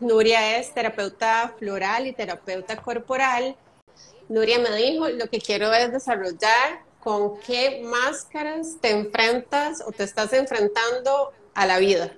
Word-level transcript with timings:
Nuria 0.00 0.58
es 0.58 0.72
terapeuta 0.72 1.52
floral 1.58 2.06
y 2.06 2.12
terapeuta 2.12 2.76
corporal. 2.76 3.54
Nuria 4.30 4.58
me 4.58 4.74
dijo, 4.74 5.10
lo 5.10 5.26
que 5.28 5.40
quiero 5.40 5.70
es 5.74 5.92
desarrollar 5.92 6.80
con 7.00 7.38
qué 7.40 7.82
máscaras 7.84 8.78
te 8.80 8.92
enfrentas 8.92 9.82
o 9.86 9.92
te 9.92 10.04
estás 10.04 10.32
enfrentando 10.32 11.32
a 11.54 11.66
la 11.66 11.78
vida. 11.78 12.12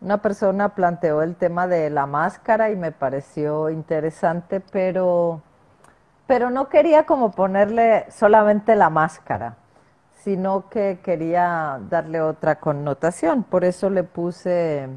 Una 0.00 0.20
persona 0.20 0.74
planteó 0.74 1.22
el 1.22 1.36
tema 1.36 1.68
de 1.68 1.88
la 1.90 2.06
máscara 2.06 2.70
y 2.70 2.76
me 2.76 2.90
pareció 2.90 3.70
interesante, 3.70 4.60
pero, 4.60 5.40
pero 6.26 6.50
no 6.50 6.68
quería 6.68 7.06
como 7.06 7.30
ponerle 7.30 8.06
solamente 8.10 8.74
la 8.74 8.90
máscara, 8.90 9.56
sino 10.24 10.68
que 10.68 10.98
quería 11.04 11.78
darle 11.88 12.22
otra 12.22 12.58
connotación. 12.58 13.44
Por 13.44 13.64
eso 13.64 13.88
le 13.88 14.02
puse 14.02 14.88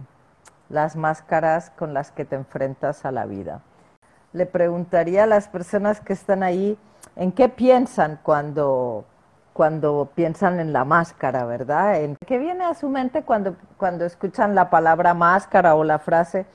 las 0.69 0.95
máscaras 0.95 1.69
con 1.71 1.93
las 1.93 2.11
que 2.11 2.25
te 2.25 2.35
enfrentas 2.35 3.05
a 3.05 3.11
la 3.11 3.25
vida. 3.25 3.61
Le 4.31 4.45
preguntaría 4.45 5.23
a 5.23 5.27
las 5.27 5.47
personas 5.47 6.01
que 6.01 6.13
están 6.13 6.43
ahí 6.43 6.77
en 7.15 7.31
qué 7.31 7.49
piensan 7.49 8.19
cuando 8.23 9.05
cuando 9.53 10.09
piensan 10.15 10.59
en 10.59 10.73
la 10.73 10.83
máscara, 10.83 11.45
¿verdad? 11.45 12.01
En, 12.01 12.17
¿Qué 12.25 12.39
viene 12.39 12.65
a 12.65 12.73
su 12.73 12.89
mente 12.89 13.21
cuando, 13.21 13.55
cuando 13.77 14.03
escuchan 14.03 14.55
la 14.55 14.69
palabra 14.69 15.13
máscara 15.13 15.75
o 15.75 15.83
la 15.83 15.99
frase 15.99 16.47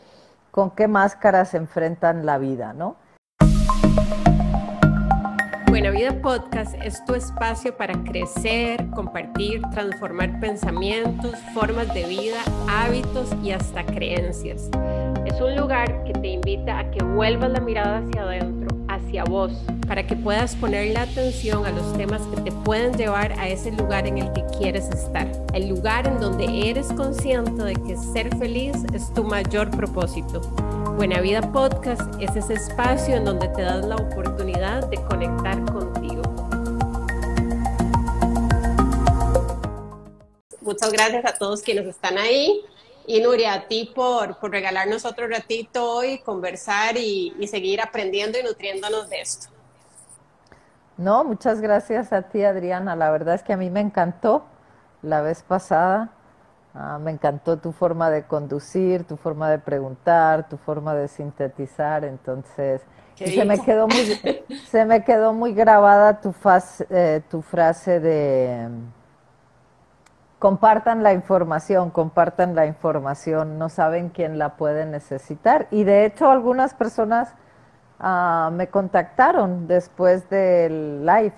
con 0.51 0.73
qué 0.73 0.89
máscara 0.89 1.45
se 1.45 1.57
enfrentan 1.57 2.27
la 2.27 2.39
vida, 2.39 2.73
¿no? 2.73 2.97
Buena 5.79 5.97
Vida 5.97 6.21
Podcast 6.21 6.75
es 6.83 7.05
tu 7.05 7.15
espacio 7.15 7.77
para 7.77 7.95
crecer, 8.03 8.85
compartir, 8.97 9.63
transformar 9.71 10.41
pensamientos, 10.41 11.37
formas 11.55 11.95
de 11.95 12.05
vida, 12.05 12.43
hábitos 12.69 13.29
y 13.45 13.53
hasta 13.53 13.87
creencias. 13.87 14.69
Es 15.25 15.41
un 15.41 15.55
lugar 15.55 16.03
que 16.03 16.15
te 16.15 16.31
invita 16.31 16.81
a 16.81 16.91
que 16.91 17.05
vuelvas 17.05 17.53
la 17.53 17.61
mirada 17.61 17.99
hacia 17.99 18.23
adentro 18.23 18.77
hacia 18.89 19.23
vos, 19.23 19.53
para 19.87 20.05
que 20.05 20.17
puedas 20.17 20.57
poner 20.57 20.93
la 20.93 21.03
atención 21.03 21.65
a 21.65 21.71
los 21.71 21.97
temas 21.97 22.23
que 22.23 22.41
te 22.41 22.51
pueden 22.51 22.97
llevar 22.97 23.39
a 23.39 23.47
ese 23.47 23.71
lugar 23.71 24.09
en 24.09 24.19
el 24.19 24.33
que 24.33 24.45
quieres 24.59 24.89
estar, 24.89 25.31
el 25.55 25.69
lugar 25.69 26.09
en 26.09 26.19
donde 26.19 26.69
eres 26.69 26.89
consciente 26.95 27.63
de 27.63 27.75
que 27.75 27.97
ser 27.97 28.37
feliz 28.37 28.75
es 28.93 29.15
tu 29.15 29.23
mayor 29.23 29.71
propósito. 29.71 30.41
Buena 30.99 31.21
Vida 31.21 31.41
Podcast 31.53 32.03
es 32.21 32.35
ese 32.35 32.55
espacio 32.55 33.15
en 33.15 33.25
donde 33.25 33.47
te 33.51 33.63
das 33.63 33.85
la 33.85 33.95
oportunidad 33.95 34.85
de 34.89 34.97
conectar 35.05 35.65
contigo. 35.67 36.23
Muchas 40.61 40.91
gracias 40.91 41.25
a 41.25 41.39
todos 41.39 41.63
quienes 41.63 41.87
están 41.87 42.19
ahí. 42.19 42.65
Y 43.07 43.21
Nuria, 43.21 43.53
a 43.53 43.69
ti 43.69 43.93
por, 43.95 44.41
por 44.41 44.51
regalarnos 44.51 45.05
otro 45.05 45.29
ratito 45.29 45.89
hoy, 45.89 46.19
conversar 46.19 46.97
y, 46.97 47.33
seguir 47.47 47.81
aprendiendo 47.81 48.37
y 48.37 48.43
nutriéndonos 48.43 49.09
de 49.09 49.21
esto. 49.21 49.47
No, 50.97 51.23
muchas 51.23 51.61
gracias 51.61 52.13
a 52.13 52.23
ti, 52.23 52.43
Adriana. 52.43 52.97
La 52.97 53.13
verdad 53.13 53.37
es 53.37 53.45
que 53.45 53.53
a 53.53 53.57
mí 53.57 53.71
me 53.71 53.79
encantó 53.79 54.47
la 55.03 55.23
vez 55.23 55.45
pasada. 55.45 56.11
Ah, 56.81 56.97
me 57.01 57.11
encantó 57.11 57.57
tu 57.57 57.73
forma 57.73 58.09
de 58.09 58.23
conducir, 58.23 59.03
tu 59.03 59.17
forma 59.17 59.51
de 59.51 59.59
preguntar, 59.59 60.49
tu 60.49 60.57
forma 60.57 60.95
de 60.95 61.09
sintetizar. 61.09 62.05
Entonces, 62.05 62.83
se 63.17 63.45
me 63.45 63.59
quedó 63.59 63.89
muy, 63.89 64.47
se 64.65 64.85
me 64.85 65.03
quedó 65.03 65.33
muy 65.33 65.55
grabada 65.55 66.21
tu, 66.21 66.33
eh, 66.91 67.21
tu 67.29 67.43
frase 67.43 67.99
de 67.99 68.69
compartan 70.39 71.03
la 71.03 71.13
información, 71.13 71.91
compartan 71.91 72.55
la 72.55 72.67
información, 72.67 73.59
no 73.59 73.69
saben 73.69 74.11
quién 74.11 74.39
la 74.39 74.57
puede 74.57 74.87
necesitar. 74.87 75.67
Y 75.73 75.83
de 75.83 76.05
hecho 76.05 76.31
algunas 76.31 76.75
personas 76.75 77.35
uh, 77.99 78.53
me 78.53 78.69
contactaron 78.69 79.67
después 79.67 80.31
del 80.31 81.05
live. 81.05 81.35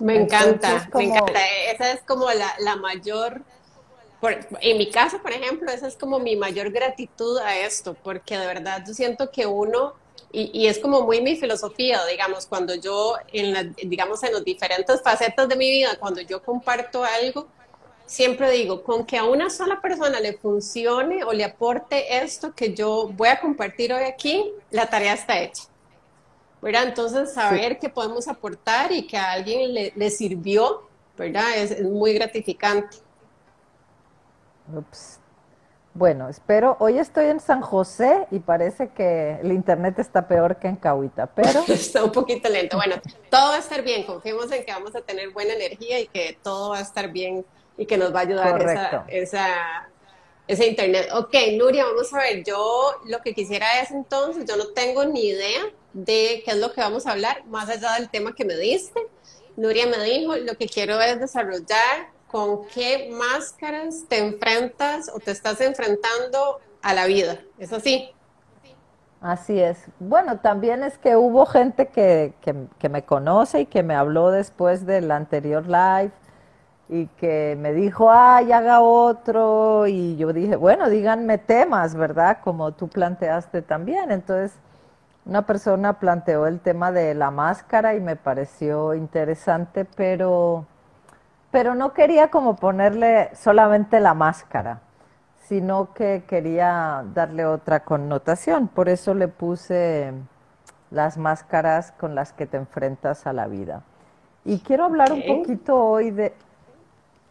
Me 0.00 0.16
encanta, 0.16 0.86
me 0.94 1.04
encanta. 1.04 1.40
Esa 1.72 1.92
es 1.92 2.02
como 2.02 2.26
la, 2.30 2.48
la 2.58 2.76
mayor, 2.76 3.40
en 4.22 4.78
mi 4.78 4.90
caso, 4.90 5.20
por 5.22 5.32
ejemplo, 5.32 5.70
esa 5.70 5.88
es 5.88 5.96
como 5.96 6.18
mi 6.18 6.36
mayor 6.36 6.70
gratitud 6.70 7.38
a 7.38 7.56
esto, 7.58 7.94
porque 7.94 8.36
de 8.36 8.46
verdad 8.46 8.84
yo 8.86 8.92
siento 8.92 9.30
que 9.30 9.46
uno, 9.46 9.94
y, 10.32 10.50
y 10.52 10.66
es 10.66 10.78
como 10.78 11.02
muy 11.02 11.20
mi 11.20 11.36
filosofía, 11.36 12.04
digamos, 12.06 12.46
cuando 12.46 12.74
yo, 12.74 13.14
en 13.32 13.52
la, 13.52 13.64
digamos, 13.64 14.22
en 14.22 14.34
las 14.34 14.44
diferentes 14.44 15.02
facetas 15.02 15.48
de 15.48 15.56
mi 15.56 15.70
vida, 15.70 15.96
cuando 15.98 16.20
yo 16.20 16.42
comparto 16.42 17.02
algo, 17.02 17.48
siempre 18.06 18.50
digo, 18.50 18.82
con 18.82 19.06
que 19.06 19.16
a 19.16 19.24
una 19.24 19.48
sola 19.48 19.80
persona 19.80 20.20
le 20.20 20.34
funcione 20.34 21.24
o 21.24 21.32
le 21.32 21.44
aporte 21.44 22.18
esto 22.22 22.54
que 22.54 22.74
yo 22.74 23.08
voy 23.08 23.28
a 23.28 23.40
compartir 23.40 23.92
hoy 23.92 24.04
aquí, 24.04 24.52
la 24.70 24.90
tarea 24.90 25.14
está 25.14 25.40
hecha. 25.40 25.70
¿verdad? 26.60 26.84
Entonces, 26.88 27.32
saber 27.32 27.78
que 27.78 27.88
podemos 27.88 28.28
aportar 28.28 28.92
y 28.92 29.06
que 29.06 29.16
a 29.16 29.32
alguien 29.32 29.72
le, 29.72 30.10
sirvió, 30.10 30.82
¿verdad? 31.16 31.56
Es, 31.56 31.82
muy 31.82 32.12
gratificante. 32.12 32.98
Ups. 34.74 35.20
Bueno, 35.92 36.28
espero, 36.28 36.76
hoy 36.78 36.98
estoy 36.98 37.26
en 37.26 37.40
San 37.40 37.62
José 37.62 38.28
y 38.30 38.38
parece 38.38 38.90
que 38.90 39.38
el 39.42 39.50
internet 39.50 39.98
está 39.98 40.28
peor 40.28 40.56
que 40.56 40.68
en 40.68 40.76
Cahuita, 40.76 41.26
pero... 41.26 41.64
está 41.68 42.04
un 42.04 42.12
poquito 42.12 42.48
lento. 42.48 42.76
Bueno, 42.76 42.94
todo 43.28 43.50
va 43.50 43.56
a 43.56 43.58
estar 43.58 43.82
bien, 43.82 44.04
confiemos 44.04 44.52
en 44.52 44.64
que 44.64 44.72
vamos 44.72 44.94
a 44.94 45.00
tener 45.00 45.30
buena 45.30 45.54
energía 45.54 45.98
y 45.98 46.06
que 46.06 46.38
todo 46.42 46.70
va 46.70 46.78
a 46.78 46.82
estar 46.82 47.10
bien 47.10 47.44
y 47.76 47.86
que 47.86 47.98
nos 47.98 48.14
va 48.14 48.20
a 48.20 48.22
ayudar 48.22 48.62
esa, 48.62 49.04
esa, 49.08 49.90
ese 50.46 50.68
internet. 50.68 51.08
Ok, 51.12 51.34
Nuria, 51.58 51.84
vamos 51.84 52.12
a 52.14 52.18
ver, 52.18 52.44
yo 52.44 52.92
lo 53.06 53.18
que 53.20 53.34
quisiera 53.34 53.80
es 53.80 53.90
entonces, 53.90 54.44
yo 54.46 54.56
no 54.56 54.68
tengo 54.68 55.04
ni 55.04 55.26
idea 55.26 55.62
de 55.92 56.42
qué 56.44 56.52
es 56.52 56.56
lo 56.58 56.72
que 56.72 56.80
vamos 56.80 57.06
a 57.06 57.12
hablar, 57.12 57.44
más 57.46 57.68
allá 57.68 57.94
del 57.94 58.08
tema 58.10 58.32
que 58.32 58.44
me 58.44 58.56
diste. 58.56 59.00
Nuria 59.56 59.88
me 59.88 60.00
dijo, 60.04 60.36
lo 60.36 60.54
que 60.54 60.66
quiero 60.66 61.00
es 61.00 61.18
desarrollar 61.18 62.10
con 62.30 62.66
qué 62.66 63.10
máscaras 63.12 64.04
te 64.08 64.18
enfrentas 64.18 65.10
o 65.14 65.18
te 65.18 65.30
estás 65.30 65.60
enfrentando 65.60 66.60
a 66.82 66.94
la 66.94 67.06
vida. 67.06 67.38
¿Es 67.58 67.72
así? 67.72 68.10
Así 69.20 69.60
es. 69.60 69.86
Bueno, 69.98 70.40
también 70.40 70.82
es 70.82 70.96
que 70.96 71.16
hubo 71.16 71.44
gente 71.44 71.88
que, 71.88 72.32
que, 72.40 72.54
que 72.78 72.88
me 72.88 73.04
conoce 73.04 73.60
y 73.60 73.66
que 73.66 73.82
me 73.82 73.94
habló 73.94 74.30
después 74.30 74.86
del 74.86 75.10
anterior 75.10 75.66
live 75.66 76.12
y 76.88 77.06
que 77.06 77.56
me 77.58 77.72
dijo, 77.72 78.10
ay, 78.10 78.50
haga 78.50 78.80
otro, 78.80 79.86
y 79.86 80.16
yo 80.16 80.32
dije, 80.32 80.56
bueno, 80.56 80.90
díganme 80.90 81.38
temas, 81.38 81.94
¿verdad? 81.94 82.38
Como 82.42 82.72
tú 82.72 82.88
planteaste 82.88 83.62
también. 83.62 84.10
Entonces, 84.10 84.58
una 85.24 85.46
persona 85.46 86.00
planteó 86.00 86.48
el 86.48 86.58
tema 86.58 86.90
de 86.90 87.14
la 87.14 87.30
máscara 87.30 87.94
y 87.94 88.00
me 88.00 88.16
pareció 88.16 88.94
interesante, 88.94 89.84
pero, 89.84 90.66
pero 91.50 91.74
no 91.74 91.92
quería 91.92 92.28
como 92.28 92.56
ponerle 92.56 93.30
solamente 93.34 94.00
la 94.00 94.14
máscara, 94.14 94.80
sino 95.48 95.92
que 95.94 96.24
quería 96.28 97.04
darle 97.14 97.44
otra 97.44 97.84
connotación. 97.84 98.68
Por 98.68 98.88
eso 98.88 99.14
le 99.14 99.28
puse 99.28 100.12
las 100.90 101.16
máscaras 101.16 101.92
con 101.92 102.14
las 102.14 102.32
que 102.32 102.46
te 102.46 102.56
enfrentas 102.56 103.26
a 103.26 103.32
la 103.32 103.46
vida. 103.46 103.82
Y 104.44 104.60
quiero 104.60 104.84
hablar 104.84 105.12
un 105.12 105.22
poquito 105.26 105.76
hoy 105.76 106.10
de, 106.10 106.34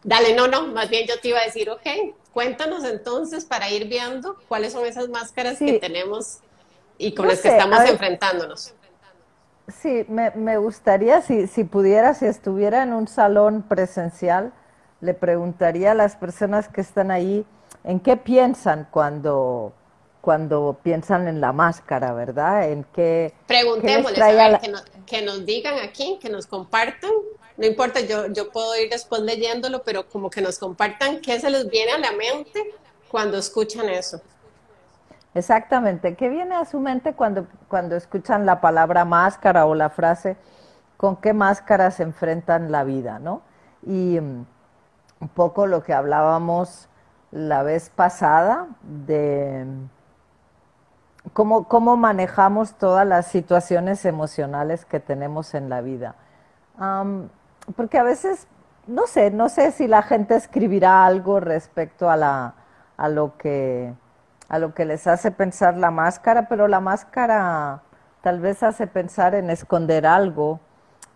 Dale, 0.02 0.34
no, 0.34 0.48
no, 0.48 0.66
más 0.68 0.88
bien 0.88 1.06
yo 1.06 1.20
te 1.20 1.28
iba 1.28 1.40
a 1.40 1.44
decir, 1.44 1.68
ok, 1.68 1.86
cuéntanos 2.32 2.84
entonces 2.84 3.44
para 3.44 3.70
ir 3.70 3.86
viendo 3.86 4.36
cuáles 4.48 4.72
son 4.72 4.86
esas 4.86 5.08
máscaras 5.08 5.58
que 5.58 5.78
tenemos 5.78 6.38
y 6.96 7.14
con 7.14 7.28
las 7.28 7.40
que 7.40 7.48
estamos 7.48 7.80
enfrentándonos. 7.80 8.74
Sí, 9.70 10.04
me, 10.08 10.30
me 10.32 10.58
gustaría, 10.58 11.22
si, 11.22 11.46
si 11.46 11.64
pudiera, 11.64 12.14
si 12.14 12.26
estuviera 12.26 12.82
en 12.82 12.92
un 12.92 13.08
salón 13.08 13.62
presencial, 13.62 14.52
le 15.00 15.14
preguntaría 15.14 15.92
a 15.92 15.94
las 15.94 16.16
personas 16.16 16.68
que 16.68 16.80
están 16.80 17.10
ahí 17.10 17.44
en 17.84 18.00
qué 18.00 18.16
piensan 18.16 18.88
cuando, 18.90 19.72
cuando 20.20 20.78
piensan 20.82 21.28
en 21.28 21.40
la 21.40 21.52
máscara, 21.52 22.12
¿verdad? 22.12 22.70
En 22.70 22.84
qué... 22.94 23.32
Preguntémosles, 23.46 24.20
a 24.20 24.32
ver, 24.32 24.60
que, 24.60 24.72
que 25.06 25.22
nos 25.22 25.46
digan 25.46 25.78
aquí, 25.78 26.18
que 26.20 26.28
nos 26.28 26.46
compartan 26.46 27.10
no 27.60 27.66
importa, 27.66 28.00
yo, 28.00 28.26
yo 28.32 28.50
puedo 28.50 28.74
ir 28.80 28.88
después 28.88 29.20
leyéndolo, 29.20 29.82
pero 29.82 30.08
como 30.08 30.30
que 30.30 30.40
nos 30.40 30.58
compartan 30.58 31.20
qué 31.20 31.38
se 31.38 31.50
les 31.50 31.68
viene 31.68 31.92
a 31.92 31.98
la 31.98 32.12
mente 32.12 32.74
cuando 33.10 33.36
escuchan 33.36 33.86
eso. 33.90 34.22
Exactamente, 35.34 36.16
¿qué 36.16 36.28
viene 36.28 36.56
a 36.56 36.64
su 36.64 36.80
mente 36.80 37.14
cuando, 37.14 37.46
cuando 37.68 37.96
escuchan 37.96 38.46
la 38.46 38.60
palabra 38.60 39.04
máscara 39.04 39.66
o 39.66 39.74
la 39.74 39.90
frase 39.90 40.36
con 40.96 41.16
qué 41.16 41.32
máscara 41.32 41.90
se 41.90 42.02
enfrentan 42.02 42.72
la 42.72 42.84
vida, 42.84 43.18
¿no? 43.18 43.42
Y 43.82 44.20
mm, 44.20 44.46
un 45.20 45.28
poco 45.28 45.66
lo 45.66 45.82
que 45.82 45.94
hablábamos 45.94 46.88
la 47.30 47.62
vez 47.62 47.90
pasada 47.90 48.66
de 48.82 49.64
mm, 49.66 51.30
cómo, 51.32 51.68
cómo 51.68 51.96
manejamos 51.96 52.74
todas 52.74 53.06
las 53.06 53.26
situaciones 53.26 54.04
emocionales 54.04 54.84
que 54.84 55.00
tenemos 55.00 55.54
en 55.54 55.68
la 55.68 55.80
vida 55.80 56.16
porque 57.76 57.98
a 57.98 58.02
veces, 58.02 58.46
no 58.86 59.06
sé, 59.06 59.30
no 59.30 59.48
sé 59.48 59.70
si 59.72 59.86
la 59.86 60.02
gente 60.02 60.34
escribirá 60.34 61.04
algo 61.04 61.40
respecto 61.40 62.08
a, 62.08 62.16
la, 62.16 62.54
a 62.96 63.08
lo 63.08 63.36
que 63.36 63.92
a 64.50 64.58
lo 64.58 64.74
que 64.74 64.84
les 64.84 65.06
hace 65.06 65.30
pensar 65.30 65.76
la 65.76 65.92
máscara, 65.92 66.48
pero 66.48 66.66
la 66.66 66.80
máscara 66.80 67.82
tal 68.20 68.40
vez 68.40 68.62
hace 68.62 68.88
pensar 68.88 69.34
en 69.34 69.48
esconder 69.48 70.04
algo 70.04 70.58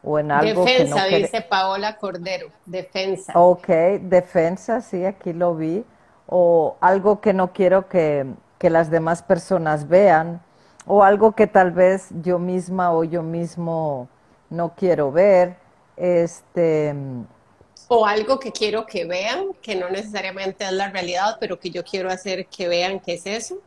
o 0.05 0.21
en 0.21 0.31
algo 0.31 0.65
defensa, 0.65 1.05
que 1.05 1.11
no 1.11 1.17
dice 1.19 1.41
Paola 1.43 1.97
Cordero, 1.97 2.49
defensa. 2.65 3.33
Ok, 3.35 3.67
defensa, 4.03 4.81
sí, 4.81 5.05
aquí 5.05 5.33
lo 5.33 5.57
vi. 5.57 5.85
O 6.27 6.77
algo 6.81 7.21
que 7.21 7.33
no 7.33 7.53
quiero 7.53 7.89
que, 7.89 8.25
que 8.59 8.71
las 8.71 8.89
demás 8.89 9.23
personas 9.23 9.89
vean, 9.89 10.41
o 10.87 11.03
algo 11.03 11.33
que 11.33 11.49
tal 11.49 11.73
vez 11.73 12.11
yo 12.23 12.39
misma 12.39 12.93
o 12.93 13.03
yo 13.03 13.23
mismo 13.23 14.09
no 14.49 14.75
quiero 14.77 15.11
ver. 15.11 15.57
Este, 15.97 16.95
o 17.89 18.07
algo 18.07 18.39
que 18.39 18.53
quiero 18.53 18.87
que 18.87 19.05
vean, 19.05 19.53
que 19.61 19.75
no 19.75 19.89
necesariamente 19.91 20.65
es 20.65 20.73
la 20.73 20.91
realidad, 20.91 21.37
pero 21.41 21.59
que 21.59 21.71
yo 21.71 21.85
quiero 21.85 22.11
hacer 22.11 22.47
que 22.47 22.69
vean 22.69 23.01
que 23.01 23.15
es 23.15 23.27
eso. 23.27 23.59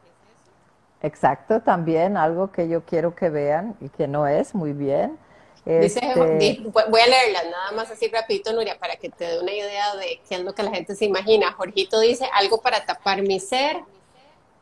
Exacto, 1.02 1.62
también 1.62 2.18
algo 2.18 2.52
que 2.52 2.68
yo 2.68 2.84
quiero 2.84 3.16
que 3.16 3.30
vean 3.30 3.76
y 3.82 3.90
que 3.90 4.08
no 4.08 4.28
es, 4.28 4.56
muy 4.56 4.74
bien. 4.74 5.18
Dice, 5.66 6.00
este 6.00 6.62
voy 6.64 7.02
a 7.02 7.08
leerla 7.08 7.44
nada 7.52 7.72
más 7.76 7.92
así 7.92 8.08
rapidito, 8.08 8.54
Nuria, 8.54 8.80
para 8.80 8.96
que 8.96 9.10
te 9.10 9.26
dé 9.26 9.40
una 9.40 9.52
idea 9.52 9.96
de 9.98 10.22
qué 10.28 10.36
es 10.36 10.42
lo 10.42 10.56
que 10.56 10.64
la 10.64 10.72
gente 10.72 10.96
se 10.96 11.04
imagina. 11.04 11.52
Jorgito 11.52 12.00
dice, 12.00 12.30
algo 12.34 12.62
para 12.62 12.86
tapar 12.86 13.22
mi 13.22 13.42
ser. 13.42 13.78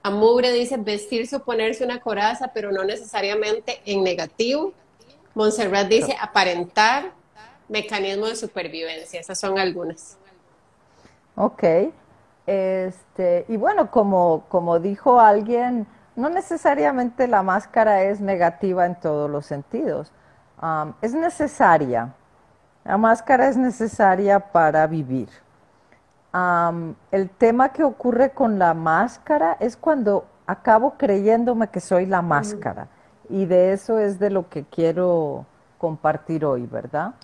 Amugre 0.01 0.51
dice, 0.51 0.77
vestirse 0.77 1.35
o 1.35 1.43
ponerse 1.43 1.83
una 1.83 1.99
coraza, 1.99 2.51
pero 2.53 2.71
no 2.71 2.83
necesariamente 2.83 3.81
en 3.85 4.03
negativo. 4.03 4.73
Montserrat 5.35 5.87
dice, 5.87 6.17
aparentar 6.19 7.11
mecanismo 7.69 8.27
de 8.27 8.35
supervivencia. 8.35 9.19
Esas 9.19 9.39
son 9.39 9.57
algunas. 9.57 10.17
Ok. 11.35 11.63
Este, 12.45 13.45
y 13.47 13.57
bueno, 13.57 13.89
como, 13.89 14.45
como 14.49 14.79
dijo 14.79 15.19
alguien, 15.19 15.87
no 16.15 16.29
necesariamente 16.29 17.27
la 17.27 17.43
máscara 17.43 18.03
es 18.03 18.21
negativa 18.21 18.85
en 18.85 18.95
todos 18.95 19.29
los 19.29 19.45
sentidos. 19.45 20.11
es 21.01 21.13
necesaria. 21.13 22.13
La 22.83 22.97
máscara 22.97 23.47
es 23.47 23.57
necesaria 23.57 24.39
para 24.39 24.87
vivir. 24.87 25.29
el 27.11 27.29
tema 27.37 27.69
que 27.69 27.83
ocurre 27.83 28.31
con 28.31 28.59
la 28.59 28.73
máscara 28.73 29.57
es 29.59 29.75
cuando 29.75 30.25
acabo 30.45 30.95
creyéndome 30.97 31.67
que 31.69 31.79
soy 31.79 32.05
la 32.05 32.21
máscara. 32.21 32.87
Y 33.29 33.45
de 33.45 33.73
eso 33.73 33.97
es 33.97 34.19
de 34.19 34.29
lo 34.29 34.49
que 34.49 34.65
quiero 34.65 35.45
compartir 35.77 36.45
hoy, 36.45 36.67
¿verdad? 36.67 37.15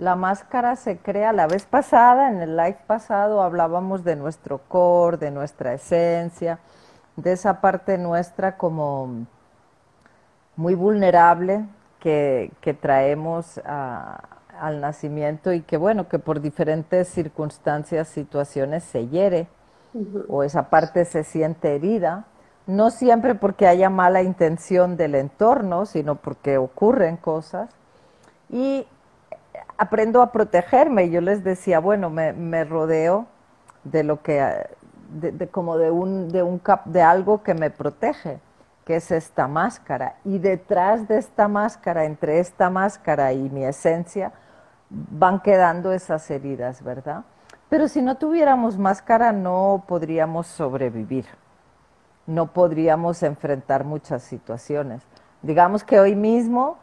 La 0.00 0.16
máscara 0.16 0.76
se 0.76 0.96
crea 0.96 1.30
la 1.34 1.46
vez 1.46 1.66
pasada, 1.66 2.30
en 2.30 2.40
el 2.40 2.56
live 2.56 2.78
pasado 2.86 3.42
hablábamos 3.42 4.02
de 4.02 4.16
nuestro 4.16 4.56
core, 4.66 5.18
de 5.18 5.30
nuestra 5.30 5.74
esencia, 5.74 6.58
de 7.16 7.32
esa 7.32 7.60
parte 7.60 7.98
nuestra 7.98 8.56
como 8.56 9.26
muy 10.56 10.74
vulnerable 10.74 11.66
que, 11.98 12.50
traemos 12.80 13.60
al 13.66 14.80
nacimiento 14.80 15.52
y 15.52 15.60
que 15.60 15.76
bueno, 15.76 16.08
que 16.08 16.18
por 16.18 16.40
diferentes 16.40 17.06
circunstancias, 17.08 18.08
situaciones 18.08 18.84
se 18.84 19.06
hiere 19.08 19.48
o 20.28 20.44
esa 20.44 20.70
parte 20.70 21.04
se 21.04 21.24
siente 21.24 21.74
herida, 21.74 22.24
no 22.66 22.90
siempre 22.90 23.34
porque 23.34 23.66
haya 23.66 23.90
mala 23.90 24.22
intención 24.22 24.96
del 24.96 25.14
entorno, 25.14 25.84
sino 25.84 26.14
porque 26.14 26.56
ocurren 26.56 27.18
cosas. 27.18 27.68
Y 28.48 28.86
aprendo 29.80 30.20
a 30.20 30.30
protegerme. 30.30 31.08
Yo 31.08 31.22
les 31.22 31.42
decía, 31.42 31.80
bueno, 31.80 32.10
me, 32.10 32.64
rodeo 32.64 33.26
de 33.82 34.04
lo 34.04 34.22
que, 34.22 34.66
de, 35.08 35.48
como 35.48 35.78
de 35.78 35.90
un, 35.90 36.28
de 36.28 36.42
un 36.42 36.58
cap, 36.58 36.84
de 36.84 37.00
algo 37.00 37.42
que 37.42 37.54
me 37.54 37.70
protege, 37.70 38.40
que 38.84 38.96
es 38.96 39.10
esta 39.10 39.48
máscara. 39.48 40.16
Y 40.22 40.38
detrás 40.38 41.08
de 41.08 41.16
esta 41.16 41.48
máscara, 41.48 42.04
entre 42.04 42.40
esta 42.40 42.68
máscara 42.68 43.32
y 43.32 43.48
mi 43.48 43.64
esencia, 43.64 44.32
van 44.90 45.40
quedando 45.40 45.92
esas 45.92 46.30
heridas, 46.30 46.84
¿verdad? 46.84 47.24
Pero 47.70 47.88
si 47.88 48.02
no 48.02 48.18
tuviéramos 48.18 48.76
máscara 48.76 49.32
no 49.32 49.84
podríamos 49.88 50.46
sobrevivir, 50.46 51.24
no 52.26 52.52
podríamos 52.52 53.22
enfrentar 53.22 53.84
muchas 53.84 54.24
situaciones. 54.24 55.02
Digamos 55.40 55.84
que 55.84 55.98
hoy 55.98 56.16
mismo 56.16 56.76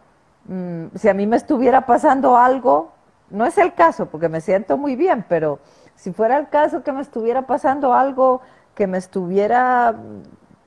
Mm, 0.47 0.95
si 0.95 1.09
a 1.09 1.13
mí 1.13 1.27
me 1.27 1.35
estuviera 1.35 1.85
pasando 1.85 2.37
algo, 2.37 2.91
no 3.29 3.45
es 3.45 3.57
el 3.57 3.73
caso 3.73 4.05
porque 4.07 4.29
me 4.29 4.41
siento 4.41 4.77
muy 4.77 4.95
bien, 4.95 5.25
pero 5.27 5.59
si 5.95 6.13
fuera 6.13 6.37
el 6.37 6.49
caso 6.49 6.83
que 6.83 6.91
me 6.91 7.01
estuviera 7.01 7.47
pasando 7.47 7.93
algo 7.93 8.41
que 8.73 8.87
me 8.87 8.97
estuviera 8.97 9.95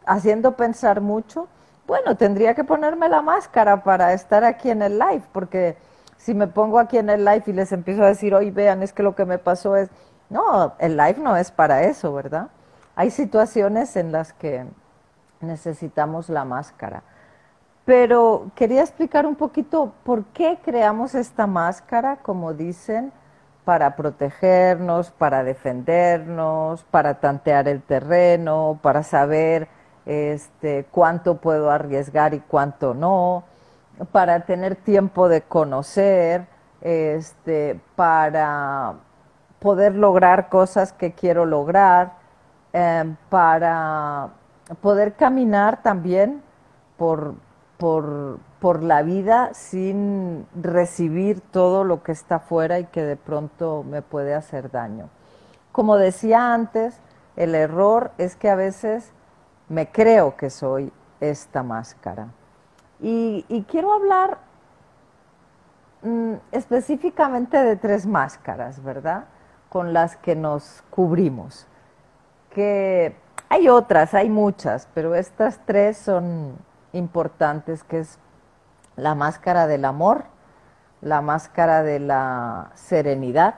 haciendo 0.05 0.57
pensar 0.57 1.01
mucho, 1.01 1.49
bueno, 1.87 2.17
tendría 2.17 2.55
que 2.55 2.65
ponerme 2.65 3.09
la 3.09 3.23
máscara 3.23 3.83
para 3.83 4.13
estar 4.13 4.45
aquí 4.45 4.71
en 4.71 4.83
el 4.83 4.99
live, 4.99 5.23
porque 5.33 5.77
si 6.19 6.35
me 6.35 6.47
pongo 6.47 6.79
aquí 6.79 6.99
en 6.99 7.09
el 7.09 7.25
live 7.25 7.45
y 7.47 7.53
les 7.53 7.73
empiezo 7.73 8.03
a 8.03 8.09
decir, 8.09 8.35
hoy 8.35 8.51
vean, 8.51 8.83
es 8.83 8.93
que 8.93 9.03
lo 9.03 9.15
que 9.15 9.25
me 9.25 9.39
pasó 9.39 9.77
es, 9.77 9.89
no, 10.29 10.75
el 10.79 10.97
live 10.97 11.17
no 11.19 11.37
es 11.37 11.51
para 11.51 11.85
eso, 11.85 12.13
¿verdad? 12.13 12.49
Hay 12.95 13.11
situaciones 13.11 13.97
en 13.97 14.13
las 14.13 14.33
que 14.33 14.67
necesitamos 15.41 16.29
la 16.29 16.45
máscara. 16.45 17.03
Pero 17.91 18.53
quería 18.55 18.83
explicar 18.83 19.27
un 19.27 19.35
poquito 19.35 19.93
por 20.05 20.27
qué 20.27 20.61
creamos 20.65 21.17
esta 21.17 21.49
máscara, 21.49 22.19
como 22.23 22.55
dicen, 22.55 23.13
para 23.65 23.97
protegernos, 23.97 25.11
para 25.11 25.43
defendernos, 25.43 26.85
para 26.85 27.15
tantear 27.15 27.67
el 27.67 27.83
terreno, 27.83 28.79
para 28.81 29.03
saber 29.03 29.67
este, 30.07 30.87
cuánto 30.93 31.39
puedo 31.39 31.69
arriesgar 31.69 32.33
y 32.33 32.39
cuánto 32.39 32.95
no, 32.95 33.43
para 34.13 34.39
tener 34.45 34.77
tiempo 34.77 35.29
de 35.29 35.43
conocer, 35.43 36.47
este, 36.83 37.81
para 37.97 38.95
poder 39.59 39.97
lograr 39.97 40.49
cosas 40.49 40.93
que 40.93 41.11
quiero 41.11 41.45
lograr, 41.45 42.13
em, 42.73 43.17
para 43.29 44.29
poder 44.81 45.15
caminar 45.15 45.83
también 45.83 46.41
por, 46.97 47.35
por, 47.81 48.39
por 48.61 48.83
la 48.83 49.03
vida 49.03 49.55
sin 49.55 50.47
recibir 50.55 51.41
todo 51.41 51.83
lo 51.83 52.03
que 52.03 52.13
está 52.13 52.37
afuera 52.37 52.79
y 52.79 52.85
que 52.85 53.03
de 53.03 53.17
pronto 53.17 53.83
me 53.83 54.03
puede 54.03 54.35
hacer 54.35 54.71
daño. 54.71 55.09
Como 55.73 55.97
decía 55.97 56.53
antes, 56.53 57.01
el 57.37 57.55
error 57.55 58.13
es 58.19 58.37
que 58.37 58.51
a 58.51 58.55
veces 58.55 59.13
me 59.71 59.91
creo 59.91 60.37
que 60.37 60.51
soy 60.51 60.93
esta 61.21 61.63
máscara. 61.63 62.29
Y, 63.01 63.65
quiero 63.67 63.95
hablar 63.95 64.39
mm, 66.03 66.35
específicamente 66.53 67.57
de 67.57 67.77
tres 67.77 68.05
máscaras, 68.05 68.83
¿verdad? 68.85 69.25
Con 69.71 69.95
las 69.95 70.17
que 70.17 70.37
nos 70.37 70.85
cubrimos. 70.91 71.67
Que 72.51 73.17
hay 73.49 73.71
otras, 73.71 74.13
hay 74.13 74.29
muchas, 74.29 74.87
pero 74.93 75.15
estas 75.15 75.61
tres 75.65 75.97
son 75.97 76.59
importantes, 76.93 77.83
que 77.85 78.01
es 78.01 78.19
la 78.97 79.15
máscara 79.15 79.67
del 79.67 79.85
amor, 79.85 80.25
la 81.01 81.21
máscara 81.21 81.83
de 81.83 82.01
la 82.01 82.71
serenidad 82.75 83.55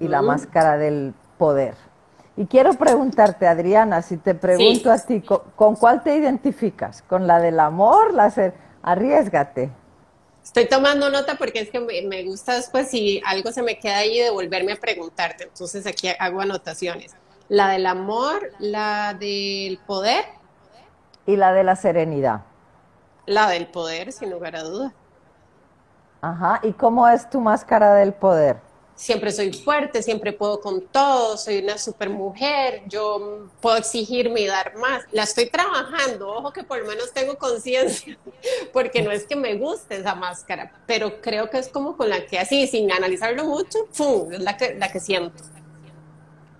y 0.00 0.08
la 0.08 0.22
máscara 0.22 0.76
del 0.76 1.14
poder. 1.38 1.74
Y 2.36 2.46
quiero 2.46 2.72
preguntarte, 2.74 3.46
Adriana, 3.46 4.00
si 4.00 4.16
te 4.16 4.34
pregunto 4.34 4.90
a 4.90 4.98
ti, 4.98 5.20
¿con, 5.20 5.76
cuál 5.76 6.02
te 6.02 6.16
identificas? 6.16 7.02
¿Con 7.02 7.26
la 7.26 7.38
del 7.40 7.60
amor? 7.60 8.14
La 8.14 8.30
ser... 8.30 8.54
Arriesgate. 8.82 9.70
Estoy 10.42 10.66
tomando 10.66 11.08
nota 11.08 11.36
porque 11.36 11.60
es 11.60 11.70
que 11.70 11.78
me, 11.78 12.24
gusta 12.24 12.56
después 12.56 12.88
si 12.88 13.22
algo 13.24 13.52
se 13.52 13.62
me 13.62 13.78
queda 13.78 13.98
ahí 13.98 14.18
devolverme 14.18 14.72
a 14.72 14.76
preguntarte. 14.76 15.44
Entonces 15.44 15.86
aquí 15.86 16.08
hago 16.18 16.40
anotaciones. 16.40 17.14
La 17.48 17.68
del 17.68 17.86
amor, 17.86 18.50
la 18.58 19.14
del 19.14 19.78
poder. 19.86 20.24
Y 21.26 21.36
la 21.36 21.52
de 21.52 21.62
la 21.62 21.76
serenidad. 21.76 22.42
La 23.26 23.48
del 23.48 23.68
poder, 23.68 24.12
sin 24.12 24.30
lugar 24.30 24.56
a 24.56 24.62
duda. 24.62 24.94
Ajá, 26.20 26.60
¿y 26.62 26.72
cómo 26.72 27.08
es 27.08 27.28
tu 27.30 27.40
máscara 27.40 27.94
del 27.94 28.12
poder? 28.12 28.56
Siempre 28.94 29.32
soy 29.32 29.52
fuerte, 29.52 30.02
siempre 30.02 30.32
puedo 30.32 30.60
con 30.60 30.82
todo, 30.86 31.36
soy 31.36 31.58
una 31.58 31.78
super 31.78 32.10
mujer, 32.10 32.82
yo 32.86 33.48
puedo 33.60 33.76
exigirme 33.76 34.40
y 34.40 34.46
dar 34.46 34.76
más. 34.76 35.02
La 35.12 35.22
estoy 35.22 35.50
trabajando, 35.50 36.28
ojo 36.28 36.52
que 36.52 36.62
por 36.62 36.78
lo 36.78 36.86
menos 36.86 37.12
tengo 37.12 37.36
conciencia, 37.38 38.18
porque 38.72 39.02
no 39.02 39.10
es 39.10 39.26
que 39.26 39.34
me 39.34 39.56
guste 39.56 39.96
esa 39.96 40.14
máscara, 40.14 40.72
pero 40.86 41.20
creo 41.20 41.48
que 41.48 41.58
es 41.58 41.68
como 41.68 41.96
con 41.96 42.08
la 42.08 42.26
que 42.26 42.38
así, 42.38 42.66
sin 42.66 42.92
analizarlo 42.92 43.44
mucho, 43.44 43.78
¡pum! 43.96 44.32
es 44.32 44.40
la 44.40 44.56
que, 44.56 44.74
la 44.74 44.92
que 44.92 45.00
siento. 45.00 45.42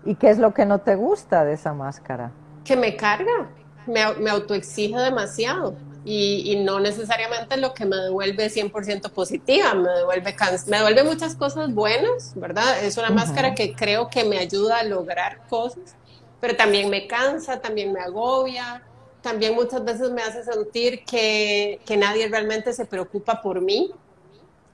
¿Y 0.04 0.14
qué 0.16 0.30
es 0.30 0.38
lo 0.38 0.54
que 0.54 0.64
no 0.64 0.80
te 0.80 0.96
gusta 0.96 1.44
de 1.44 1.52
esa 1.52 1.72
máscara? 1.72 2.32
Que 2.64 2.76
me 2.76 2.96
carga, 2.96 3.50
me, 3.86 4.14
me 4.14 4.30
autoexige 4.30 4.98
demasiado 4.98 5.76
y, 6.04 6.56
no 6.64 6.80
necesariamente 6.80 7.56
lo 7.56 7.74
que 7.74 7.84
me 7.84 7.96
devuelve 7.96 8.50
100% 8.50 9.10
positiva, 9.10 9.74
me 9.74 9.90
devuelve, 9.90 10.34
me 10.66 10.76
devuelve 10.78 11.04
muchas 11.04 11.36
cosas 11.36 11.72
buenas, 11.72 12.32
¿verdad? 12.34 12.84
Es 12.84 12.96
una 12.96 13.10
máscara 13.10 13.54
que 13.54 13.72
creo 13.74 14.08
que 14.08 14.24
me 14.24 14.38
ayuda 14.38 14.80
a 14.80 14.82
lograr 14.84 15.46
cosas, 15.48 15.94
pero 16.40 16.56
también 16.56 16.90
me 16.90 17.06
cansa, 17.06 17.60
también 17.60 17.92
me 17.92 18.00
agobia, 18.00 18.82
también 19.22 19.54
muchas 19.54 19.84
veces 19.84 20.10
me 20.10 20.22
hace 20.22 20.42
sentir 20.42 21.04
que, 21.04 21.80
que 21.86 21.96
nadie 21.96 22.26
realmente 22.26 22.72
se 22.72 22.84
preocupa 22.84 23.40
por 23.40 23.60
mí, 23.60 23.92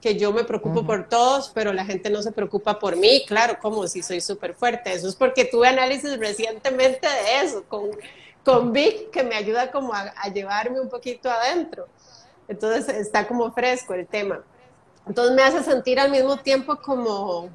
que 0.01 0.17
yo 0.17 0.31
me 0.31 0.45
preocupo 0.45 0.85
por 0.85 1.09
todos, 1.09 1.51
pero 1.53 1.73
la 1.73 1.85
gente 1.85 2.09
no 2.09 2.23
se 2.23 2.31
preocupa 2.31 2.79
por 2.79 2.95
mí, 2.95 3.23
claro, 3.27 3.59
como 3.61 3.85
si 3.87 4.01
soy 4.01 4.21
súper 4.21 4.55
fuerte. 4.55 4.93
Eso 4.93 5.09
es 5.09 5.15
porque 5.15 5.45
tuve 5.45 5.67
análisis 5.67 6.17
recientemente 6.17 7.07
de 7.07 7.45
eso, 7.45 7.65
con, 7.67 7.91
con 8.43 8.71
Vic, 8.73 9.11
que 9.11 9.23
me 9.23 9.35
ayuda 9.35 9.71
como 9.71 9.93
a, 9.93 10.11
llevarme 10.33 10.79
un 10.79 10.89
poquito 10.89 11.29
adentro. 11.29 11.87
Entonces 12.47 12.89
está 12.89 13.27
como 13.27 13.51
fresco 13.51 13.93
el 13.93 14.07
tema. 14.07 14.41
Entonces 15.07 15.35
me 15.35 15.43
hace 15.43 15.63
sentir 15.63 15.99
al 15.99 16.11
mismo 16.11 16.37
tiempo 16.37 16.77
como 16.77 17.49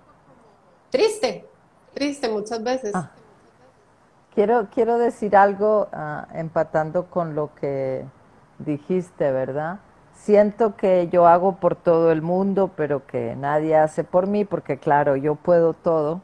triste, 0.90 1.46
triste 1.92 2.28
muchas 2.28 2.62
veces. 2.62 2.94
Ah. 2.94 3.10
Quiero, 4.34 4.68
quiero 4.72 4.98
decir 4.98 5.36
algo 5.36 5.88
ah, 5.92 6.26
empatando 6.34 7.06
con 7.06 7.34
lo 7.34 7.54
que 7.54 8.04
dijiste, 8.58 9.30
¿verdad? 9.30 9.78
Siento 10.14 10.76
que 10.76 11.08
yo 11.08 11.26
hago 11.26 11.56
por 11.56 11.76
todo 11.76 12.10
el 12.10 12.22
mundo, 12.22 12.70
pero 12.76 13.06
que 13.06 13.36
nadie 13.36 13.76
hace 13.76 14.04
por 14.04 14.26
mí, 14.26 14.44
porque 14.44 14.78
claro, 14.78 15.16
yo 15.16 15.34
puedo 15.34 15.72
todo. 15.72 16.20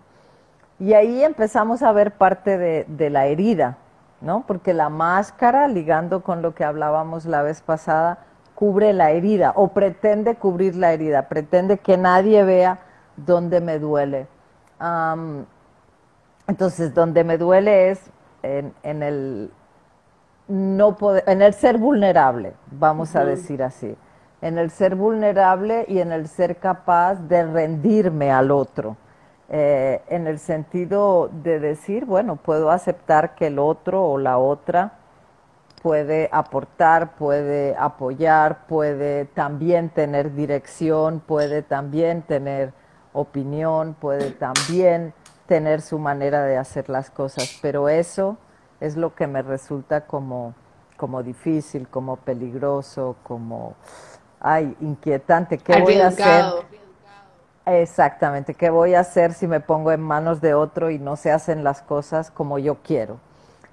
Y 0.78 0.94
ahí 0.94 1.22
empezamos 1.22 1.82
a 1.82 1.92
ver 1.92 2.12
parte 2.12 2.56
de 2.58 3.10
la 3.10 3.26
herida, 3.26 3.76
¿no? 4.20 4.44
Porque 4.46 4.74
la 4.74 4.88
máscara, 4.88 5.68
ligando 5.68 6.22
con 6.22 6.42
lo 6.42 6.54
que 6.54 6.64
hablábamos 6.64 7.24
la 7.24 7.42
vez 7.42 7.62
pasada, 7.62 8.18
cubre 8.54 8.92
la 8.92 9.10
herida 9.10 9.52
o 9.56 9.68
pretende 9.68 10.36
cubrir 10.36 10.76
la 10.76 10.92
herida, 10.92 11.28
pretende 11.28 11.78
que 11.78 11.96
nadie 11.96 12.44
vea 12.44 12.80
dónde 13.16 13.60
me 13.60 13.78
duele. 13.78 14.26
Entonces, 16.46 16.92
donde 16.94 17.24
me 17.24 17.38
duele 17.38 17.90
es 17.90 18.10
en, 18.42 18.74
el 19.02 19.50
no 20.48 20.96
poder, 20.96 21.24
en 21.26 21.42
el 21.42 21.54
ser 21.54 21.78
vulnerable, 21.78 22.54
vamos 22.70 23.16
a 23.16 23.24
decir 23.24 23.62
así, 23.62 23.96
en 24.42 24.58
el 24.58 24.70
ser 24.70 24.96
vulnerable 24.96 25.84
y 25.88 26.00
en 26.00 26.12
el 26.12 26.28
ser 26.28 26.56
capaz 26.56 27.14
de 27.14 27.44
rendirme 27.44 28.30
al 28.32 28.50
otro, 28.50 28.96
eh, 29.52 30.00
en 30.08 30.28
el 30.28 30.38
sentido 30.38 31.28
de 31.32 31.58
decir, 31.58 32.04
bueno, 32.04 32.36
puedo 32.36 32.70
aceptar 32.70 33.34
que 33.34 33.48
el 33.48 33.58
otro 33.58 34.04
o 34.04 34.16
la 34.16 34.38
otra 34.38 34.92
puede 35.82 36.28
aportar, 36.30 37.16
puede 37.16 37.74
apoyar, 37.76 38.66
puede 38.68 39.24
también 39.24 39.88
tener 39.88 40.34
dirección, 40.34 41.18
puede 41.18 41.62
también 41.62 42.22
tener 42.22 42.72
opinión, 43.12 43.94
puede 43.94 44.30
también 44.30 45.14
tener 45.46 45.80
su 45.80 45.98
manera 45.98 46.44
de 46.44 46.56
hacer 46.56 46.88
las 46.88 47.10
cosas, 47.10 47.58
pero 47.60 47.88
eso 47.88 48.36
es 48.78 48.96
lo 48.96 49.16
que 49.16 49.26
me 49.26 49.42
resulta 49.42 50.02
como, 50.02 50.54
como 50.96 51.24
difícil, 51.24 51.88
como 51.88 52.16
peligroso, 52.18 53.16
como, 53.24 53.74
ay, 54.38 54.76
inquietante. 54.80 55.58
¿Qué 55.58 55.80
voy 55.80 56.00
a 56.00 56.06
hacer? 56.06 56.44
Exactamente, 57.66 58.54
¿qué 58.54 58.70
voy 58.70 58.94
a 58.94 59.00
hacer 59.00 59.32
si 59.34 59.46
me 59.46 59.60
pongo 59.60 59.92
en 59.92 60.00
manos 60.00 60.40
de 60.40 60.54
otro 60.54 60.90
y 60.90 60.98
no 60.98 61.16
se 61.16 61.30
hacen 61.30 61.62
las 61.62 61.82
cosas 61.82 62.30
como 62.30 62.58
yo 62.58 62.76
quiero? 62.82 63.18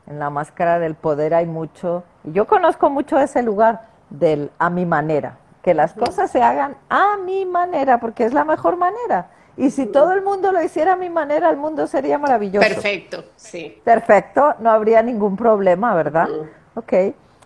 En 0.07 0.19
la 0.19 0.29
máscara 0.29 0.79
del 0.79 0.95
poder 0.95 1.33
hay 1.33 1.45
mucho, 1.45 2.03
y 2.23 2.31
yo 2.33 2.47
conozco 2.47 2.89
mucho 2.89 3.17
ese 3.19 3.41
lugar 3.43 3.81
del 4.09 4.51
a 4.59 4.69
mi 4.69 4.85
manera, 4.85 5.37
que 5.61 5.73
las 5.73 5.93
cosas 5.93 6.31
se 6.31 6.41
hagan 6.41 6.77
a 6.89 7.17
mi 7.17 7.45
manera, 7.45 7.99
porque 7.99 8.25
es 8.25 8.33
la 8.33 8.45
mejor 8.45 8.77
manera. 8.77 9.29
Y 9.57 9.71
si 9.71 9.87
todo 9.87 10.13
el 10.13 10.21
mundo 10.21 10.51
lo 10.51 10.61
hiciera 10.61 10.93
a 10.93 10.95
mi 10.95 11.09
manera, 11.09 11.49
el 11.49 11.57
mundo 11.57 11.87
sería 11.87 12.19
maravilloso. 12.19 12.67
Perfecto, 12.67 13.23
sí. 13.35 13.81
Perfecto, 13.83 14.53
no 14.59 14.69
habría 14.69 15.01
ningún 15.01 15.35
problema, 15.35 15.95
¿verdad? 15.95 16.29
Ok. 16.75 16.93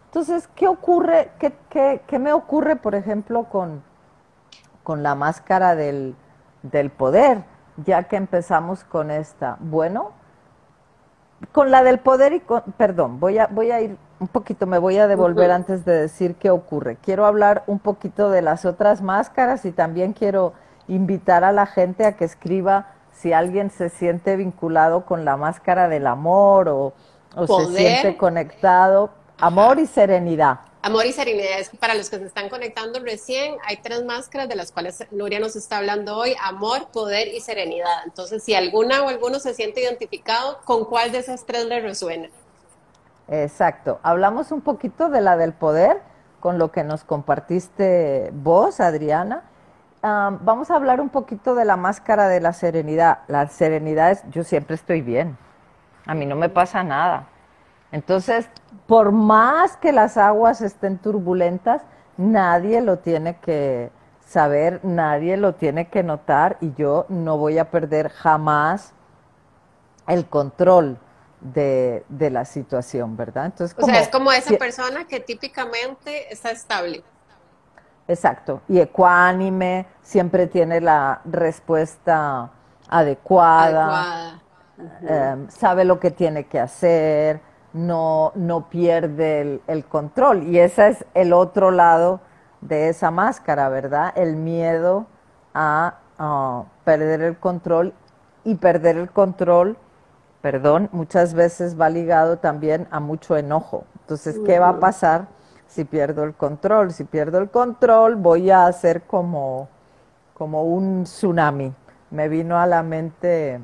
Entonces, 0.08 0.50
¿qué 0.56 0.68
ocurre, 0.68 1.32
qué, 1.40 1.54
qué, 1.70 2.02
qué, 2.06 2.20
me 2.20 2.34
ocurre, 2.34 2.76
por 2.76 2.96
ejemplo, 2.96 3.46
con, 3.46 3.82
con 4.84 5.04
la 5.04 5.16
máscara 5.16 5.74
del, 5.74 6.16
del 6.64 6.90
poder, 6.90 7.44
ya 7.78 8.04
que 8.04 8.16
empezamos 8.16 8.84
con 8.84 9.12
esta? 9.12 9.58
Bueno, 9.60 10.12
con 11.52 11.72
la 11.72 11.84
del 11.84 12.00
poder 12.00 12.34
y 12.34 12.40
con, 12.40 12.62
perdón, 12.78 13.20
voy 13.20 13.38
a, 13.38 13.48
voy 13.48 13.72
a 13.72 13.82
ir 13.82 13.98
un 14.20 14.28
poquito, 14.28 14.68
me 14.68 14.78
voy 14.78 14.98
a 14.98 15.08
devolver 15.08 15.52
antes 15.52 15.84
de 15.84 15.94
decir 15.94 16.36
qué 16.36 16.52
ocurre. 16.52 16.98
Quiero 17.02 17.26
hablar 17.26 17.64
un 17.66 17.80
poquito 17.80 18.30
de 18.30 18.44
las 18.44 18.66
otras 18.66 19.02
máscaras 19.02 19.66
y 19.66 19.72
también 19.72 20.14
quiero 20.14 20.54
invitar 20.88 21.44
a 21.44 21.52
la 21.52 21.66
gente 21.66 22.06
a 22.06 22.16
que 22.16 22.26
escriba 22.26 22.88
si 23.12 23.34
alguien 23.34 23.72
se 23.72 23.90
siente 23.90 24.36
vinculado 24.36 25.06
con 25.06 25.26
la 25.26 25.38
máscara 25.38 25.88
del 25.88 26.06
amor 26.06 26.70
o, 26.70 26.94
se 27.48 27.66
siente 27.76 28.18
conectado. 28.18 29.10
Amor 29.40 29.80
y 29.80 29.88
serenidad. 29.88 30.60
Amor 30.84 31.06
y 31.06 31.12
serenidad 31.12 31.60
es 31.60 31.70
para 31.70 31.94
los 31.94 32.10
que 32.10 32.18
se 32.18 32.26
están 32.26 32.50
conectando 32.50 33.00
recién. 33.00 33.56
Hay 33.66 33.78
tres 33.78 34.04
máscaras 34.04 34.50
de 34.50 34.56
las 34.56 34.72
cuales 34.72 35.06
Nuria 35.12 35.40
nos 35.40 35.56
está 35.56 35.78
hablando 35.78 36.18
hoy: 36.18 36.36
amor, 36.42 36.88
poder 36.92 37.28
y 37.28 37.40
serenidad. 37.40 38.04
Entonces, 38.06 38.44
si 38.44 38.56
alguna 38.56 39.04
o 39.04 39.10
alguno 39.10 39.40
se 39.40 39.54
siente 39.54 39.82
identificado, 39.82 40.60
¿con 40.66 40.86
cuál 40.86 41.12
de 41.12 41.20
esas 41.20 41.46
tres 41.46 41.66
le 41.66 41.82
resuena? 41.82 42.30
Exacto. 43.28 44.00
Hablamos 44.02 44.52
un 44.52 44.62
poquito 44.62 45.10
de 45.10 45.22
la 45.22 45.38
del 45.38 45.54
poder 45.54 46.02
con 46.40 46.58
lo 46.58 46.72
que 46.72 46.84
nos 46.84 47.04
compartiste 47.04 48.32
vos, 48.34 48.80
Adriana 48.80 49.44
vamos 50.02 50.72
a 50.72 50.76
hablar 50.76 51.00
un 51.00 51.10
poquito 51.10 51.56
de 51.56 51.66
la 51.66 51.78
máscara 51.78 52.28
de 52.28 52.42
la 52.42 52.54
serenidad. 52.54 53.20
La 53.28 53.48
serenidad 53.48 54.12
es, 54.12 54.24
yo 54.30 54.44
siempre 54.44 54.76
estoy 54.76 55.02
bien, 55.02 55.38
a 56.06 56.14
mí 56.14 56.26
no 56.26 56.36
me 56.36 56.50
pasa 56.50 56.84
nada. 56.84 57.28
Entonces, 57.92 58.48
por 58.88 59.12
más 59.12 59.78
que 59.78 59.92
las 59.92 60.18
aguas 60.18 60.62
estén 60.62 60.98
turbulentas, 60.98 61.82
nadie 62.18 62.82
lo 62.82 63.00
tiene 63.00 63.38
que 63.38 63.92
saber, 64.26 64.80
nadie 64.84 65.36
lo 65.38 65.56
tiene 65.56 65.90
que 65.90 66.04
notar 66.04 66.58
y 66.62 66.74
yo 66.74 67.06
no 67.10 67.38
voy 67.38 67.58
a 67.58 67.70
perder 67.70 68.10
jamás 68.10 68.94
el 70.08 70.26
control 70.28 70.98
de, 71.42 72.04
la 72.10 72.46
situación, 72.46 73.18
¿verdad? 73.18 73.48
Entonces, 73.48 73.76
o 73.78 73.86
sea, 73.86 74.00
es 74.00 74.10
como 74.10 74.32
esa 74.32 74.56
persona 74.58 75.06
que 75.06 75.20
típicamente 75.20 76.32
está 76.32 76.52
estable. 76.52 77.04
Exacto, 78.08 78.62
y 78.68 78.80
ecuánime, 78.80 79.86
siempre 80.02 80.48
tiene 80.48 80.82
la 80.82 81.22
respuesta 81.26 82.52
adecuada, 82.90 84.42
em, 85.02 85.50
sabe 85.50 85.86
lo 85.86 86.00
que 86.00 86.12
tiene 86.12 86.46
que 86.46 86.60
hacer, 86.60 87.40
no, 87.74 88.32
no 88.36 88.70
pierde 88.70 89.62
el, 89.68 89.86
control. 89.86 90.44
Y 90.44 90.60
ese 90.60 90.90
es 90.90 91.06
el 91.14 91.34
otro 91.34 91.72
lado 91.72 92.20
de 92.62 92.90
esa 92.90 93.12
máscara, 93.12 93.70
¿verdad? 93.70 94.14
El 94.16 94.36
miedo 94.36 95.06
a 95.54 95.96
perder 96.84 97.22
el 97.22 97.38
control 97.38 97.94
y 98.44 98.56
perder 98.56 98.98
el 98.98 99.10
control, 99.10 99.78
perdón, 100.42 100.90
muchas 100.92 101.34
veces 101.34 101.80
va 101.80 101.90
ligado 101.90 102.38
también 102.38 102.88
a 102.92 103.00
mucho 103.00 103.36
enojo. 103.36 103.86
Entonces, 104.02 104.40
¿qué 104.46 104.60
va 104.60 104.70
a 104.70 104.80
pasar? 104.80 105.28
si 105.72 105.86
pierdo 105.86 106.26
el 106.26 106.34
control. 106.34 106.92
Si 106.92 107.06
pierdo 107.06 107.40
el 107.40 107.50
control 107.50 108.16
voy 108.16 108.52
a 108.52 108.66
hacer 108.66 109.04
como, 109.04 109.70
como 110.34 110.64
un 110.64 111.04
tsunami. 111.04 111.74
Me 112.10 112.28
vino 112.28 112.60
a 112.60 112.68
la 112.68 112.84
mente 112.84 113.62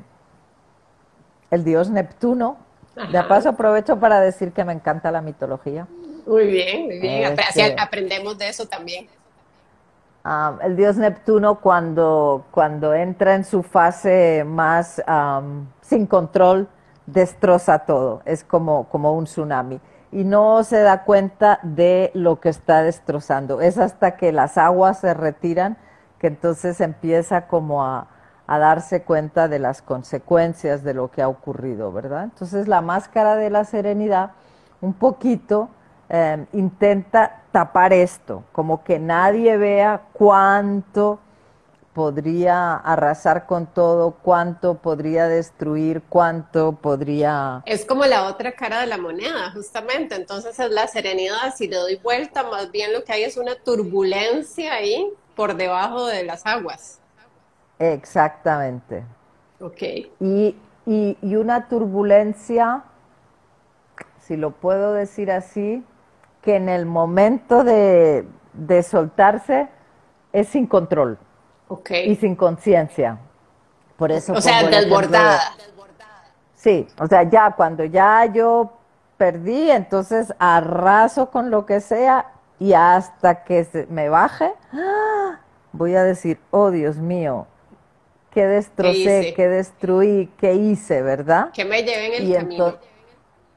el 1.50 1.64
dios 1.64 1.90
Neptuno. 1.90 2.56
De 3.10 3.22
paso 3.24 3.50
aprovecho 3.50 3.98
para 3.98 4.20
decir 4.20 4.52
que 4.52 4.64
me 4.64 4.72
encanta 4.72 5.10
la 5.10 5.20
mitología. 5.20 5.86
Muy 6.26 6.46
bien, 6.46 6.86
muy 6.86 6.98
bien. 6.98 7.38
Este, 7.38 7.76
aprendemos 7.78 8.36
de 8.36 8.48
eso 8.48 8.66
también. 8.66 9.08
Ah, 10.24 10.58
el 10.62 10.76
dios 10.76 10.96
Neptuno 10.96 11.60
cuando, 11.60 12.44
cuando 12.50 12.92
entra 12.92 13.34
en 13.34 13.44
su 13.44 13.62
fase 13.62 14.44
más 14.46 15.02
sin 15.80 16.06
control, 16.06 16.68
destroza 17.06 17.80
todo. 17.80 18.22
Es 18.24 18.44
como, 18.44 18.88
como 18.88 19.14
un 19.14 19.24
tsunami 19.24 19.80
y 20.10 20.24
no 20.24 20.64
se 20.64 20.80
da 20.80 21.04
cuenta 21.04 21.60
de 21.62 22.10
lo 22.14 22.40
que 22.40 22.48
está 22.48 22.82
destrozando. 22.82 23.60
Es 23.60 23.78
hasta 23.78 24.16
que 24.16 24.32
las 24.32 24.58
aguas 24.58 25.00
se 25.00 25.14
retiran 25.14 25.76
que 26.18 26.26
entonces 26.26 26.80
empieza 26.80 27.46
como 27.46 27.84
a, 27.84 28.08
darse 28.56 29.02
cuenta 29.02 29.46
de 29.46 29.58
las 29.58 29.82
consecuencias 29.82 30.82
de 30.82 30.94
lo 30.94 31.10
que 31.10 31.20
ha 31.20 31.28
ocurrido, 31.28 31.92
¿verdad? 31.92 32.24
Entonces 32.24 32.66
la 32.66 32.80
máscara 32.80 33.36
de 33.36 33.50
la 33.50 33.64
serenidad 33.64 34.30
un 34.80 34.94
poquito 34.94 35.68
eh, 36.08 36.46
intenta 36.54 37.42
tapar 37.52 37.92
esto, 37.92 38.44
como 38.52 38.82
que 38.82 38.98
nadie 38.98 39.58
vea 39.58 40.00
cuánto 40.14 41.18
podría 41.98 42.76
arrasar 42.76 43.44
con 43.44 43.66
todo, 43.66 44.12
cuánto 44.22 44.74
podría 44.74 45.26
destruir, 45.26 46.00
cuánto 46.08 46.72
podría... 46.72 47.62
Es 47.66 47.84
como 47.84 48.04
la 48.04 48.28
otra 48.28 48.52
cara 48.52 48.80
de 48.80 48.86
la 48.86 48.98
moneda, 48.98 49.50
justamente. 49.50 50.14
Entonces 50.14 50.56
es 50.60 50.70
la 50.70 50.86
serenidad. 50.86 51.52
Si 51.56 51.66
le 51.66 51.76
doy 51.76 51.96
vuelta, 51.96 52.44
más 52.44 52.70
bien 52.70 52.92
lo 52.92 53.02
que 53.02 53.14
hay 53.14 53.24
es 53.24 53.36
una 53.36 53.56
turbulencia 53.56 54.74
ahí 54.74 55.10
por 55.34 55.56
debajo 55.56 56.06
de 56.06 56.22
las 56.22 56.46
aguas. 56.46 57.00
Exactamente. 57.78 59.04
Ok. 59.60 59.82
Y, 60.20 60.56
y, 60.86 61.18
y 61.20 61.36
una 61.36 61.68
turbulencia 61.68 62.84
si 64.28 64.36
lo 64.36 64.50
puedo 64.50 64.92
decir 64.92 65.30
así, 65.32 65.82
que 66.42 66.56
en 66.56 66.68
el 66.68 66.84
momento 66.84 67.64
de, 67.64 68.28
de 68.52 68.82
soltarse 68.82 69.68
es 70.34 70.48
sin 70.48 70.66
control 70.66 71.18
y 72.04 72.14
sin 72.16 72.36
conciencia. 72.36 73.18
Por 73.96 74.12
eso. 74.12 74.34
O 74.34 74.40
sea, 74.42 74.68
desbordada. 74.68 75.40
Sí, 76.52 76.86
o 77.00 77.06
sea, 77.06 77.22
ya 77.22 77.52
cuando 77.52 77.84
ya 77.84 78.26
yo 78.26 78.72
perdí, 79.16 79.70
entonces 79.70 80.34
arraso 80.38 81.30
con 81.30 81.50
lo 81.50 81.64
que 81.64 81.80
sea 81.80 82.32
y 82.58 82.74
hasta 82.74 83.44
que 83.44 83.64
se 83.64 83.86
me 83.86 84.10
baje, 84.10 84.52
¡ah! 84.74 85.38
voy 85.72 85.94
a 85.94 86.02
decir, 86.02 86.38
oh 86.50 86.70
Dios 86.70 86.96
mío, 86.98 87.46
qué 88.38 88.46
destrocé, 88.46 89.34
qué, 89.34 89.48
destruí, 89.48 90.32
qué 90.38 90.54
hice, 90.54 91.02
¿verdad? 91.02 91.50
Que 91.50 91.64
me 91.64 91.82
llevé 91.82 92.06
en 92.06 92.22
el 92.22 92.32
camino. 92.32 92.74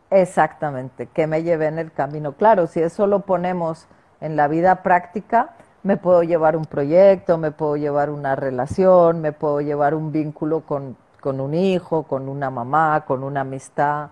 exactamente, 0.09 1.05
que 1.05 1.27
me 1.27 1.43
llevé 1.43 1.67
en 1.67 1.77
el 1.77 1.91
camino. 1.91 2.31
Claro, 2.31 2.65
si 2.65 2.79
eso 2.79 3.05
lo 3.05 3.19
ponemos 3.19 3.85
en 4.21 4.35
la 4.35 4.47
vida 4.47 4.81
práctica, 4.81 5.51
me 5.83 5.97
puedo 5.97 6.23
llevar 6.23 6.55
un 6.57 6.65
proyecto, 6.65 7.37
me 7.37 7.51
puedo 7.51 7.77
llevar 7.77 8.09
una 8.09 8.35
relación, 8.35 9.21
me 9.21 9.33
puedo 9.33 9.61
llevar 9.61 9.93
un 9.93 10.11
vínculo 10.11 10.61
con, 10.61 10.97
con 11.19 11.39
un 11.39 11.53
hijo, 11.53 12.01
con 12.01 12.27
una 12.27 12.49
mamá, 12.49 13.03
con 13.05 13.23
una 13.23 13.41
amistad, 13.41 14.09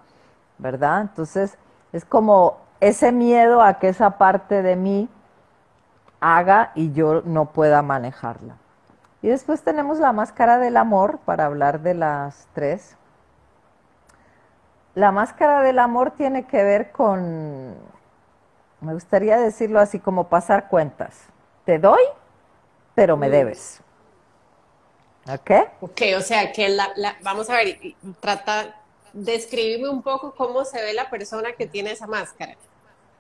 ¿verdad? 0.60 1.02
Entonces, 1.02 1.58
es 1.94 2.06
como 2.06 2.60
ese 2.80 3.12
miedo 3.12 3.64
a 3.64 3.80
que 3.80 3.88
esa 3.88 4.20
parte 4.20 4.62
de 4.62 4.76
mí 4.76 5.10
haga 6.20 6.74
y 6.76 6.92
yo 6.92 7.24
no 7.26 7.46
pueda 7.46 7.82
manejarla. 7.82 8.59
Y 9.22 9.28
después 9.28 9.62
tenemos 9.62 10.00
la 10.00 10.14
máscara 10.14 10.60
del 10.60 10.78
amor 10.78 11.20
para 11.26 11.46
hablar 11.46 11.82
de 11.82 11.94
las 11.94 12.48
tres. 12.54 12.96
La 14.96 15.12
máscara 15.12 15.62
del 15.62 15.80
amor 15.80 16.12
tiene 16.12 16.48
que 16.48 16.64
ver 16.64 16.92
con, 16.92 17.76
me 18.82 18.94
gustaría 18.94 19.38
decirlo 19.38 19.80
así 19.80 20.00
como 20.00 20.30
pasar 20.30 20.70
cuentas. 20.70 21.26
Te 21.66 21.80
doy, 21.80 22.02
pero 22.96 23.18
me 23.18 23.28
mm. 23.28 23.32
debes. 23.32 23.82
¿Ok? 25.32 25.52
Ok, 25.82 26.02
o 26.18 26.22
sea 26.22 26.52
que 26.52 26.70
la, 26.70 26.90
vamos 27.22 27.50
a 27.50 27.56
ver, 27.56 27.78
trata, 28.20 28.76
describirme 29.14 29.90
un 29.90 30.02
poco 30.02 30.34
cómo 30.34 30.66
se 30.66 30.82
ve 30.82 30.94
la 30.94 31.10
persona 31.10 31.52
que 31.54 31.68
tiene 31.68 31.92
esa 31.92 32.08
máscara. 32.08 32.56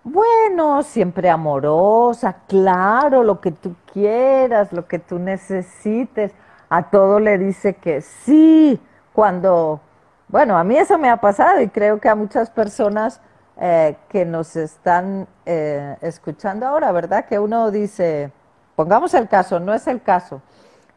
Bueno, 0.03 0.81
siempre 0.83 1.29
amorosa, 1.29 2.37
claro, 2.47 3.23
lo 3.23 3.41
que 3.41 3.51
tú 3.51 3.75
quieras, 3.91 4.71
lo 4.71 4.87
que 4.87 4.97
tú 4.99 5.19
necesites. 5.19 6.31
A 6.69 6.89
todo 6.89 7.19
le 7.19 7.37
dice 7.37 7.75
que 7.75 8.01
sí, 8.01 8.79
cuando, 9.13 9.81
bueno, 10.29 10.57
a 10.57 10.63
mí 10.63 10.77
eso 10.77 10.97
me 10.97 11.09
ha 11.09 11.17
pasado 11.17 11.61
y 11.61 11.67
creo 11.67 11.99
que 11.99 12.07
a 12.07 12.15
muchas 12.15 12.49
personas 12.49 13.19
eh, 13.57 13.97
que 14.07 14.23
nos 14.25 14.55
están 14.55 15.27
eh, 15.45 15.97
escuchando 16.01 16.65
ahora, 16.67 16.91
¿verdad? 16.93 17.25
Que 17.25 17.37
uno 17.37 17.69
dice, 17.69 18.31
pongamos 18.75 19.13
el 19.13 19.27
caso, 19.27 19.59
no 19.59 19.73
es 19.73 19.85
el 19.87 20.01
caso, 20.01 20.41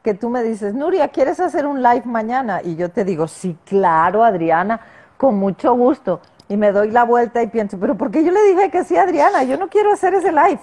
que 0.03 0.15
tú 0.15 0.29
me 0.29 0.43
dices, 0.45 0.75
Nuria, 0.75 1.09
¿quieres 1.09 1.41
hacer 1.41 1.67
un 1.67 1.83
live 1.83 2.05
mañana? 2.05 2.61
Y 2.63 2.77
yo 2.77 2.91
te 2.91 3.05
digo, 3.05 3.27
sí, 3.27 3.59
claro, 3.65 4.23
Adriana, 4.23 4.81
con 5.17 5.37
mucho 5.39 5.75
gusto 5.75 6.21
y 6.53 6.57
me 6.59 6.71
doy 6.71 6.91
la 6.91 7.05
vuelta 7.05 7.43
y 7.43 7.47
pienso, 7.47 7.79
pero 7.81 7.97
¿por 7.97 8.11
qué 8.11 8.23
yo 8.23 8.31
le 8.31 8.43
dije 8.43 8.71
que 8.71 8.85
sí, 8.85 8.95
Adriana? 8.95 9.43
Yo 9.43 9.57
no 9.57 9.71
quiero 9.71 9.91
hacer 9.91 10.13
ese 10.13 10.31
live. 10.31 10.61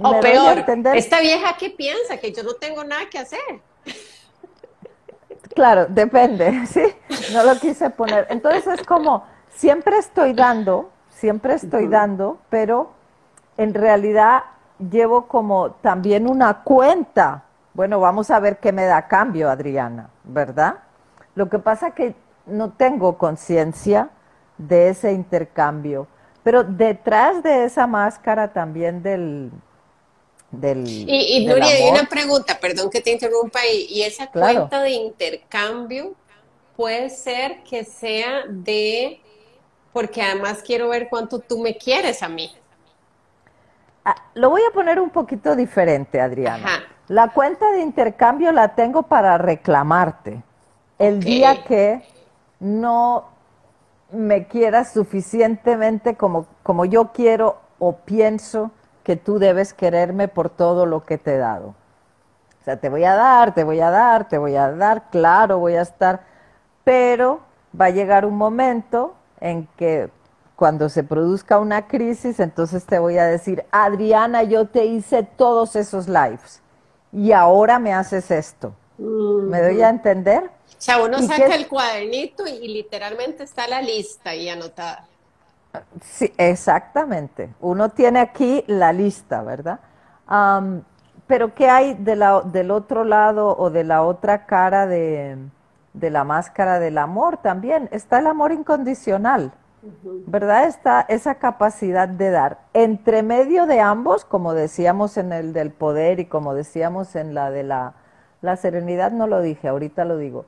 O 0.00 0.20
peor, 0.20 0.64
esta 0.94 1.20
vieja 1.20 1.54
qué 1.58 1.68
piensa 1.68 2.16
que 2.16 2.32
yo 2.32 2.42
no 2.42 2.54
tengo 2.54 2.82
nada 2.82 3.02
que 3.10 3.18
hacer. 3.18 3.60
Claro, 5.54 5.84
depende, 5.90 6.66
sí, 6.72 6.80
no 7.34 7.42
lo 7.42 7.60
quise 7.60 7.90
poner. 7.90 8.26
Entonces 8.30 8.66
es 8.66 8.86
como, 8.86 9.26
siempre 9.50 9.98
estoy 9.98 10.32
dando, 10.32 10.90
siempre 11.10 11.52
estoy 11.52 11.88
dando, 11.88 12.38
pero 12.48 12.92
en 13.58 13.74
realidad 13.74 14.44
llevo 14.78 15.28
como 15.28 15.72
también 15.72 16.26
una 16.26 16.62
cuenta. 16.62 17.44
Bueno, 17.74 18.00
vamos 18.00 18.30
a 18.30 18.40
ver 18.40 18.60
qué 18.60 18.72
me 18.72 18.86
da 18.86 19.08
cambio, 19.08 19.50
Adriana, 19.50 20.08
¿verdad? 20.24 20.76
Lo 21.34 21.50
que 21.50 21.58
pasa 21.58 21.90
que 21.90 22.14
no 22.46 22.70
tengo 22.70 23.18
conciencia 23.18 24.08
de 24.58 24.88
ese 24.90 25.12
intercambio. 25.12 26.06
Pero 26.42 26.62
detrás 26.62 27.42
de 27.42 27.64
esa 27.64 27.86
máscara 27.86 28.52
también 28.52 29.02
del... 29.02 29.50
del 30.50 30.86
y, 30.86 31.38
y 31.38 31.46
Nuria, 31.46 31.66
hay 31.66 31.88
una 31.90 32.08
pregunta, 32.08 32.58
perdón 32.60 32.88
que 32.90 33.00
te 33.00 33.10
interrumpa, 33.10 33.60
y, 33.66 34.02
esa 34.02 34.28
cuenta 34.30 34.80
de 34.80 34.90
intercambio 34.90 36.14
puede 36.76 37.10
ser 37.10 37.62
que 37.64 37.84
sea 37.84 38.44
de, 38.48 39.20
porque 39.92 40.22
además 40.22 40.62
quiero 40.64 40.88
ver 40.88 41.08
cuánto 41.08 41.40
tú 41.40 41.58
me 41.58 41.76
quieres 41.76 42.22
a 42.22 42.28
mí. 42.28 42.50
Ah, 44.04 44.14
lo 44.34 44.50
voy 44.50 44.62
a 44.68 44.72
poner 44.72 45.00
un 45.00 45.10
poquito 45.10 45.56
diferente, 45.56 46.20
Adriana. 46.20 46.84
La 47.08 47.30
cuenta 47.30 47.72
de 47.72 47.80
intercambio 47.80 48.52
la 48.52 48.74
tengo 48.74 49.02
para 49.02 49.36
reclamarte. 49.36 50.42
El 50.98 51.20
día 51.20 51.64
que 51.64 52.02
no 52.60 53.35
me 54.16 54.46
quieras 54.46 54.92
suficientemente 54.92 56.16
como, 56.16 56.46
como 56.62 56.84
yo 56.84 57.12
quiero 57.12 57.58
o 57.78 57.96
pienso 57.96 58.70
que 59.04 59.16
tú 59.16 59.38
debes 59.38 59.72
quererme 59.72 60.28
por 60.28 60.50
todo 60.50 60.86
lo 60.86 61.04
que 61.04 61.18
te 61.18 61.34
he 61.34 61.38
dado. 61.38 61.74
O 62.60 62.64
sea, 62.64 62.78
te 62.78 62.88
voy 62.88 63.04
a 63.04 63.14
dar, 63.14 63.54
te 63.54 63.62
voy 63.62 63.80
a 63.80 63.90
dar, 63.90 64.28
te 64.28 64.38
voy 64.38 64.56
a 64.56 64.72
dar, 64.72 65.10
claro, 65.10 65.58
voy 65.58 65.76
a 65.76 65.82
estar, 65.82 66.22
pero 66.82 67.40
va 67.78 67.86
a 67.86 67.90
llegar 67.90 68.24
un 68.26 68.36
momento 68.36 69.14
en 69.40 69.68
que 69.76 70.10
cuando 70.56 70.88
se 70.88 71.04
produzca 71.04 71.58
una 71.58 71.86
crisis, 71.86 72.40
entonces 72.40 72.84
te 72.86 72.98
voy 72.98 73.18
a 73.18 73.26
decir, 73.26 73.64
Adriana, 73.70 74.42
yo 74.42 74.66
te 74.66 74.86
hice 74.86 75.22
todos 75.22 75.76
esos 75.76 76.08
lives 76.08 76.62
y 77.12 77.32
ahora 77.32 77.78
me 77.78 77.92
haces 77.92 78.30
esto. 78.30 78.74
¿Me 78.98 79.60
doy 79.60 79.82
a 79.82 79.90
entender? 79.90 80.50
O 80.78 80.80
sea, 80.80 81.02
uno 81.02 81.18
saca 81.22 81.54
el 81.54 81.68
cuadernito 81.68 82.46
y, 82.46 82.68
literalmente 82.68 83.44
está 83.44 83.66
la 83.66 83.80
lista 83.80 84.30
ahí 84.30 84.48
anotada. 84.48 85.06
Sí, 86.02 86.32
exactamente. 86.36 87.50
Uno 87.60 87.88
tiene 87.90 88.20
aquí 88.20 88.62
la 88.66 88.92
lista, 88.92 89.42
¿verdad? 89.42 89.80
pero 91.28 91.54
¿qué 91.54 91.68
hay 91.68 91.94
de 91.94 92.16
la, 92.16 92.40
del 92.40 92.72
otro 92.72 93.04
lado 93.04 93.56
o 93.56 93.70
de 93.70 93.84
la 93.84 94.02
otra 94.02 94.44
cara 94.44 94.86
de, 94.88 95.36
de, 95.92 96.10
la 96.10 96.24
máscara 96.24 96.78
del 96.78 96.98
amor 96.98 97.38
también? 97.38 97.88
Está 97.92 98.18
el 98.18 98.26
amor 98.26 98.52
incondicional, 98.52 99.52
¿verdad? 100.26 100.64
Está 100.66 101.02
esa 101.08 101.36
capacidad 101.36 102.08
de 102.08 102.30
dar. 102.30 102.58
Entre 102.74 103.22
medio 103.22 103.66
de 103.66 103.80
ambos, 103.80 104.24
como 104.24 104.52
decíamos 104.52 105.16
en 105.16 105.32
el 105.32 105.52
del 105.52 105.70
poder 105.70 106.18
y 106.18 106.26
como 106.26 106.54
decíamos 106.54 107.14
en 107.14 107.34
la 107.34 107.50
de 107.50 107.62
la, 107.62 107.94
la 108.40 108.56
serenidad, 108.56 109.12
no 109.12 109.28
lo 109.28 109.40
dije, 109.40 109.68
ahorita 109.68 110.04
lo 110.04 110.18
digo 110.18 110.46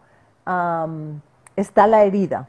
está 1.56 1.86
la 1.86 2.04
herida. 2.04 2.48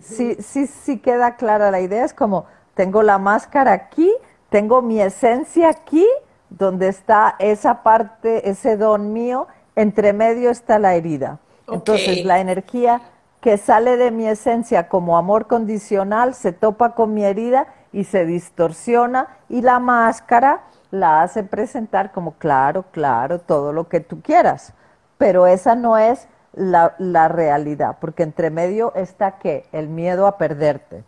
Sí, 0.00 0.36
sí, 0.40 0.66
sí 0.66 0.98
queda 0.98 1.36
clara 1.36 1.70
la 1.70 1.80
idea. 1.80 2.04
Es 2.04 2.14
como, 2.14 2.46
tengo 2.74 3.02
la 3.02 3.18
máscara 3.18 3.72
aquí, 3.72 4.12
tengo 4.48 4.82
mi 4.82 5.00
esencia 5.00 5.68
aquí, 5.68 6.06
donde 6.50 6.88
está 6.88 7.36
esa 7.38 7.82
parte, 7.82 8.48
ese 8.50 8.76
don 8.76 9.12
mío, 9.12 9.46
entre 9.74 10.12
medio 10.12 10.50
está 10.50 10.78
la 10.78 10.94
herida. 10.94 11.38
Entonces, 11.68 12.24
la 12.24 12.40
energía 12.40 13.02
que 13.40 13.58
sale 13.58 13.96
de 13.96 14.10
mi 14.10 14.26
esencia 14.26 14.88
como 14.88 15.16
amor 15.16 15.46
condicional 15.46 16.34
se 16.34 16.52
topa 16.52 16.94
con 16.94 17.14
mi 17.14 17.24
herida 17.24 17.66
y 17.92 18.04
se 18.04 18.24
distorsiona 18.24 19.28
y 19.48 19.62
la 19.62 19.78
máscara 19.78 20.62
la 20.90 21.22
hace 21.22 21.42
presentar 21.42 22.12
como 22.12 22.32
claro, 22.32 22.84
claro, 22.90 23.40
todo 23.40 23.72
lo 23.72 23.88
que 23.88 24.00
tú 24.00 24.20
quieras. 24.20 24.72
Pero 25.18 25.46
esa 25.46 25.74
no 25.74 25.96
es 25.96 26.28
la, 26.56 27.28
realidad, 27.28 27.98
porque 28.00 28.22
entre 28.22 28.50
medio 28.50 28.92
está 28.94 29.38
que 29.38 29.66
el 29.72 29.88
miedo 29.88 30.26
a 30.26 30.38
perderte, 30.38 31.04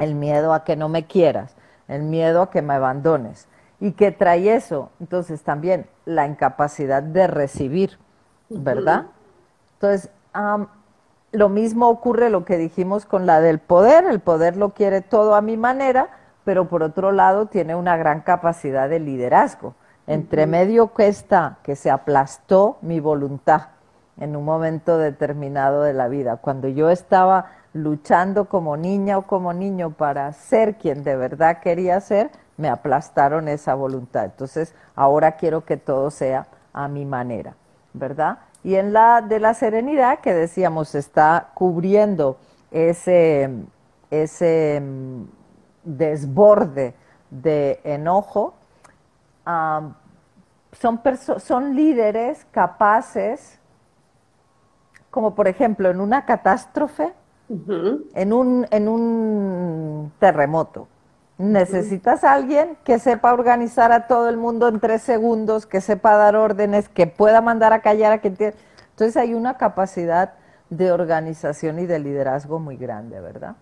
el 0.00 0.14
miedo 0.14 0.54
a 0.54 0.64
que 0.64 0.76
no 0.76 0.88
me 0.88 1.06
quieras, 1.06 1.54
el 1.88 2.02
miedo 2.02 2.42
a 2.42 2.50
que 2.50 2.62
me 2.62 2.74
abandones. 2.74 3.48
¿Y 3.80 3.92
que 3.92 4.12
trae 4.12 4.54
eso? 4.54 4.90
Entonces 5.00 5.42
también 5.42 5.86
la 6.04 6.26
incapacidad 6.26 7.02
de 7.02 7.26
recibir, 7.26 7.98
¿verdad? 8.48 9.06
Entonces, 9.74 10.10
lo 11.32 11.48
mismo 11.48 11.88
ocurre 11.88 12.30
lo 12.30 12.44
que 12.44 12.56
dijimos 12.56 13.04
con 13.04 13.26
la 13.26 13.40
del 13.40 13.58
poder, 13.58 14.04
el 14.06 14.20
poder 14.20 14.56
lo 14.56 14.70
quiere 14.70 15.02
todo 15.02 15.34
a 15.34 15.42
mi 15.42 15.56
manera, 15.56 16.08
pero 16.44 16.68
por 16.68 16.82
otro 16.82 17.12
lado 17.12 17.46
tiene 17.46 17.74
una 17.74 17.96
gran 17.96 18.20
capacidad 18.20 18.88
de 18.88 19.00
liderazgo. 19.00 19.74
Entre 20.06 20.46
medio 20.46 20.94
que 20.94 21.08
está, 21.08 21.58
que 21.62 21.76
se 21.76 21.90
aplastó 21.90 22.78
mi 22.80 23.00
voluntad, 23.00 23.68
en 24.18 24.36
un 24.36 24.44
momento 24.44 24.98
determinado 24.98 25.82
de 25.82 25.92
la 25.92 26.08
vida. 26.08 26.36
Cuando 26.36 26.68
yo 26.68 26.90
estaba 26.90 27.46
luchando 27.72 28.46
como 28.46 28.76
niña 28.76 29.18
o 29.18 29.22
como 29.22 29.52
niño 29.52 29.92
para 29.92 30.32
ser 30.32 30.76
quien 30.76 31.04
de 31.04 31.16
verdad 31.16 31.60
quería 31.60 32.00
ser, 32.00 32.30
me 32.56 32.68
aplastaron 32.68 33.48
esa 33.48 33.74
voluntad. 33.74 34.24
Entonces, 34.24 34.74
ahora 34.94 35.32
quiero 35.32 35.64
que 35.64 35.76
todo 35.76 36.10
sea 36.10 36.46
a 36.72 36.88
mi 36.88 37.04
manera, 37.04 37.54
¿verdad? 37.92 38.38
Y 38.62 38.76
en 38.76 38.92
la 38.92 39.22
de 39.22 39.40
la 39.40 39.54
serenidad 39.54 40.20
que 40.20 40.32
decíamos 40.34 40.94
está 40.94 41.50
cubriendo 41.54 42.38
ese 42.70 43.50
ese 44.12 44.82
desborde 45.84 46.94
de 47.30 47.80
enojo, 47.82 48.54
son, 49.44 51.00
son 51.38 51.74
líderes 51.74 52.46
capaces, 52.50 53.58
como 55.12 55.34
por 55.34 55.46
ejemplo 55.46 55.90
en 55.90 56.00
una 56.00 56.24
catástrofe, 56.24 57.12
en, 58.14 58.32
un, 58.32 58.66
en 58.70 58.88
un 58.88 60.10
terremoto. 60.18 60.88
Necesitas 61.36 62.24
a 62.24 62.32
alguien 62.32 62.78
que 62.82 62.98
sepa 62.98 63.34
organizar 63.34 63.92
a 63.92 64.06
todo 64.06 64.30
el 64.30 64.38
mundo 64.38 64.68
en 64.68 64.80
tres 64.80 65.02
segundos, 65.02 65.66
que 65.66 65.82
sepa 65.82 66.16
dar 66.16 66.34
órdenes, 66.34 66.88
que 66.88 67.06
pueda 67.06 67.42
mandar 67.42 67.74
a 67.74 67.82
callar 67.82 68.12
a 68.12 68.18
quien 68.22 68.36
tiene. 68.36 68.54
Entonces 68.92 69.18
hay 69.18 69.34
una 69.34 69.58
capacidad 69.58 70.32
de 70.70 70.92
organización 70.92 71.78
y 71.78 71.84
de 71.84 71.98
liderazgo 71.98 72.58
muy 72.58 72.78
grande, 72.78 73.20
¿verdad? 73.20 73.56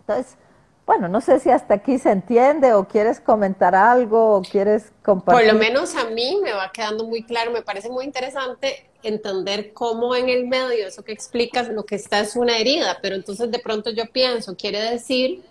Entonces, 0.00 0.38
bueno, 0.86 1.08
no 1.08 1.20
sé 1.20 1.40
si 1.40 1.50
hasta 1.50 1.74
aquí 1.74 1.98
se 1.98 2.10
entiende 2.10 2.72
o 2.72 2.88
quieres 2.88 3.20
comentar 3.20 3.74
algo 3.74 4.36
o 4.36 4.40
quieres 4.40 4.94
compartir. 5.02 5.46
Por 5.46 5.52
lo 5.52 5.60
menos 5.60 5.94
a 5.94 6.08
mí 6.08 6.40
me 6.42 6.54
va 6.54 6.70
quedando 6.72 7.04
muy 7.04 7.22
claro, 7.22 7.50
me 7.50 7.60
parece 7.60 7.90
muy 7.90 8.06
interesante 8.06 8.89
entender 9.02 9.72
cómo 9.72 10.14
en 10.14 10.28
el 10.28 10.46
medio, 10.46 10.86
eso 10.86 11.02
que 11.02 11.12
explicas, 11.12 11.68
lo 11.68 11.84
que 11.84 11.96
está 11.96 12.20
es 12.20 12.36
una 12.36 12.58
herida, 12.58 12.98
pero 13.02 13.16
entonces 13.16 13.50
de 13.50 13.58
pronto 13.58 13.90
yo 13.90 14.04
pienso, 14.12 14.56
quiere 14.56 14.80
decir 14.80 15.42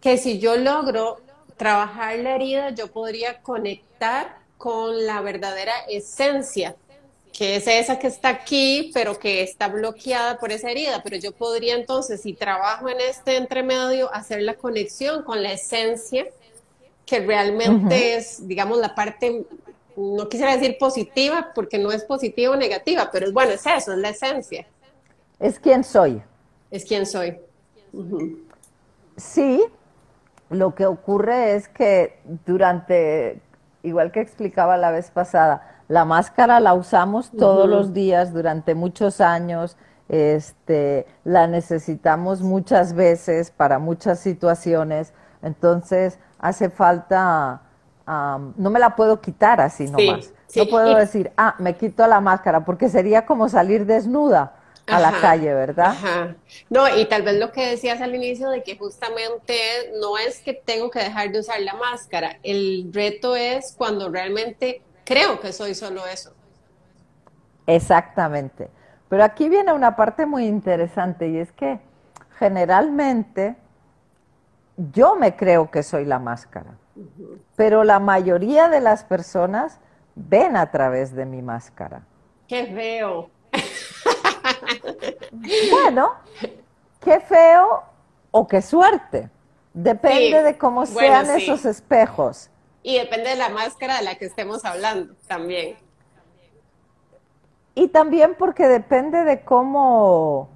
que 0.00 0.16
si 0.16 0.38
yo 0.38 0.56
logro 0.56 1.20
trabajar 1.56 2.18
la 2.18 2.36
herida, 2.36 2.70
yo 2.70 2.88
podría 2.88 3.42
conectar 3.42 4.38
con 4.56 5.06
la 5.06 5.20
verdadera 5.20 5.72
esencia 5.88 6.76
que 7.32 7.56
es 7.56 7.66
esa 7.66 7.98
que 7.98 8.06
está 8.06 8.28
aquí, 8.28 8.90
pero 8.92 9.18
que 9.18 9.42
está 9.42 9.68
bloqueada 9.68 10.38
por 10.38 10.52
esa 10.52 10.70
herida. 10.70 11.02
Pero 11.02 11.16
yo 11.16 11.32
podría 11.32 11.74
entonces, 11.74 12.22
si 12.22 12.34
trabajo 12.34 12.88
en 12.88 13.00
este 13.00 13.36
entremedio, 13.36 14.12
hacer 14.12 14.42
la 14.42 14.54
conexión 14.54 15.22
con 15.22 15.42
la 15.42 15.52
esencia, 15.52 16.26
que 17.06 17.20
realmente 17.20 18.16
es, 18.16 18.46
digamos, 18.46 18.78
la 18.78 18.94
parte, 18.94 19.44
no 20.16 20.28
quisiera 20.28 20.56
decir 20.56 20.76
positiva, 20.78 21.50
porque 21.54 21.78
no 21.78 21.92
es 21.92 22.04
positiva 22.04 22.54
o 22.54 22.56
negativa, 22.56 23.10
pero 23.12 23.26
es 23.26 23.32
bueno, 23.32 23.52
es 23.52 23.66
eso, 23.66 23.92
es 23.92 23.98
la 23.98 24.10
esencia. 24.10 24.66
Es 25.38 25.58
quien 25.58 25.84
soy. 25.84 26.22
Es 26.70 26.84
quien 26.84 27.06
soy. 27.06 27.38
Sí, 29.16 29.62
lo 30.50 30.74
que 30.74 30.86
ocurre 30.86 31.54
es 31.54 31.68
que 31.68 32.20
durante, 32.46 33.40
igual 33.82 34.12
que 34.12 34.20
explicaba 34.20 34.76
la 34.76 34.90
vez 34.90 35.10
pasada, 35.10 35.82
la 35.88 36.04
máscara 36.04 36.60
la 36.60 36.74
usamos 36.74 37.30
todos 37.32 37.68
los 37.68 37.92
días 37.92 38.32
durante 38.32 38.74
muchos 38.74 39.20
años, 39.20 39.76
este, 40.08 41.06
la 41.24 41.46
necesitamos 41.46 42.42
muchas 42.42 42.94
veces 42.94 43.50
para 43.50 43.78
muchas 43.78 44.18
situaciones, 44.20 45.12
entonces 45.42 46.18
hace 46.38 46.68
falta, 46.70 47.62
no 48.56 48.70
me 48.70 48.78
la 48.78 48.96
puedo 48.96 49.20
quitar 49.20 49.60
así 49.60 49.84
nomás. 49.84 50.32
No 50.56 50.66
puedo 50.66 50.96
decir, 50.96 51.30
ah, 51.36 51.54
me 51.58 51.76
quito 51.76 52.06
la 52.06 52.20
máscara, 52.20 52.64
porque 52.64 52.88
sería 52.88 53.24
como 53.24 53.48
salir 53.48 53.86
desnuda 53.86 54.56
a 54.86 54.98
la 54.98 55.12
calle, 55.20 55.54
¿verdad? 55.54 55.90
Ajá. 55.90 56.34
No, 56.68 56.88
y 56.88 57.04
tal 57.06 57.22
vez 57.22 57.38
lo 57.38 57.52
que 57.52 57.68
decías 57.68 58.00
al 58.00 58.14
inicio 58.14 58.50
de 58.50 58.64
que 58.64 58.76
justamente 58.76 59.54
no 60.00 60.18
es 60.18 60.40
que 60.40 60.54
tengo 60.54 60.90
que 60.90 60.98
dejar 60.98 61.30
de 61.30 61.38
usar 61.38 61.60
la 61.60 61.74
máscara, 61.74 62.38
el 62.42 62.90
reto 62.92 63.36
es 63.36 63.74
cuando 63.76 64.10
realmente 64.10 64.82
creo 65.04 65.38
que 65.38 65.52
soy 65.52 65.74
solo 65.74 66.04
eso. 66.06 66.32
Exactamente. 67.66 68.68
Pero 69.08 69.22
aquí 69.22 69.48
viene 69.48 69.72
una 69.72 69.94
parte 69.94 70.26
muy 70.26 70.46
interesante 70.46 71.28
y 71.28 71.38
es 71.38 71.52
que 71.52 71.78
generalmente 72.38 73.54
yo 74.76 75.14
me 75.14 75.36
creo 75.36 75.70
que 75.70 75.82
soy 75.82 76.04
la 76.04 76.18
máscara, 76.18 76.78
pero 77.56 77.84
la 77.84 77.98
mayoría 77.98 78.68
de 78.68 78.80
las 78.80 79.04
personas 79.04 79.78
ven 80.14 80.56
a 80.56 80.70
través 80.70 81.14
de 81.14 81.26
mi 81.26 81.42
máscara. 81.42 82.02
Qué 82.48 82.66
feo. 82.66 83.30
bueno, 85.70 86.14
qué 87.00 87.20
feo 87.20 87.84
o 88.30 88.46
qué 88.46 88.62
suerte. 88.62 89.30
Depende 89.72 90.42
de 90.42 90.58
cómo 90.58 90.84
sean 90.86 91.26
esos 91.30 91.64
espejos. 91.64 92.50
Y 92.82 92.98
depende 92.98 93.30
de 93.30 93.36
la 93.36 93.50
máscara 93.50 93.98
de 93.98 94.04
la 94.04 94.16
que 94.16 94.24
estemos 94.24 94.64
hablando 94.64 95.14
también. 95.28 95.76
Y 97.74 97.88
también 97.88 98.34
porque 98.36 98.66
depende 98.66 99.24
de 99.24 99.44
cómo, 99.44 100.48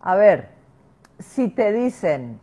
a 0.00 0.14
ver, 0.14 0.50
si 1.18 1.48
te 1.48 1.72
dicen, 1.72 2.40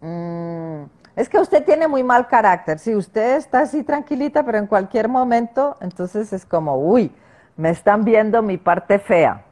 mm, 0.00 0.84
es 1.16 1.30
que 1.30 1.38
usted 1.38 1.64
tiene 1.64 1.88
muy 1.88 2.04
mal 2.04 2.28
carácter, 2.28 2.78
si 2.78 2.94
usted 2.94 3.36
está 3.36 3.60
así 3.60 3.82
tranquilita, 3.82 4.44
pero 4.44 4.58
en 4.58 4.66
cualquier 4.66 5.08
momento, 5.08 5.78
entonces 5.80 6.30
es 6.34 6.44
como, 6.44 6.76
uy, 6.76 7.10
me 7.56 7.70
están 7.70 8.04
viendo 8.04 8.42
mi 8.42 8.58
parte 8.58 8.98
fea, 8.98 9.42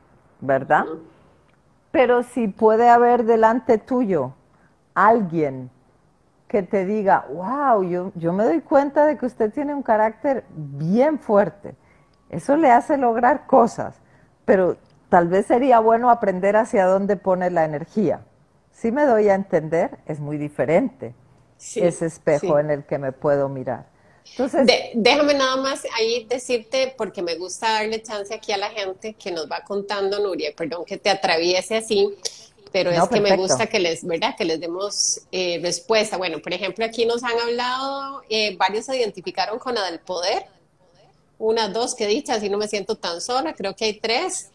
¿verdad? 0.40 0.85
Pero 1.90 2.22
si 2.22 2.48
puede 2.48 2.90
haber 2.90 3.24
delante 3.24 3.79
tuyo 3.79 4.35
alguien 4.94 5.70
que 6.48 6.62
te 6.62 6.85
diga, 6.85 7.24
wow, 7.33 7.83
yo, 7.83 8.12
yo 8.14 8.35
me 8.35 8.44
doy 8.44 8.61
cuenta 8.61 9.07
de 9.07 9.16
que 9.16 9.24
usted 9.24 9.50
tiene 9.50 9.74
un 9.74 9.83
carácter 9.83 10.44
bien 10.55 11.18
fuerte. 11.18 11.74
Eso 12.29 12.59
le 12.59 12.70
hace 12.70 12.98
lograr 12.98 13.46
cosas, 13.46 14.03
pero 14.44 14.77
tal 15.09 15.29
vez 15.29 15.46
sería 15.46 15.81
bueno 15.81 16.11
aprender 16.11 16.57
hacia 16.57 16.85
dónde 16.85 17.16
pone 17.16 17.50
la 17.50 17.64
energía. 17.64 18.20
Si 18.70 18.92
me 18.92 19.07
doy 19.07 19.31
a 19.31 19.35
entender, 19.35 19.98
es 20.05 20.20
muy 20.20 20.37
diferente 20.37 21.14
ese 21.58 22.06
espejo 22.06 22.58
en 22.58 22.70
el 22.70 22.84
que 22.84 22.98
me 22.98 23.12
puedo 23.12 23.48
mirar. 23.48 23.86
Entonces, 24.30 24.66
déjame 24.94 25.34
nada 25.34 25.56
más 25.56 25.82
ahí 25.96 26.24
decirte, 26.24 26.94
porque 26.96 27.22
me 27.22 27.36
gusta 27.36 27.72
darle 27.72 28.02
chance 28.02 28.32
aquí 28.34 28.52
a 28.52 28.56
la 28.56 28.70
gente 28.70 29.14
que 29.14 29.30
nos 29.30 29.50
va 29.50 29.62
contando, 29.62 30.18
Nuria, 30.18 30.52
perdón 30.56 30.84
que 30.84 30.96
te 30.96 31.10
atraviese 31.10 31.76
así 31.76 32.16
pero 32.74 32.90
es 32.90 33.08
que 33.08 33.20
me 33.20 33.36
gusta 33.36 33.68
que 33.68 33.78
les, 33.78 34.04
¿verdad? 34.04 34.34
Que 34.36 34.44
les 34.44 34.58
demos 34.58 35.20
eh, 35.30 35.60
respuesta. 35.62 36.16
Bueno, 36.16 36.42
por 36.42 36.52
ejemplo, 36.52 36.84
aquí 36.84 37.06
nos 37.06 37.22
han 37.22 37.38
hablado, 37.38 38.22
eh, 38.28 38.56
varios 38.56 38.86
se 38.86 38.96
identificaron 38.96 39.60
con 39.60 39.76
la 39.76 39.88
del 39.88 40.00
poder, 40.00 40.46
una, 41.38 41.68
dos, 41.68 41.94
que 41.94 42.08
dicha, 42.08 42.34
así 42.34 42.48
no 42.48 42.58
me 42.58 42.66
siento 42.66 42.96
tan 42.96 43.20
sola, 43.20 43.54
creo 43.54 43.76
que 43.76 43.84
hay 43.84 44.00
tres. 44.00 44.50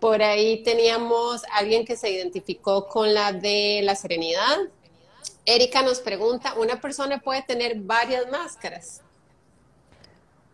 Por 0.00 0.22
ahí 0.22 0.62
teníamos 0.62 1.42
alguien 1.52 1.84
que 1.84 1.94
se 1.98 2.10
identificó 2.10 2.88
con 2.88 3.12
la 3.12 3.34
de 3.34 3.82
la 3.82 3.94
serenidad. 3.96 4.56
Erika 5.50 5.80
nos 5.80 6.00
pregunta, 6.00 6.52
¿una 6.60 6.78
persona 6.78 7.16
puede 7.20 7.40
tener 7.40 7.80
varias 7.80 8.30
máscaras? 8.30 9.00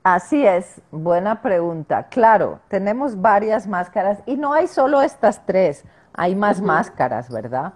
Así 0.05 0.47
es, 0.47 0.81
buena 0.93 1.43
pregunta. 1.43 2.07
Claro, 2.09 2.61
tenemos 2.69 3.21
varias 3.21 3.67
máscaras 3.67 4.21
y 4.25 4.37
no 4.37 4.53
hay 4.53 4.69
solo 4.69 5.03
estas 5.03 5.45
tres 5.45 5.85
hay 6.13 6.37
más 6.37 6.61
máscaras, 6.61 7.29
¿verdad? 7.29 7.73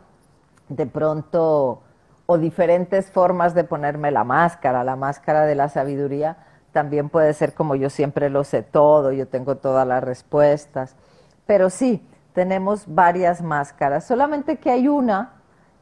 De 0.68 0.86
pronto, 0.86 1.82
o 2.26 2.38
diferentes 2.38 3.10
formas 3.10 3.52
de 3.52 3.64
ponerme 3.64 4.12
la 4.12 4.22
máscara, 4.22 4.84
la 4.84 4.94
máscara 4.94 5.44
de 5.44 5.56
la 5.56 5.68
sabiduría 5.68 6.36
también 6.70 7.08
puede 7.08 7.34
ser 7.34 7.52
como 7.52 7.74
yo 7.74 7.90
siempre 7.90 8.30
lo 8.30 8.44
sé 8.44 8.62
todo, 8.62 9.10
yo 9.10 9.26
tengo 9.26 9.56
todas 9.56 9.84
las 9.88 10.04
respuestas, 10.04 10.94
pero 11.46 11.68
sí, 11.68 12.06
tenemos 12.32 12.84
varias 12.86 13.42
máscaras, 13.42 14.06
solamente 14.06 14.58
que 14.58 14.70
hay 14.70 14.86
una 14.86 15.37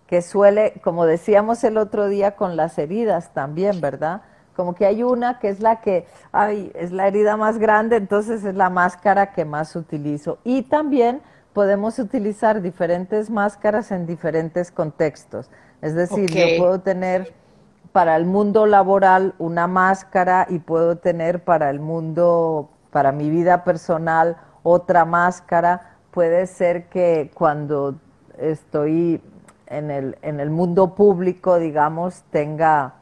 que 0.06 0.22
suele, 0.22 0.74
como 0.82 1.04
decíamos 1.04 1.64
el 1.64 1.78
otro 1.78 2.08
día 2.08 2.36
con 2.36 2.56
las 2.56 2.78
heridas 2.78 3.32
también, 3.32 3.80
¿verdad? 3.80 4.22
Como 4.54 4.74
que 4.74 4.86
hay 4.86 5.02
una 5.02 5.38
que 5.38 5.48
es 5.48 5.60
la 5.60 5.80
que, 5.80 6.06
ay, 6.32 6.72
es 6.74 6.92
la 6.92 7.08
herida 7.08 7.36
más 7.36 7.58
grande, 7.58 7.96
entonces 7.96 8.44
es 8.44 8.54
la 8.54 8.70
máscara 8.70 9.32
que 9.32 9.44
más 9.44 9.76
utilizo. 9.76 10.38
Y 10.44 10.62
también 10.62 11.20
podemos 11.52 11.98
utilizar 11.98 12.62
diferentes 12.62 13.30
máscaras 13.30 13.90
en 13.90 14.06
diferentes 14.06 14.70
contextos. 14.70 15.50
Es 15.82 15.94
decir, 15.94 16.30
yo 16.30 16.58
puedo 16.58 16.80
tener 16.80 17.34
para 17.92 18.16
el 18.16 18.26
mundo 18.26 18.66
laboral 18.66 19.34
una 19.38 19.66
máscara 19.66 20.46
y 20.48 20.58
puedo 20.58 20.96
tener 20.98 21.44
para 21.44 21.70
el 21.70 21.80
mundo, 21.80 22.70
para 22.90 23.10
mi 23.10 23.30
vida 23.30 23.64
personal, 23.64 24.36
otra 24.62 25.04
máscara. 25.04 25.96
Puede 26.10 26.46
ser 26.46 26.88
que 26.88 27.30
cuando 27.34 27.96
estoy 28.38 29.22
en 29.66 29.90
el, 29.90 30.18
en 30.22 30.40
el 30.40 30.50
mundo 30.50 30.94
público, 30.94 31.58
digamos, 31.58 32.22
tenga 32.30 32.94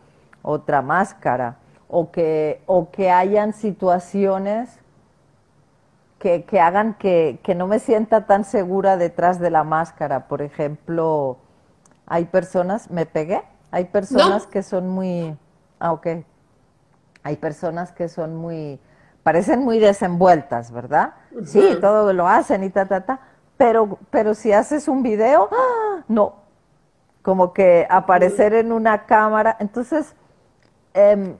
otra 0.42 0.82
máscara 0.82 1.56
o 1.88 2.10
que, 2.10 2.62
o 2.66 2.90
que 2.90 3.10
hayan 3.10 3.52
situaciones 3.52 4.80
que, 6.46 6.60
hagan 6.60 6.94
que, 6.94 7.38
no 7.54 7.66
me 7.66 7.78
sienta 7.78 8.24
tan 8.24 8.44
segura 8.44 8.96
detrás 8.96 9.38
de 9.38 9.50
la 9.50 9.62
máscara. 9.62 10.26
Por 10.26 10.40
ejemplo, 10.40 11.36
hay 12.06 12.24
personas, 12.24 12.90
me 12.90 13.04
pegué, 13.04 13.42
hay 13.70 13.84
personas 13.86 14.46
que 14.46 14.62
son 14.62 14.88
muy, 14.88 15.36
ah, 15.78 15.92
ok, 15.92 16.06
hay 17.22 17.36
personas 17.36 17.92
que 17.92 18.08
son 18.08 18.36
muy, 18.36 18.80
parecen 19.22 19.64
muy 19.64 19.78
desenvueltas, 19.78 20.70
¿verdad? 20.70 21.12
Sí, 21.44 21.76
todo 21.80 22.12
lo 22.14 22.26
hacen 22.26 22.64
y 22.64 22.70
ta, 22.70 22.86
ta, 22.86 23.02
ta, 23.02 23.20
pero, 23.58 23.98
pero 24.10 24.32
si 24.32 24.50
haces 24.50 24.88
un 24.88 25.02
video, 25.02 25.50
¡ah! 25.52 26.04
no, 26.08 26.43
como 27.24 27.54
que 27.54 27.86
aparecer 27.88 28.52
en 28.52 28.70
una 28.70 29.06
cámara. 29.06 29.56
Entonces, 29.58 30.14
em, 30.92 31.38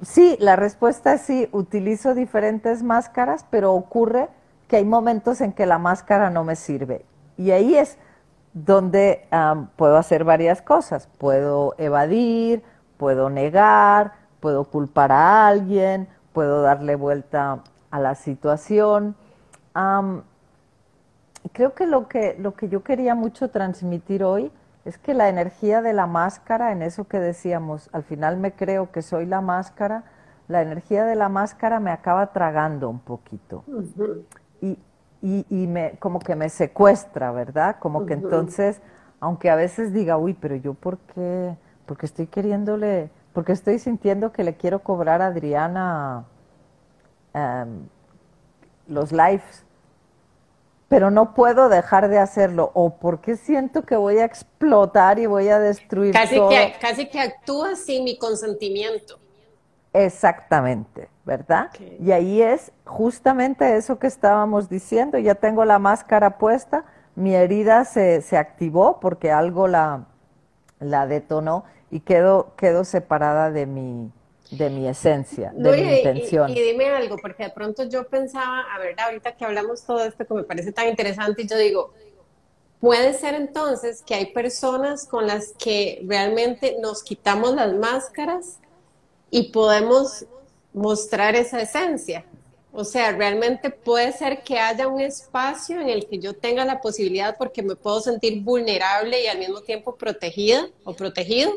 sí, 0.00 0.36
la 0.40 0.56
respuesta 0.56 1.12
es 1.12 1.20
sí, 1.20 1.46
utilizo 1.52 2.14
diferentes 2.14 2.82
máscaras, 2.82 3.44
pero 3.50 3.74
ocurre 3.74 4.30
que 4.66 4.76
hay 4.76 4.86
momentos 4.86 5.42
en 5.42 5.52
que 5.52 5.66
la 5.66 5.76
máscara 5.78 6.30
no 6.30 6.42
me 6.42 6.56
sirve. 6.56 7.04
Y 7.36 7.50
ahí 7.50 7.74
es 7.76 7.98
donde 8.54 9.28
puedo 9.76 9.98
hacer 9.98 10.24
varias 10.24 10.62
cosas. 10.62 11.06
Puedo 11.18 11.74
evadir, 11.76 12.62
puedo 12.96 13.28
negar, 13.28 14.14
puedo 14.40 14.64
culpar 14.64 15.12
a 15.12 15.46
alguien, 15.46 16.08
puedo 16.32 16.62
darle 16.62 16.96
vuelta 16.96 17.62
a 17.90 18.00
la 18.00 18.14
situación. 18.14 19.16
creo 21.52 21.74
que 21.74 21.86
lo, 21.86 22.08
que 22.08 22.36
lo 22.38 22.54
que 22.54 22.70
yo 22.70 22.82
quería 22.82 23.14
mucho 23.14 23.50
transmitir 23.50 24.24
hoy 24.24 24.50
es 24.84 24.98
que 24.98 25.14
la 25.14 25.28
energía 25.28 25.80
de 25.80 25.92
la 25.92 26.06
máscara, 26.06 26.72
en 26.72 26.82
eso 26.82 27.04
que 27.04 27.18
decíamos, 27.18 27.88
al 27.92 28.02
final 28.02 28.36
me 28.36 28.52
creo 28.52 28.92
que 28.92 29.02
soy 29.02 29.26
la 29.26 29.40
máscara, 29.40 30.04
la 30.46 30.60
energía 30.60 31.04
de 31.04 31.14
la 31.14 31.28
máscara 31.28 31.80
me 31.80 31.90
acaba 31.90 32.32
tragando 32.32 32.90
un 32.90 33.00
poquito. 33.00 33.64
y, 34.60 34.78
y, 35.48 35.66
me, 35.66 35.92
como 36.00 36.18
que 36.18 36.36
me 36.36 36.50
secuestra, 36.50 37.32
¿verdad? 37.32 37.76
Como 37.78 38.04
que 38.04 38.12
entonces, 38.12 38.82
aunque 39.20 39.48
a 39.48 39.56
veces 39.56 39.94
diga, 39.94 40.18
uy, 40.18 40.34
pero 40.34 40.54
yo 40.54 40.74
por 40.74 40.98
qué, 40.98 41.56
porque 41.86 42.04
estoy 42.04 42.26
queriéndole, 42.26 43.10
porque 43.32 43.52
estoy 43.52 43.78
sintiendo 43.78 44.32
que 44.32 44.44
le 44.44 44.54
quiero 44.56 44.80
cobrar 44.80 45.22
a 45.22 45.28
Adriana 45.28 46.26
em, 47.32 47.88
los 48.86 49.12
lives, 49.12 49.63
pero 50.94 51.10
no 51.10 51.34
puedo 51.34 51.68
dejar 51.68 52.08
de 52.08 52.20
hacerlo, 52.20 52.70
o 52.72 52.98
porque 52.98 53.34
siento 53.36 53.82
que 53.82 53.96
voy 53.96 54.18
a 54.18 54.24
explotar 54.24 55.18
y 55.18 55.26
voy 55.26 55.48
a 55.48 55.58
destruir 55.58 56.12
casi 56.12 56.36
Que, 56.36 56.74
casi 56.80 57.08
que 57.08 57.18
actúa 57.18 57.74
sin 57.74 58.04
mi 58.04 58.16
consentimiento. 58.16 59.18
Exactamente, 59.92 61.08
¿verdad? 61.24 61.70
Y 61.98 62.12
ahí 62.12 62.40
es 62.40 62.70
justamente 62.84 63.76
eso 63.76 63.98
que 63.98 64.06
estábamos 64.06 64.68
diciendo, 64.68 65.18
ya 65.18 65.34
tengo 65.34 65.64
la 65.64 65.80
máscara 65.80 66.38
puesta, 66.38 66.84
mi 67.16 67.34
herida 67.34 67.84
se, 67.84 68.22
se 68.22 68.36
activó 68.36 69.00
porque 69.00 69.32
algo 69.32 69.66
la, 69.66 70.04
la 70.78 71.08
detonó 71.08 71.64
y 71.90 72.00
quedo, 72.00 72.54
quedo 72.56 72.84
separada 72.84 73.50
de 73.50 73.66
mi, 73.66 74.12
de 74.56 74.70
mi 74.70 74.88
esencia, 74.88 75.52
de 75.54 75.70
mi 75.72 75.96
intención. 75.96 76.50
Y, 76.50 76.60
dime 76.60 76.88
algo, 76.88 77.16
porque 77.16 77.44
de 77.44 77.50
pronto 77.50 77.84
yo 77.84 78.06
pensaba, 78.06 78.62
a 78.74 78.78
ver, 78.78 78.98
ahorita 78.98 79.36
que 79.36 79.44
hablamos 79.44 79.82
todo 79.84 80.04
esto 80.04 80.26
que 80.26 80.34
me 80.34 80.44
parece 80.44 80.72
tan 80.72 80.88
interesante, 80.88 81.42
y 81.42 81.48
yo 81.48 81.56
digo, 81.56 81.92
puede 82.80 83.14
ser 83.14 83.34
entonces 83.34 84.02
que 84.02 84.14
hay 84.14 84.26
personas 84.26 85.06
con 85.06 85.26
las 85.26 85.52
que 85.58 86.02
realmente 86.06 86.76
nos 86.80 87.02
quitamos 87.02 87.54
las 87.54 87.72
máscaras 87.74 88.58
y 89.30 89.50
podemos 89.50 90.26
mostrar 90.72 91.34
esa 91.34 91.60
esencia. 91.60 92.24
O 92.72 92.84
sea, 92.84 93.12
realmente 93.12 93.70
puede 93.70 94.12
ser 94.12 94.42
que 94.42 94.58
haya 94.58 94.88
un 94.88 95.00
espacio 95.00 95.80
en 95.80 95.88
el 95.88 96.06
que 96.08 96.18
yo 96.18 96.34
tenga 96.34 96.64
la 96.64 96.80
posibilidad 96.80 97.36
porque 97.38 97.62
me 97.62 97.76
puedo 97.76 98.00
sentir 98.00 98.42
vulnerable 98.42 99.22
y 99.22 99.28
al 99.28 99.38
mismo 99.38 99.60
tiempo 99.60 99.94
protegida 99.94 100.68
o 100.82 100.92
protegido 100.92 101.52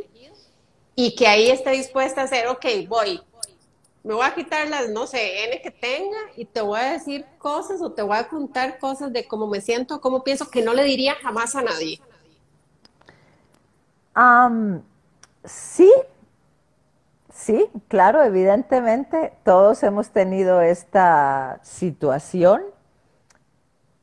y 1.00 1.14
que 1.14 1.28
ahí 1.28 1.52
esté 1.52 1.70
dispuesta 1.70 2.22
a 2.22 2.24
hacer, 2.24 2.48
ok, 2.48 2.66
voy, 2.88 3.22
me 4.04 4.16
voy 4.16 4.26
a 4.26 4.34
quitar 4.34 4.68
las, 4.68 4.90
no 4.90 5.06
sé, 5.06 5.46
N 5.46 5.62
que 5.62 5.70
tenga 5.70 6.18
y 6.36 6.46
te 6.46 6.60
voy 6.60 6.80
a 6.80 6.94
decir 6.94 7.24
cosas 7.38 7.84
o 7.84 7.92
te 7.92 8.02
voy 8.02 8.18
a 8.18 8.28
contar 8.28 8.80
cosas 8.80 9.14
de 9.14 9.28
cómo 9.28 9.46
me 9.46 9.62
siento, 9.62 10.02
cómo 10.02 10.24
pienso, 10.24 10.50
que 10.50 10.64
no 10.64 10.74
le 10.74 10.84
diría 10.84 11.14
jamás 11.22 11.56
a 11.56 11.62
nadie. 11.62 12.02
sí, 15.46 15.92
Sí, 17.30 17.70
claro, 17.88 18.24
evidentemente 18.24 19.32
todos 19.44 19.84
hemos 19.84 20.10
tenido 20.10 20.62
esta 20.62 21.60
situación. 21.62 22.64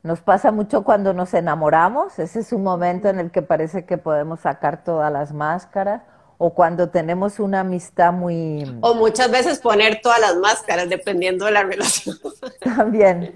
Nos 0.04 0.20
pasa 0.20 0.52
mucho 0.52 0.84
cuando 0.84 1.12
nos 1.12 1.34
enamoramos, 1.34 2.20
ese 2.20 2.38
es 2.38 2.52
un 2.52 2.62
momento 2.62 3.08
en 3.08 3.18
el 3.18 3.32
que 3.32 3.42
parece 3.42 3.84
que 3.84 3.98
podemos 3.98 4.40
sacar 4.40 4.84
todas 4.84 5.12
las 5.12 5.32
máscaras, 5.32 6.02
o 6.44 6.50
cuando 6.50 6.90
tenemos 6.90 7.40
una 7.40 7.60
amistad 7.60 8.12
muy... 8.12 8.78
O 8.82 8.94
muchas 8.94 9.30
veces 9.30 9.60
poner 9.60 10.00
todas 10.02 10.20
las 10.20 10.36
máscaras, 10.36 10.88
dependiendo 10.88 11.46
de 11.46 11.52
la 11.52 11.62
relación. 11.62 12.16
También, 12.60 13.34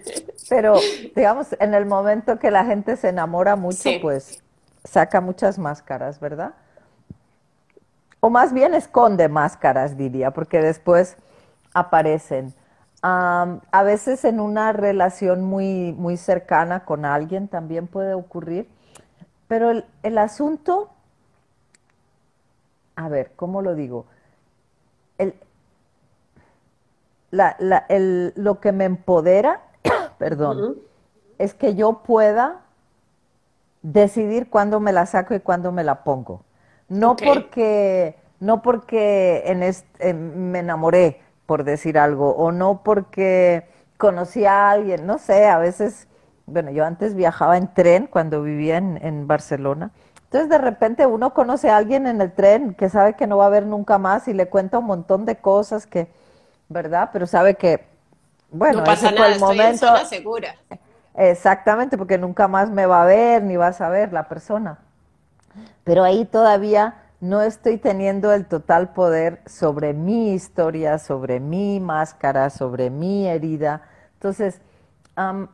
pero 0.48 0.74
digamos, 1.16 1.48
en 1.58 1.74
el 1.74 1.86
momento 1.86 2.38
que 2.38 2.50
la 2.50 2.64
gente 2.64 2.96
se 2.96 3.08
enamora 3.08 3.56
mucho, 3.56 3.90
pues 4.02 4.42
saca 4.84 5.20
muchas 5.20 5.58
máscaras, 5.58 6.20
¿verdad? 6.20 6.54
o 8.20 8.30
más 8.30 8.52
bien 8.52 8.74
esconde 8.74 9.28
máscaras, 9.28 9.96
diría, 9.96 10.30
porque 10.32 10.60
después 10.60 11.16
aparecen. 11.74 12.54
a 13.02 13.82
veces 13.84 14.24
en 14.24 14.40
una 14.40 14.72
relación 14.72 15.44
muy, 15.44 15.92
muy 15.92 16.16
cercana 16.16 16.84
con 16.84 17.04
alguien 17.04 17.48
también 17.48 17.86
puede 17.86 18.14
ocurrir, 18.14 18.68
pero 19.46 19.82
el, 20.02 20.18
asunto, 20.18 20.90
a 22.98 23.08
ver, 23.08 23.30
¿cómo 23.36 23.62
lo 23.62 23.76
digo? 23.76 24.06
El, 25.18 25.34
lo 27.30 28.60
que 28.60 28.72
me 28.72 28.86
empodera, 28.86 29.60
perdón, 30.18 30.78
es 31.38 31.54
que 31.54 31.76
yo 31.76 32.02
pueda 32.02 32.62
decidir 33.82 34.50
cuándo 34.50 34.80
me 34.80 34.92
la 34.92 35.06
saco 35.06 35.32
y 35.34 35.40
cuándo 35.40 35.70
me 35.70 35.84
la 35.84 36.02
pongo. 36.02 36.42
No 36.88 37.14
porque, 37.14 38.16
no 38.40 38.62
porque 38.62 39.44
en 39.46 40.50
me 40.50 40.58
enamoré, 40.58 41.20
por 41.46 41.62
decir 41.62 41.98
algo, 42.00 42.32
o 42.32 42.50
no 42.50 42.82
porque 42.82 43.68
conocí 43.96 44.44
a 44.44 44.70
alguien, 44.70 45.06
no 45.06 45.18
sé, 45.18 45.46
a 45.46 45.58
veces, 45.58 46.08
bueno, 46.46 46.72
yo 46.72 46.84
antes 46.84 47.14
viajaba 47.14 47.58
en 47.58 47.72
tren 47.72 48.08
cuando 48.08 48.42
vivía 48.42 48.76
en, 48.76 48.98
en 49.00 49.28
Barcelona. 49.28 49.92
Entonces 50.28 50.48
de 50.48 50.58
repente 50.58 51.06
uno 51.06 51.32
conoce 51.34 51.70
a 51.70 51.76
alguien 51.76 52.06
en 52.06 52.20
el 52.20 52.32
tren 52.32 52.74
que 52.74 52.88
sabe 52.88 53.14
que 53.14 53.26
no 53.26 53.38
va 53.38 53.46
a 53.46 53.50
ver 53.50 53.66
nunca 53.66 53.98
más 53.98 54.28
y 54.28 54.34
le 54.34 54.48
cuenta 54.48 54.78
un 54.78 54.86
montón 54.86 55.24
de 55.24 55.36
cosas 55.36 55.86
que, 55.86 56.08
¿verdad? 56.68 57.10
Pero 57.12 57.26
sabe 57.26 57.54
que, 57.54 57.86
bueno, 58.50 58.78
no 58.78 58.84
pasa 58.84 59.10
nada, 59.10 59.32
el 59.32 59.40
momento. 59.40 59.86
Estoy 59.86 60.00
en 60.00 60.06
segura. 60.06 60.56
Exactamente, 61.14 61.96
porque 61.96 62.18
nunca 62.18 62.46
más 62.46 62.70
me 62.70 62.86
va 62.86 63.02
a 63.02 63.06
ver 63.06 63.42
ni 63.42 63.56
va 63.56 63.68
a 63.68 63.72
saber 63.72 64.12
la 64.12 64.28
persona 64.28 64.78
pero 65.84 66.04
ahí 66.04 66.24
todavía 66.24 66.96
no 67.20 67.42
estoy 67.42 67.78
teniendo 67.78 68.32
el 68.32 68.46
total 68.46 68.92
poder 68.92 69.40
sobre 69.46 69.92
mi 69.94 70.34
historia, 70.34 70.98
sobre 70.98 71.40
mi 71.40 71.80
máscara, 71.80 72.50
sobre 72.50 72.90
mi 72.90 73.26
herida. 73.26 73.82
Entonces, 74.14 74.60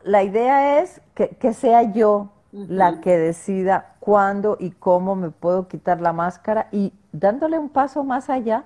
la 0.03 0.23
idea 0.23 0.81
es 0.81 1.01
que, 1.13 1.53
sea 1.53 1.83
yo 1.93 2.31
la 2.55 3.01
que 3.01 3.17
decida 3.17 3.95
cuándo 3.99 4.55
y 4.59 4.71
cómo 4.71 5.15
me 5.15 5.29
puedo 5.29 5.67
quitar 5.67 5.99
la 5.99 6.13
máscara 6.13 6.67
y 6.71 6.93
dándole 7.11 7.59
un 7.59 7.69
paso 7.69 8.03
más 8.03 8.29
allá, 8.29 8.63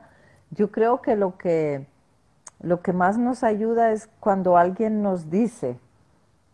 yo 0.51 0.71
creo 0.71 1.01
que 1.01 1.15
lo 1.15 1.37
que, 1.37 1.87
lo 2.61 2.81
que 2.81 2.93
más 2.93 3.17
nos 3.17 3.43
ayuda 3.43 3.91
es 3.91 4.07
cuando 4.19 4.57
alguien 4.57 5.01
nos 5.01 5.29
dice, 5.31 5.79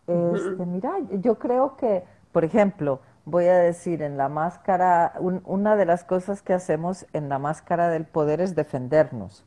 este, 0.06 0.64
mira, 0.64 0.92
yo 1.10 1.38
creo 1.38 1.76
que, 1.76 2.04
por 2.32 2.44
ejemplo, 2.44 3.00
voy 3.26 3.46
a 3.46 3.58
decir, 3.58 4.02
en 4.02 4.16
la 4.16 4.28
máscara, 4.28 5.12
una 5.44 5.76
de 5.76 5.84
las 5.84 6.04
cosas 6.04 6.40
que 6.42 6.54
hacemos 6.54 7.06
en 7.12 7.28
la 7.28 7.38
máscara 7.38 7.90
del 7.90 8.06
poder 8.06 8.40
es 8.40 8.54
defendernos, 8.54 9.44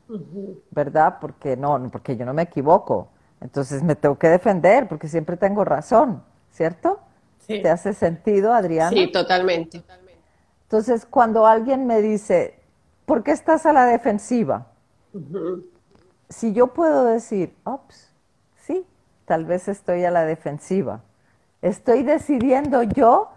¿verdad? 0.70 1.16
Porque 1.20 1.56
no, 1.56 1.80
porque 1.90 2.16
yo 2.16 2.24
no 2.24 2.34
me 2.34 2.42
equivoco. 2.42 3.08
Entonces 3.40 3.82
me 3.82 3.96
tengo 3.96 4.18
que 4.18 4.28
defender 4.28 4.86
porque 4.86 5.08
siempre 5.08 5.36
tengo 5.36 5.64
razón, 5.64 6.22
¿cierto? 6.50 7.00
Sí. 7.46 7.62
¿Te 7.62 7.68
hace 7.68 7.94
sentido, 7.94 8.52
Adriana? 8.52 8.90
Sí, 8.90 9.10
totalmente. 9.10 9.82
Entonces, 10.62 11.04
cuando 11.04 11.46
alguien 11.46 11.86
me 11.86 12.00
dice, 12.00 12.60
¿por 13.06 13.24
qué 13.24 13.32
estás 13.32 13.66
a 13.66 13.72
la 13.72 13.86
defensiva? 13.86 14.68
Si 16.28 16.52
yo 16.52 16.68
puedo 16.68 17.04
decir, 17.04 17.56
ops, 17.64 18.12
sí, 18.56 18.86
tal 19.24 19.46
vez 19.46 19.66
estoy 19.66 20.04
a 20.04 20.12
la 20.12 20.24
defensiva. 20.24 21.00
Estoy 21.60 22.04
decidiendo 22.04 22.84
yo 22.84 23.30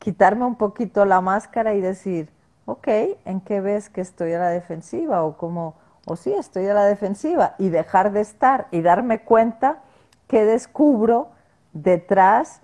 quitarme 0.00 0.44
un 0.44 0.56
poquito 0.56 1.04
la 1.04 1.20
máscara 1.20 1.74
y 1.74 1.80
decir, 1.80 2.28
ok, 2.66 2.88
¿en 3.24 3.40
qué 3.40 3.60
ves 3.60 3.88
que 3.88 4.00
estoy 4.00 4.32
a 4.32 4.38
la 4.38 4.48
defensiva? 4.48 5.22
O 5.22 5.36
como, 5.36 5.76
o 6.06 6.16
sí, 6.16 6.32
estoy 6.32 6.66
a 6.66 6.74
la 6.74 6.84
defensiva 6.84 7.54
y 7.58 7.68
dejar 7.68 8.12
de 8.12 8.20
estar 8.20 8.66
y 8.70 8.82
darme 8.82 9.20
cuenta 9.20 9.78
que 10.26 10.44
descubro 10.44 11.28
detrás, 11.72 12.60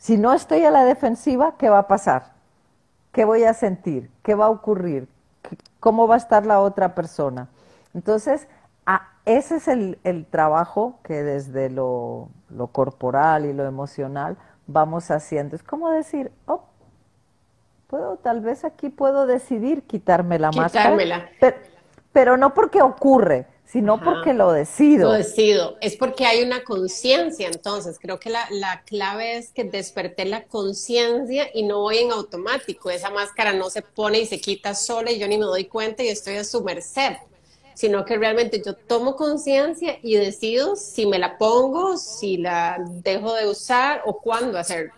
si 0.00 0.16
no 0.16 0.32
estoy 0.32 0.64
a 0.64 0.70
la 0.70 0.86
defensiva, 0.86 1.56
¿qué 1.58 1.68
va 1.68 1.80
a 1.80 1.86
pasar? 1.86 2.32
¿Qué 3.12 3.26
voy 3.26 3.44
a 3.44 3.52
sentir? 3.52 4.10
¿Qué 4.22 4.34
va 4.34 4.46
a 4.46 4.48
ocurrir? 4.48 5.06
¿Cómo 5.78 6.08
va 6.08 6.14
a 6.14 6.18
estar 6.18 6.46
la 6.46 6.60
otra 6.60 6.94
persona? 6.94 7.48
Entonces, 7.92 8.48
ese 9.26 9.56
es 9.56 9.68
el, 9.68 10.26
trabajo 10.30 10.98
que 11.02 11.22
desde 11.22 11.68
lo, 11.68 12.30
corporal 12.72 13.44
y 13.44 13.52
lo 13.52 13.66
emocional 13.66 14.38
vamos 14.66 15.10
haciendo. 15.10 15.54
Es 15.54 15.62
como 15.62 15.90
decir, 15.90 16.32
oh, 16.46 16.64
puedo, 17.86 18.16
tal 18.16 18.40
vez 18.40 18.64
aquí 18.64 18.88
puedo 18.88 19.26
decidir 19.26 19.82
quitarme 19.82 20.38
la 20.38 20.48
Quitármela. 20.48 21.18
máscara. 21.18 21.36
Pero, 21.40 21.56
pero 22.10 22.36
no 22.38 22.54
porque 22.54 22.80
ocurre, 22.80 23.46
sino 23.70 24.02
porque 24.02 24.34
lo 24.34 24.50
decido. 24.50 25.10
Lo 25.10 25.12
decido. 25.12 25.76
Es 25.80 25.96
porque 25.96 26.26
hay 26.26 26.42
una 26.42 26.64
conciencia, 26.64 27.46
entonces. 27.46 27.98
Creo 28.00 28.18
que 28.18 28.28
la, 28.28 28.44
la, 28.50 28.82
clave 28.82 29.36
es 29.36 29.52
que 29.52 29.62
desperté 29.62 30.24
la 30.24 30.42
conciencia 30.44 31.48
y 31.54 31.62
no 31.62 31.80
voy 31.80 31.98
en 31.98 32.10
automático. 32.10 32.90
Esa 32.90 33.10
máscara 33.10 33.52
no 33.52 33.70
se 33.70 33.82
pone 33.82 34.18
y 34.18 34.26
se 34.26 34.40
quita 34.40 34.74
sola 34.74 35.12
y 35.12 35.20
yo 35.20 35.28
ni 35.28 35.38
me 35.38 35.44
doy 35.44 35.66
cuenta 35.66 36.02
y 36.02 36.08
estoy 36.08 36.36
a 36.36 36.44
su 36.44 36.64
merced. 36.64 37.16
Sino 37.74 38.04
que 38.04 38.18
realmente 38.18 38.60
yo 38.60 38.74
tomo 38.74 39.14
conciencia 39.14 39.98
y 40.02 40.16
decido 40.16 40.74
si 40.74 41.06
me 41.06 41.20
la 41.20 41.38
pongo, 41.38 41.96
si 41.96 42.38
la 42.38 42.76
dejo 42.88 43.34
de 43.34 43.48
usar 43.48 44.02
o 44.04 44.18
cuándo 44.20 44.58
hacerlo. 44.58 44.92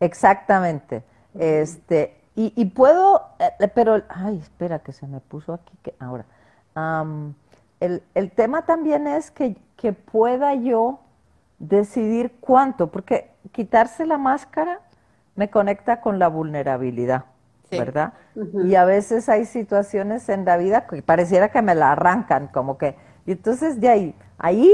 Exactamente. 0.00 1.02
Este, 1.38 2.16
y, 2.34 2.54
y 2.56 2.64
puedo, 2.64 3.22
eh, 3.38 3.68
pero, 3.74 4.02
ay, 4.08 4.38
espera, 4.38 4.78
que 4.78 4.92
se 4.92 5.06
me 5.06 5.20
puso 5.20 5.52
aquí, 5.52 5.72
que 5.82 5.94
ahora. 5.98 6.24
El, 6.74 8.02
el, 8.14 8.30
tema 8.32 8.62
también 8.62 9.06
es 9.06 9.30
que, 9.30 9.56
que, 9.76 9.92
pueda 9.92 10.54
yo 10.54 11.00
decidir 11.58 12.32
cuánto, 12.40 12.88
porque 12.90 13.30
quitarse 13.52 14.06
la 14.06 14.18
máscara 14.18 14.80
me 15.36 15.50
conecta 15.50 16.00
con 16.00 16.18
la 16.18 16.28
vulnerabilidad, 16.28 17.26
sí. 17.70 17.78
¿verdad? 17.78 18.14
Uh 18.34 18.40
-huh. 18.40 18.68
Y 18.68 18.74
a 18.74 18.84
veces 18.84 19.28
hay 19.28 19.44
situaciones 19.44 20.28
en 20.28 20.44
la 20.44 20.56
vida 20.56 20.86
que 20.86 21.02
pareciera 21.02 21.50
que 21.50 21.62
me 21.62 21.74
la 21.74 21.92
arrancan, 21.92 22.48
como 22.48 22.78
que, 22.78 22.96
y 23.26 23.32
entonces 23.32 23.80
de 23.80 23.88
ahí, 23.88 24.14
ahí 24.38 24.72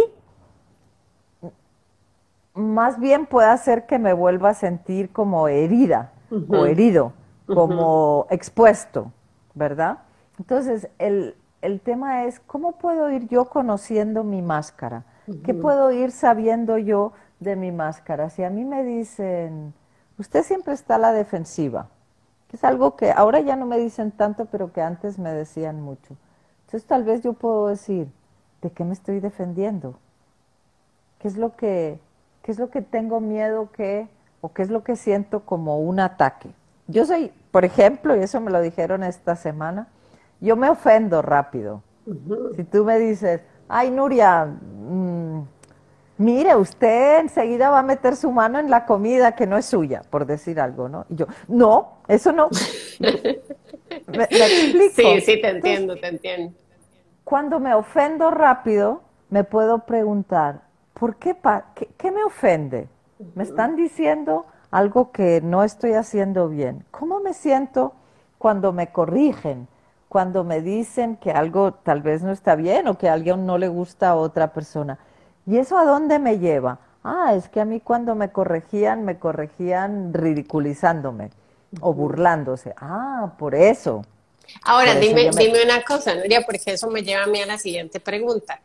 más 2.54 2.98
bien 2.98 3.26
puede 3.26 3.48
hacer 3.48 3.86
que 3.86 3.98
me 3.98 4.12
vuelva 4.12 4.50
a 4.50 4.54
sentir 4.54 5.10
como 5.12 5.48
herida 5.48 6.12
uh 6.30 6.36
-huh. 6.36 6.58
o 6.58 6.66
herido, 6.66 7.12
como 7.46 8.20
uh 8.20 8.24
-huh. 8.24 8.26
expuesto, 8.30 9.12
¿verdad? 9.54 9.98
Entonces, 10.38 10.88
el, 10.98 11.34
el, 11.62 11.80
tema 11.80 12.24
es, 12.24 12.40
¿cómo 12.40 12.72
puedo 12.72 13.10
ir 13.10 13.28
yo 13.28 13.46
conociendo 13.46 14.24
mi 14.24 14.42
máscara? 14.42 15.04
Uh 15.26 15.32
-huh. 15.32 15.42
¿Qué 15.42 15.54
puedo 15.54 15.90
ir 15.92 16.10
sabiendo 16.10 16.78
yo 16.78 17.12
de 17.38 17.56
mi 17.56 17.72
máscara? 17.72 18.30
Si 18.30 18.42
a 18.44 18.50
mí 18.50 18.64
me 18.64 18.84
dicen, 18.84 19.74
usted 20.18 20.42
siempre 20.42 20.74
está 20.74 20.96
a 20.96 20.98
la 20.98 21.12
defensiva, 21.12 21.88
que 22.48 22.56
es 22.56 22.64
algo 22.64 22.96
que 22.96 23.12
ahora 23.12 23.40
ya 23.40 23.56
no 23.56 23.66
me 23.66 23.78
dicen 23.78 24.10
tanto, 24.10 24.46
pero 24.46 24.72
que 24.72 24.82
antes 24.82 25.18
me 25.18 25.32
decían 25.32 25.80
mucho. 25.80 26.16
Entonces, 26.66 26.86
tal 26.86 27.04
vez 27.04 27.22
yo 27.22 27.32
puedo 27.32 27.68
decir, 27.68 28.08
¿de 28.62 28.70
qué 28.70 28.84
me 28.84 28.92
estoy 28.92 29.20
defendiendo? 29.20 29.98
¿Qué 31.18 31.28
es 31.28 31.36
lo 31.36 31.56
que, 31.56 31.98
qué 32.42 32.52
es 32.52 32.58
lo 32.58 32.70
que 32.70 32.82
tengo 32.82 33.20
miedo 33.20 33.70
que, 33.72 34.08
o 34.40 34.52
qué 34.52 34.62
es 34.62 34.70
lo 34.70 34.84
que 34.84 34.96
siento 34.96 35.40
como 35.40 35.80
un 35.80 36.00
ataque? 36.00 36.50
Yo 36.86 37.04
soy, 37.06 37.32
por 37.50 37.64
ejemplo, 37.64 38.16
y 38.16 38.20
eso 38.20 38.40
me 38.40 38.50
lo 38.50 38.60
dijeron 38.60 39.02
esta 39.04 39.36
semana, 39.36 39.88
yo 40.40 40.56
me 40.56 40.68
ofendo 40.70 41.22
rápido. 41.22 41.82
Uh 42.06 42.12
-huh. 42.14 42.56
Si 42.56 42.64
tú 42.64 42.84
me 42.84 42.98
dices, 42.98 43.40
ay, 43.68 43.90
Nuria, 43.90 44.46
mmm, 44.46 45.42
mire, 46.18 46.56
usted 46.56 47.20
enseguida 47.20 47.70
va 47.70 47.80
a 47.80 47.82
meter 47.82 48.16
su 48.16 48.30
mano 48.30 48.58
en 48.58 48.70
la 48.70 48.84
comida 48.86 49.34
que 49.34 49.46
no 49.46 49.56
es 49.56 49.66
suya, 49.66 50.02
por 50.10 50.26
decir 50.26 50.60
algo, 50.60 50.88
¿no? 50.88 51.06
Y 51.08 51.16
yo, 51.16 51.26
no, 51.48 51.98
eso 52.08 52.32
no. 52.32 52.48
¿Me, 53.00 53.12
me 54.06 54.24
explico? 54.24 54.94
Sí, 54.96 55.20
sí, 55.20 55.40
te 55.40 55.48
entiendo, 55.48 55.94
Entonces, 55.94 56.00
te 56.00 56.08
entiendo. 56.08 56.56
Cuando 57.24 57.60
me 57.60 57.74
ofendo 57.74 58.30
rápido, 58.30 59.02
me 59.30 59.44
puedo 59.44 59.80
preguntar, 59.80 60.62
¿por 60.94 61.16
qué, 61.16 61.36
qué, 61.74 61.88
qué 61.96 62.10
me 62.10 62.24
ofende? 62.24 62.88
Uh 63.18 63.24
-huh. 63.24 63.30
Me 63.34 63.42
están 63.44 63.76
diciendo 63.76 64.46
algo 64.70 65.12
que 65.12 65.40
no 65.42 65.64
estoy 65.64 65.92
haciendo 65.94 66.48
bien. 66.48 66.84
¿Cómo 66.90 67.20
me 67.20 67.34
siento 67.34 67.92
cuando 68.38 68.72
me 68.72 68.88
corrigen? 68.88 69.68
Cuando 70.10 70.42
me 70.42 70.60
dicen 70.60 71.16
que 71.18 71.30
algo 71.30 71.72
tal 71.72 72.02
vez 72.02 72.20
no 72.22 72.32
está 72.32 72.56
bien 72.56 72.88
o 72.88 72.98
que 72.98 73.08
a 73.08 73.12
alguien 73.12 73.46
no 73.46 73.58
le 73.58 73.68
gusta 73.68 74.08
a 74.08 74.16
otra 74.16 74.52
persona. 74.52 74.98
¿Y 75.46 75.56
eso 75.56 75.78
a 75.78 75.84
dónde 75.84 76.18
me 76.18 76.40
lleva? 76.40 76.80
Ah, 77.04 77.32
es 77.36 77.48
que 77.48 77.60
a 77.60 77.64
mí 77.64 77.78
cuando 77.78 78.16
me 78.16 78.32
corregían, 78.32 79.04
me 79.04 79.20
corregían 79.20 80.12
ridiculizándome 80.12 81.26
uh 81.26 81.28
-huh. 81.28 81.78
o 81.82 81.94
burlándose. 81.94 82.74
Ah, 82.76 83.34
por 83.38 83.54
eso. 83.54 84.04
Ahora, 84.64 84.94
por 84.94 85.00
dime, 85.00 85.28
eso 85.28 85.38
me... 85.38 85.44
dime 85.44 85.62
una 85.62 85.84
cosa, 85.84 86.16
Nuria, 86.16 86.42
porque 86.44 86.72
eso 86.72 86.90
me 86.90 87.04
lleva 87.04 87.22
a 87.22 87.28
mí 87.28 87.40
a 87.40 87.46
la 87.46 87.58
siguiente 87.58 88.00
pregunta. 88.00 88.60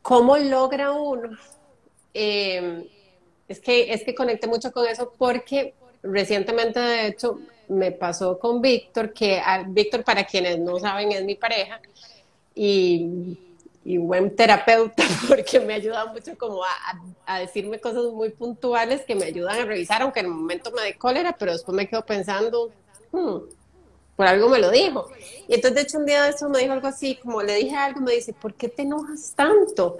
¿Cómo 0.00 0.38
logra 0.38 0.92
uno 0.92 1.30
eh, 2.14 2.88
es 3.48 3.58
que, 3.58 3.92
es 3.92 4.04
que 4.04 4.14
conecté 4.14 4.46
mucho 4.46 4.70
con 4.70 4.86
eso 4.86 5.12
porque 5.18 5.74
recientemente, 6.04 6.78
de 6.78 7.08
hecho, 7.08 7.40
me 7.68 7.92
pasó 7.92 8.38
con 8.38 8.60
Víctor, 8.60 9.12
que 9.12 9.40
Víctor, 9.68 10.04
para 10.04 10.24
quienes 10.24 10.58
no 10.58 10.78
saben, 10.78 11.12
es 11.12 11.24
mi 11.24 11.34
pareja 11.34 11.80
y, 12.54 13.36
buen 13.84 14.36
terapeuta 14.36 15.02
porque 15.28 15.60
me 15.60 15.74
ayuda 15.74 16.04
mucho 16.06 16.36
como 16.36 16.62
a, 16.62 16.68
a, 17.24 17.40
decirme 17.40 17.80
cosas 17.80 18.04
muy 18.12 18.30
puntuales 18.30 19.02
que 19.02 19.14
me 19.14 19.24
ayudan 19.24 19.60
a 19.60 19.64
revisar, 19.64 20.02
aunque 20.02 20.20
en 20.20 20.26
el 20.26 20.32
momento 20.32 20.70
me 20.72 20.82
dé 20.82 20.94
cólera, 20.94 21.34
pero 21.38 21.52
después 21.52 21.74
me 21.74 21.88
quedo 21.88 22.04
pensando, 22.04 22.70
hmm, 23.12 23.36
por 24.14 24.26
algo 24.26 24.48
me 24.48 24.58
lo 24.58 24.70
dijo. 24.70 25.08
Y 25.46 25.54
entonces, 25.54 25.74
de 25.74 25.80
hecho, 25.82 25.98
un 25.98 26.06
día 26.06 26.24
de 26.24 26.30
eso 26.30 26.48
me 26.48 26.58
dijo 26.58 26.72
algo 26.72 26.88
así, 26.88 27.14
como 27.16 27.42
le 27.42 27.54
dije 27.54 27.76
algo, 27.76 28.00
me 28.00 28.12
dice, 28.12 28.32
¿por 28.32 28.52
qué 28.52 28.68
te 28.68 28.82
enojas 28.82 29.32
tanto? 29.34 29.98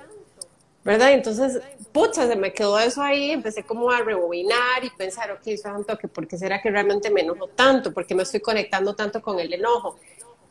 ¿Verdad? 0.89 1.13
Entonces, 1.13 1.61
pucha, 1.93 2.27
se 2.27 2.35
me 2.35 2.55
quedó 2.55 2.79
eso 2.79 3.03
ahí, 3.03 3.33
empecé 3.33 3.63
como 3.63 3.91
a 3.91 4.01
rebobinar 4.01 4.83
y 4.83 4.89
pensar, 4.89 5.31
ok, 5.33 5.55
santo, 5.63 5.99
que 5.99 6.09
¿por 6.09 6.27
qué 6.27 6.39
será 6.39 6.63
que 6.63 6.71
realmente 6.71 7.11
me 7.11 7.21
enojo 7.21 7.49
tanto? 7.49 7.93
¿Por 7.93 8.07
qué 8.07 8.15
me 8.15 8.23
estoy 8.23 8.41
conectando 8.41 8.95
tanto 8.95 9.21
con 9.21 9.39
el 9.39 9.53
enojo? 9.53 9.99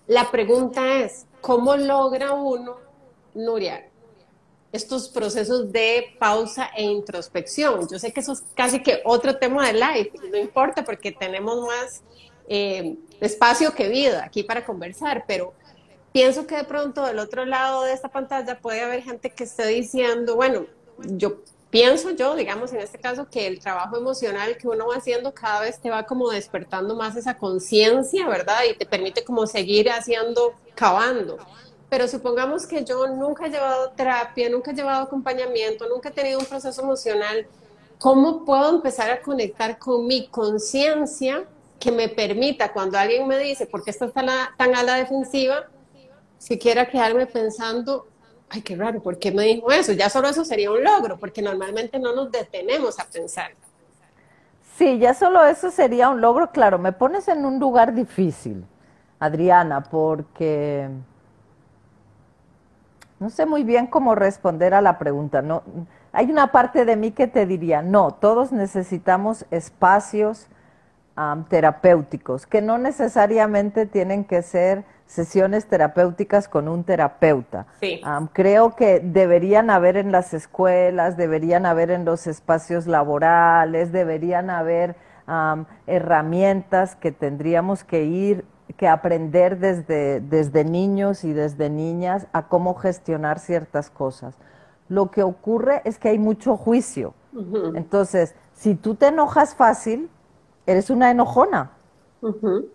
La 0.06 0.30
pregunta 0.30 1.00
es, 1.00 1.26
¿cómo 1.42 1.76
logra 1.76 2.34
uno, 2.34 2.78
Nuria, 3.34 3.90
estos 4.72 5.10
procesos 5.10 5.72
de 5.72 6.16
pausa 6.20 6.70
e 6.78 6.84
introspección? 6.84 7.88
Yo 7.90 7.98
sé 7.98 8.14
que 8.14 8.20
eso 8.20 8.34
es 8.34 8.44
casi 8.54 8.84
que 8.84 9.02
otro 9.06 9.38
tema 9.38 9.66
de 9.66 9.74
live, 9.74 10.12
no 10.30 10.38
importa 10.38 10.86
porque 10.86 11.12
tenemos 11.12 11.66
más 11.66 12.04
eh, 12.48 12.96
espacio 13.20 13.74
que 13.74 13.90
vida 13.90 14.24
aquí 14.24 14.44
para 14.44 14.64
conversar, 14.64 15.24
pero 15.28 15.56
pienso 16.18 16.48
que 16.48 16.56
de 16.56 16.64
pronto 16.64 17.06
del 17.06 17.20
otro 17.20 17.46
lado 17.46 17.84
de 17.84 17.94
esta 17.94 18.10
pantalla 18.10 18.58
puede 18.60 18.82
haber 18.82 19.04
gente 19.04 19.30
que 19.30 19.44
esté 19.44 19.68
diciendo, 19.68 20.36
bueno, 20.36 20.66
yo 20.98 21.44
pienso 21.70 22.10
yo, 22.10 22.36
digamos 22.36 22.74
en 22.74 22.80
este 22.80 22.98
caso, 22.98 23.30
que 23.30 23.46
el 23.46 23.60
trabajo 23.60 23.98
emocional 23.98 24.58
que 24.58 24.68
uno 24.68 24.88
va 24.88 24.96
haciendo 24.96 25.32
cada 25.32 25.60
vez 25.60 25.80
te 25.80 25.92
va 25.92 26.08
como 26.08 26.32
despertando 26.32 26.96
más 26.96 27.16
esa 27.16 27.38
conciencia, 27.38 28.28
¿verdad? 28.28 28.62
Y 28.68 28.76
te 28.76 28.88
permite 28.88 29.24
como 29.24 29.46
seguir 29.46 29.92
haciendo, 29.92 30.56
cavando. 30.74 31.38
Pero 31.88 32.08
supongamos 32.08 32.66
que 32.66 32.84
yo 32.84 33.06
nunca 33.10 33.46
he 33.46 33.52
llevado 33.52 33.92
terapia, 33.92 34.50
nunca 34.50 34.72
he 34.72 34.74
llevado 34.74 35.04
acompañamiento, 35.04 35.88
nunca 35.88 36.10
he 36.10 36.14
tenido 36.14 36.40
un 36.40 36.46
proceso 36.48 36.82
emocional. 36.82 37.46
¿Cómo 38.00 38.44
puedo 38.44 38.72
empezar 38.72 39.12
a 39.12 39.22
conectar 39.22 39.78
con 39.78 40.08
mi 40.08 40.30
conciencia 40.30 41.46
que 41.80 41.92
me 41.92 42.10
permita, 42.10 42.74
cuando 42.74 42.98
alguien 42.98 43.28
me 43.28 43.38
dice, 43.38 43.68
¿por 43.68 43.84
qué 43.84 43.92
estás 43.92 44.12
tan 44.14 44.30
a, 44.30 44.56
tan 44.58 44.74
a 44.74 44.82
la 44.82 44.96
defensiva? 44.96 45.68
Siquiera 46.38 46.88
quedarme 46.88 47.26
pensando, 47.26 48.08
ay, 48.50 48.62
qué 48.62 48.76
raro, 48.76 49.02
¿por 49.02 49.18
qué 49.18 49.32
me 49.32 49.44
dijo 49.44 49.72
eso? 49.72 49.94
Ya 49.94 50.10
solo 50.10 50.30
eso 50.30 50.46
sería 50.46 50.72
un 50.72 50.84
logro, 50.84 51.18
porque 51.18 51.42
normalmente 51.42 52.00
no 52.00 52.16
nos 52.16 52.32
detenemos 52.32 53.00
a 53.00 53.06
pensar. 53.06 53.52
Sí, 54.78 55.00
ya 55.00 55.14
solo 55.14 55.44
eso 55.44 55.72
sería 55.72 56.10
un 56.10 56.22
logro. 56.22 56.52
Claro, 56.52 56.78
me 56.78 56.92
pones 56.92 57.28
en 57.28 57.46
un 57.46 57.60
lugar 57.60 57.96
difícil, 57.96 58.64
Adriana, 59.20 59.82
porque 59.84 60.88
no 63.20 63.32
sé 63.32 63.48
muy 63.48 63.64
bien 63.64 63.88
cómo 63.88 64.14
responder 64.14 64.76
a 64.76 64.82
la 64.82 65.00
pregunta. 65.00 65.42
No, 65.42 65.64
hay 66.12 66.30
una 66.30 66.52
parte 66.52 66.86
de 66.86 66.96
mí 66.96 67.12
que 67.12 67.26
te 67.28 67.48
diría, 67.48 67.82
no, 67.82 68.12
todos 68.12 68.52
necesitamos 68.52 69.46
espacios 69.50 70.48
um, 71.18 71.44
terapéuticos, 71.46 72.46
que 72.46 72.62
no 72.62 72.78
necesariamente 72.78 73.86
tienen 73.86 74.24
que 74.24 74.42
ser 74.42 74.86
sesiones 75.06 75.66
terapéuticas 75.66 76.48
con 76.48 76.68
un 76.68 76.84
terapeuta. 76.84 77.66
Sí. 77.80 78.02
Um, 78.06 78.28
creo 78.28 78.76
que 78.76 79.00
deberían 79.00 79.70
haber 79.70 79.98
en 79.98 80.12
las 80.12 80.34
escuelas, 80.34 81.18
deberían 81.18 81.66
haber 81.66 81.92
en 81.92 82.06
los 82.06 82.28
espacios 82.28 82.88
laborales, 82.88 83.92
deberían 83.92 84.50
haber 84.50 84.96
um, 85.28 85.66
herramientas 85.88 86.96
que 86.96 87.12
tendríamos 87.12 87.84
que 87.84 88.04
ir, 88.04 88.46
que 88.76 88.88
aprender 88.88 89.60
desde, 89.60 90.20
desde 90.20 90.66
niños 90.66 91.24
y 91.24 91.32
desde 91.34 91.70
niñas 91.70 92.28
a 92.34 92.48
cómo 92.48 92.76
gestionar 92.76 93.40
ciertas 93.40 93.90
cosas. 93.90 94.36
Lo 94.90 95.10
que 95.10 95.24
ocurre 95.24 95.82
es 95.86 95.98
que 95.98 96.10
hay 96.10 96.20
mucho 96.20 96.58
juicio. 96.58 97.14
Uh 97.34 97.40
-huh. 97.40 97.78
Entonces, 97.78 98.36
si 98.54 98.76
tú 98.76 98.96
te 98.96 99.08
enojas 99.08 99.56
fácil, 99.56 100.10
eres 100.68 100.92
una 100.92 101.10
enojona. 101.10 101.72
Uh 102.22 102.28
-huh 102.28 102.66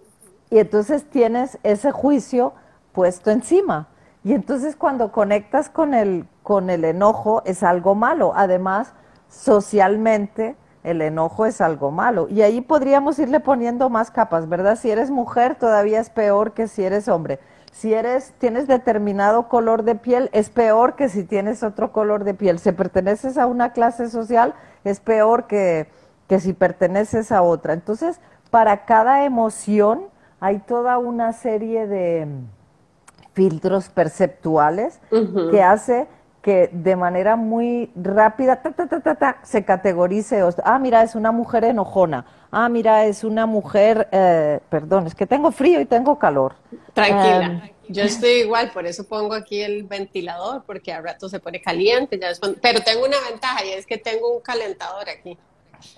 y 0.53 0.59
entonces 0.59 1.09
tienes 1.09 1.59
ese 1.63 1.93
juicio 1.93 2.53
puesto 2.93 3.31
encima. 3.31 3.89
Y 4.23 4.35
entonces 4.35 4.77
cuando 4.77 5.11
conectas 5.11 5.71
con 5.71 5.95
el, 5.95 6.29
con 6.43 6.69
el 6.69 6.85
enojo 6.85 7.41
es 7.47 7.63
algo 7.63 7.95
malo. 7.95 8.35
Además, 8.37 8.93
socialmente 9.31 10.57
el 10.85 11.01
enojo 11.01 11.47
es 11.47 11.63
algo 11.63 11.91
malo. 11.91 12.29
Y 12.29 12.43
ahí 12.43 12.61
podríamos 12.61 13.19
irle 13.19 13.41
poniendo 13.41 13.89
más 13.89 14.11
capas, 14.11 14.47
¿verdad? 14.47 14.77
Si 14.77 14.91
eres 14.91 15.11
mujer 15.11 15.55
todavía 15.55 16.01
es 16.01 16.11
peor 16.11 16.53
que 16.53 16.69
si 16.69 16.85
eres 16.85 17.09
hombre. 17.09 17.41
Si 17.73 17.95
eres, 17.95 18.35
tienes 18.37 18.67
determinado 18.67 19.49
color 19.49 19.85
de 19.85 19.95
piel, 19.95 20.29
es 20.35 20.51
peor 20.51 20.97
que 20.97 21.09
si 21.09 21.25
tienes 21.25 21.63
otro 21.63 21.93
color 21.93 22.25
de 22.25 22.35
piel. 22.35 22.59
Si 22.59 22.73
perteneces 22.73 23.39
a 23.39 23.47
una 23.47 23.73
clase 23.73 24.11
social, 24.11 24.53
es 24.85 25.01
peor 25.01 25.47
que, 25.47 25.89
que 26.29 26.41
si 26.41 26.53
perteneces 26.53 27.33
a 27.33 27.43
otra. 27.43 27.73
Entonces, 27.73 28.21
para 28.51 28.85
cada 28.85 29.25
emoción 29.25 30.05
hay 30.41 30.59
toda 30.59 30.99
una 30.99 31.33
serie 31.33 31.87
de 31.87 32.27
filtros 33.33 33.89
perceptuales 33.89 35.01
que 35.51 35.63
hace 35.63 36.07
que 36.43 36.69
de 36.73 36.97
manera 36.97 37.37
muy 37.37 37.91
rápida 37.95 38.61
se 39.45 39.65
categorice. 39.65 40.43
Ah, 40.65 40.79
mira, 40.79 41.05
es 41.05 41.15
una 41.15 41.31
mujer 41.31 41.65
enojona. 41.65 42.27
Ah, 42.51 42.69
mira, 42.69 43.07
es 43.07 43.23
una 43.23 43.47
mujer, 43.47 44.09
eh, 44.11 44.59
perdón, 44.69 45.07
es 45.07 45.15
que 45.15 45.27
tengo 45.27 45.53
frío 45.53 45.81
y 45.81 45.87
tengo 45.87 46.19
calor. 46.19 46.57
Tranquila. 46.93 47.47
Em, 47.47 47.61
yo 47.89 48.03
estoy 48.03 48.43
igual, 48.43 48.73
por 48.73 48.87
eso 48.87 49.05
pongo 49.05 49.35
aquí 49.35 49.63
el 49.63 49.85
ventilador, 49.85 50.65
porque 50.67 50.93
a 50.93 51.01
rato 51.01 51.29
se 51.29 51.39
pone 51.39 51.63
caliente. 51.63 52.19
pero 52.61 52.81
tengo 52.81 53.07
una 53.07 53.19
ventaja 53.31 53.65
y 53.65 53.71
es 53.71 53.87
que 53.87 53.99
tengo 53.99 54.35
un 54.35 54.41
calentador 54.41 55.09
aquí. 55.09 55.39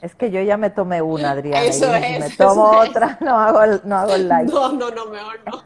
Es 0.03 0.15
que 0.15 0.31
yo 0.31 0.41
ya 0.41 0.57
me 0.57 0.71
tomé 0.71 1.03
una, 1.03 1.33
Adriana. 1.33 1.65
Eso 1.65 1.87
y 1.97 2.03
es, 2.03 2.21
me 2.21 2.31
tomo 2.31 2.71
otra, 2.71 3.19
no 3.21 3.39
hago 3.39 3.63
el, 3.63 3.81
no 3.85 3.97
hago 3.97 4.15
el 4.15 4.29
live. 4.29 4.45
No, 4.45 4.73
no, 4.73 4.91
no, 4.91 5.07
mejor 5.07 5.41
no. 5.47 5.63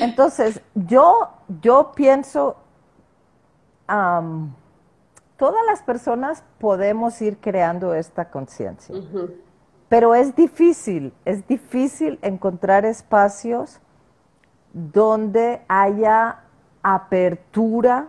Entonces, 0.00 0.60
yo, 0.74 1.30
yo 1.60 1.92
pienso 1.94 2.56
todas 3.86 5.64
las 5.66 5.82
personas 5.82 6.42
podemos 6.58 7.22
ir 7.22 7.38
creando 7.38 7.94
esta 7.94 8.28
conciencia, 8.28 8.94
pero 9.88 10.14
es 10.14 10.36
difícil, 10.36 11.14
es 11.24 11.46
difícil 11.46 12.18
encontrar 12.20 12.84
espacios 12.84 13.80
donde 14.72 15.62
haya 15.68 16.40
apertura 16.82 18.08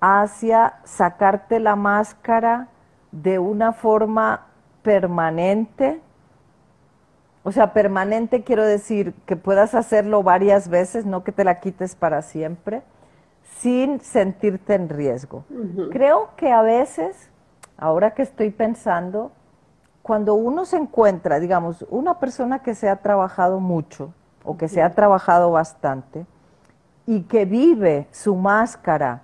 hacia 0.00 0.80
sacarte 0.84 1.60
la 1.60 1.76
máscara 1.76 2.68
de 3.12 3.38
una 3.38 3.72
forma 3.72 4.46
permanente. 4.82 6.00
O 7.42 7.52
sea, 7.52 7.72
permanente 7.72 8.42
quiero 8.42 8.64
decir 8.64 9.14
que 9.26 9.36
puedas 9.36 9.74
hacerlo 9.74 10.22
varias 10.22 10.68
veces, 10.68 11.06
no 11.06 11.24
que 11.24 11.32
te 11.32 11.44
la 11.44 11.60
quites 11.60 11.94
para 11.94 12.22
siempre 12.22 12.82
sin 13.58 14.00
sentirte 14.00 14.74
en 14.74 14.88
riesgo. 14.88 15.44
Creo 15.90 16.30
que 16.36 16.52
a 16.52 16.62
veces, 16.62 17.30
ahora 17.76 18.14
que 18.14 18.22
estoy 18.22 18.50
pensando, 18.50 19.32
cuando 20.02 20.34
uno 20.34 20.64
se 20.64 20.76
encuentra, 20.76 21.40
digamos, 21.40 21.84
una 21.90 22.18
persona 22.18 22.60
que 22.60 22.74
se 22.74 22.88
ha 22.88 22.96
trabajado 22.96 23.58
mucho 23.58 24.12
o 24.44 24.56
que 24.56 24.68
se 24.68 24.80
ha 24.80 24.94
trabajado 24.94 25.50
bastante 25.50 26.24
y 27.04 27.22
que 27.22 27.44
vive 27.44 28.06
su 28.12 28.36
máscara 28.36 29.22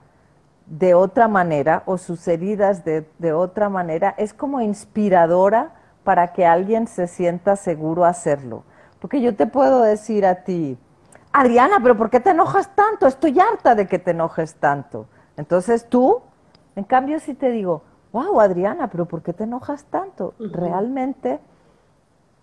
de 0.67 0.95
otra 0.95 1.29
manera 1.29 1.83
o 1.87 1.99
sus 1.99 2.27
heridas 2.27 2.85
de, 2.85 3.09
de 3.19 3.33
otra 3.33 3.69
manera, 3.69 4.15
es 4.17 4.33
como 4.33 4.61
inspiradora 4.61 5.73
para 6.05 6.33
que 6.33 6.47
alguien 6.47 6.87
se 6.87 7.07
sienta 7.07 7.57
seguro 7.57 8.05
hacerlo. 8.05 8.65
Porque 9.01 9.21
yo 9.21 9.35
te 9.37 9.47
puedo 9.47 9.83
decir 9.83 10.25
a 10.25 10.45
ti, 10.45 10.79
Adriana, 11.33 11.79
pero 11.83 11.97
¿por 11.97 12.11
qué 12.11 12.21
te 12.21 12.31
enojas 12.31 12.75
tanto? 12.75 13.07
Estoy 13.07 13.39
harta 13.41 13.75
de 13.75 13.89
que 13.89 13.99
te 13.99 14.13
enojes 14.13 14.55
tanto. 14.55 15.07
Entonces 15.37 15.89
tú, 15.89 16.23
en 16.77 16.85
cambio, 16.85 17.19
si 17.19 17.35
te 17.35 17.51
digo, 17.51 17.83
wow, 18.13 18.41
Adriana, 18.41 18.89
pero 18.89 19.07
¿por 19.07 19.23
qué 19.23 19.33
te 19.33 19.45
enojas 19.45 19.85
tanto? 19.87 20.35
Realmente, 20.39 21.41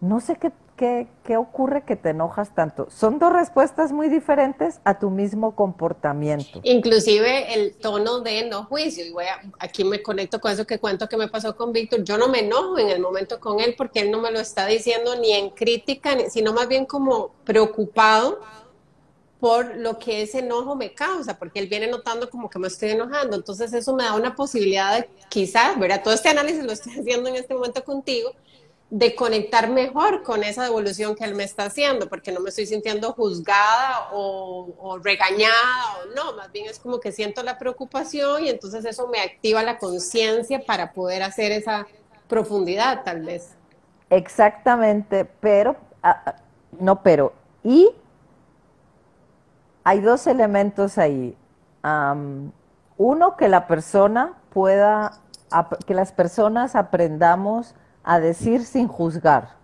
no 0.02 0.20
sé 0.20 0.36
qué, 0.36 0.52
qué, 0.82 1.08
qué, 1.24 1.38
ocurre 1.38 1.84
que 1.86 1.96
te 1.96 2.10
enojas 2.10 2.56
tanto. 2.56 2.88
Son 2.90 3.20
dos 3.20 3.32
respuestas 3.32 3.92
muy 3.92 4.10
diferentes 4.10 4.80
a 4.84 4.98
tu 4.98 5.12
mismo 5.12 5.56
comportamiento. 5.56 6.60
Inclusive 6.64 7.54
el 7.54 7.76
tono 7.76 8.22
de 8.22 8.50
no 8.50 8.64
juicio. 8.64 9.06
Y 9.06 9.12
voy 9.12 9.26
aquí 9.60 9.84
me 9.84 10.02
conecto 10.02 10.42
con 10.42 10.52
eso 10.52 10.66
que 10.66 10.80
cuento 10.80 11.08
que 11.08 11.18
me 11.18 11.28
pasó 11.28 11.56
con 11.56 11.72
Víctor. 11.72 12.04
Yo 12.04 12.18
no 12.18 12.30
me 12.30 12.40
enojo 12.40 12.80
en 12.80 12.90
el 12.90 13.00
momento 13.00 13.40
con 13.40 13.60
él 13.60 13.76
porque 13.78 14.00
él 14.00 14.10
no 14.10 14.20
me 14.22 14.32
lo 14.32 14.40
está 14.40 14.66
diciendo 14.66 15.16
ni 15.18 15.34
en 15.34 15.52
crítica, 15.52 16.18
sino 16.32 16.52
más 16.52 16.68
bien 16.68 16.88
como 16.88 17.30
preocupado 17.44 18.40
por 19.40 19.76
lo 19.78 20.00
que 20.00 20.24
ese 20.24 20.40
enojo 20.40 20.76
me 20.76 20.96
causa, 20.96 21.38
porque 21.38 21.60
él 21.60 21.68
viene 21.68 21.86
notando 21.86 22.28
como 22.28 22.50
que 22.50 22.58
me 22.58 22.70
estoy 22.70 22.90
enojando. 22.90 23.36
Entonces 23.36 23.72
eso 23.72 23.96
me 23.96 24.04
da 24.04 24.16
una 24.16 24.36
posibilidad 24.36 24.98
de 24.98 25.10
quizás, 25.30 25.80
¿verdad? 25.80 26.02
Todo 26.04 26.16
este 26.16 26.30
análisis 26.30 26.64
lo 26.64 26.72
estoy 26.72 26.94
haciendo 27.00 27.30
en 27.30 27.36
este 27.36 27.54
momento 27.54 27.84
contigo, 27.84 28.32
de 28.92 29.16
conectar 29.16 29.70
mejor 29.70 30.22
con 30.22 30.44
esa 30.44 30.64
devolución 30.64 31.16
que 31.16 31.24
él 31.24 31.34
me 31.34 31.46
está 31.46 31.64
haciendo, 31.64 32.10
porque 32.10 32.34
no 32.34 32.42
me 32.42 32.50
estoy 32.50 32.66
sintiendo 32.66 33.14
juzgada 33.14 34.10
o, 34.12 35.00
regañada 35.02 35.96
o 36.02 36.14
no, 36.14 36.36
más 36.36 36.52
bien 36.52 36.66
es 36.70 36.78
como 36.78 37.00
que 37.00 37.14
siento 37.14 37.42
la 37.42 37.58
preocupación 37.58 38.44
y 38.44 38.50
entonces 38.50 38.84
eso 38.84 39.08
me 39.08 39.22
activa 39.22 39.64
la 39.64 39.78
conciencia 39.78 40.62
para 40.68 40.92
poder 40.92 41.24
hacer 41.24 41.54
esa 41.54 41.88
profundidad 42.28 43.04
tal 43.06 43.22
vez. 43.22 43.56
Exactamente, 44.10 45.24
pero, 45.24 45.78
ah, 46.04 46.24
ah, 46.26 46.36
no, 46.78 47.02
pero, 47.02 47.32
y 47.64 47.90
hay 49.86 50.02
dos 50.02 50.28
elementos 50.28 50.98
ahí. 50.98 51.38
uno, 52.98 53.38
que 53.38 53.48
la 53.48 53.68
persona 53.68 54.34
pueda, 54.50 55.22
que 55.88 55.94
las 55.94 56.12
personas 56.12 56.76
aprendamos 56.76 57.74
a 58.04 58.20
decir 58.20 58.66
sin 58.66 58.88
juzgar. 58.88 59.56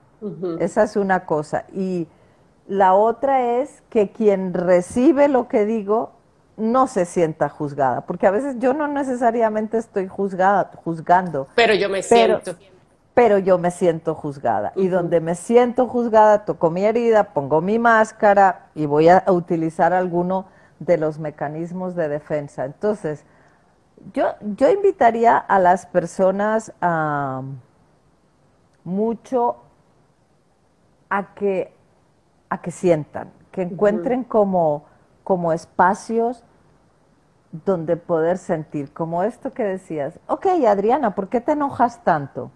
Esa 0.60 0.84
es 0.84 0.96
una 0.96 1.26
cosa. 1.26 1.66
Y 1.74 2.08
la 2.68 2.94
otra 2.94 3.60
es 3.60 3.84
que 3.90 4.10
quien 4.10 4.54
recibe 4.54 5.28
lo 5.28 5.48
que 5.48 5.66
digo 5.66 6.12
no 6.58 6.88
se 6.88 7.06
sienta 7.06 7.50
juzgada, 7.50 8.02
porque 8.02 8.26
a 8.26 8.32
veces 8.32 8.58
yo 8.58 8.74
no 8.74 8.88
necesariamente 8.88 9.78
estoy 9.78 10.08
juzgada, 10.08 10.72
juzgando. 10.84 11.48
Pero 11.54 11.76
yo 11.76 11.88
me 11.88 12.02
siento 12.02 12.56
pero 13.18 13.40
yo 13.40 13.58
me 13.58 13.72
siento 13.72 14.14
juzgada. 14.14 14.74
Y 14.76 14.90
donde 14.90 15.22
me 15.22 15.34
siento 15.34 15.88
juzgada, 15.88 16.46
toco 16.46 16.70
mi 16.70 16.86
herida, 16.86 17.34
pongo 17.34 17.62
mi 17.62 17.80
máscara 17.80 18.68
y 18.76 18.86
voy 18.86 19.10
a 19.10 19.24
utilizar 19.26 19.92
alguno 19.92 20.46
de 20.78 21.00
los 21.00 21.18
mecanismos 21.18 21.96
de 21.96 22.10
defensa. 22.10 22.66
Entonces, 22.66 23.26
yo, 24.14 24.36
yo 24.56 24.70
invitaría 24.70 25.36
a 25.36 25.58
las 25.58 25.88
personas 25.88 26.72
a 26.80 27.42
mucho 28.88 29.58
a 31.10 31.34
que, 31.34 31.74
a 32.50 32.62
que 32.62 32.72
sientan, 32.72 33.34
que 33.52 33.64
encuentren 33.64 34.24
como, 34.24 34.86
como 35.26 35.52
espacios 35.52 36.42
donde 37.52 37.98
poder 37.98 38.38
sentir, 38.38 38.94
como 38.94 39.24
esto 39.24 39.52
que 39.52 39.64
decías, 39.64 40.20
ok 40.28 40.48
Adriana, 40.66 41.16
¿por 41.16 41.28
qué 41.28 41.42
te 41.42 41.52
enojas 41.52 42.02
tanto? 42.06 42.50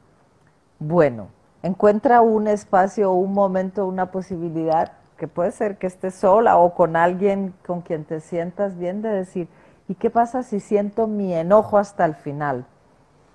Bueno, 0.79 1.27
encuentra 1.63 2.21
un 2.21 2.47
espacio, 2.47 3.11
un 3.11 3.33
momento, 3.33 3.85
una 3.85 4.09
posibilidad, 4.11 4.93
que 5.17 5.27
puede 5.27 5.51
ser 5.51 5.77
que 5.77 5.87
estés 5.87 6.15
sola 6.15 6.57
o 6.57 6.73
con 6.73 6.95
alguien 6.95 7.53
con 7.67 7.81
quien 7.81 8.05
te 8.05 8.21
sientas 8.21 8.77
bien, 8.77 9.01
de 9.01 9.09
decir, 9.09 9.49
¿y 9.89 9.95
qué 9.95 10.09
pasa 10.09 10.43
si 10.43 10.61
siento 10.61 11.07
mi 11.07 11.33
enojo 11.33 11.77
hasta 11.77 12.05
el 12.05 12.15
final? 12.15 12.65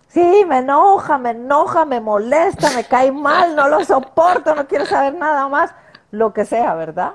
Sí, 0.09 0.45
me 0.47 0.59
enoja, 0.59 1.19
me 1.19 1.31
enoja, 1.31 1.85
me 1.85 2.01
molesta, 2.01 2.71
me 2.75 2.85
cae 2.85 3.13
mal, 3.13 3.57
no 3.57 3.69
lo 3.69 3.85
soporto, 3.85 4.55
no 4.55 4.67
quiero 4.67 4.87
saber 4.87 5.15
nada 5.15 5.49
más, 5.49 5.75
lo 6.11 6.33
que 6.33 6.45
sea, 6.45 6.75
¿verdad? 6.75 7.13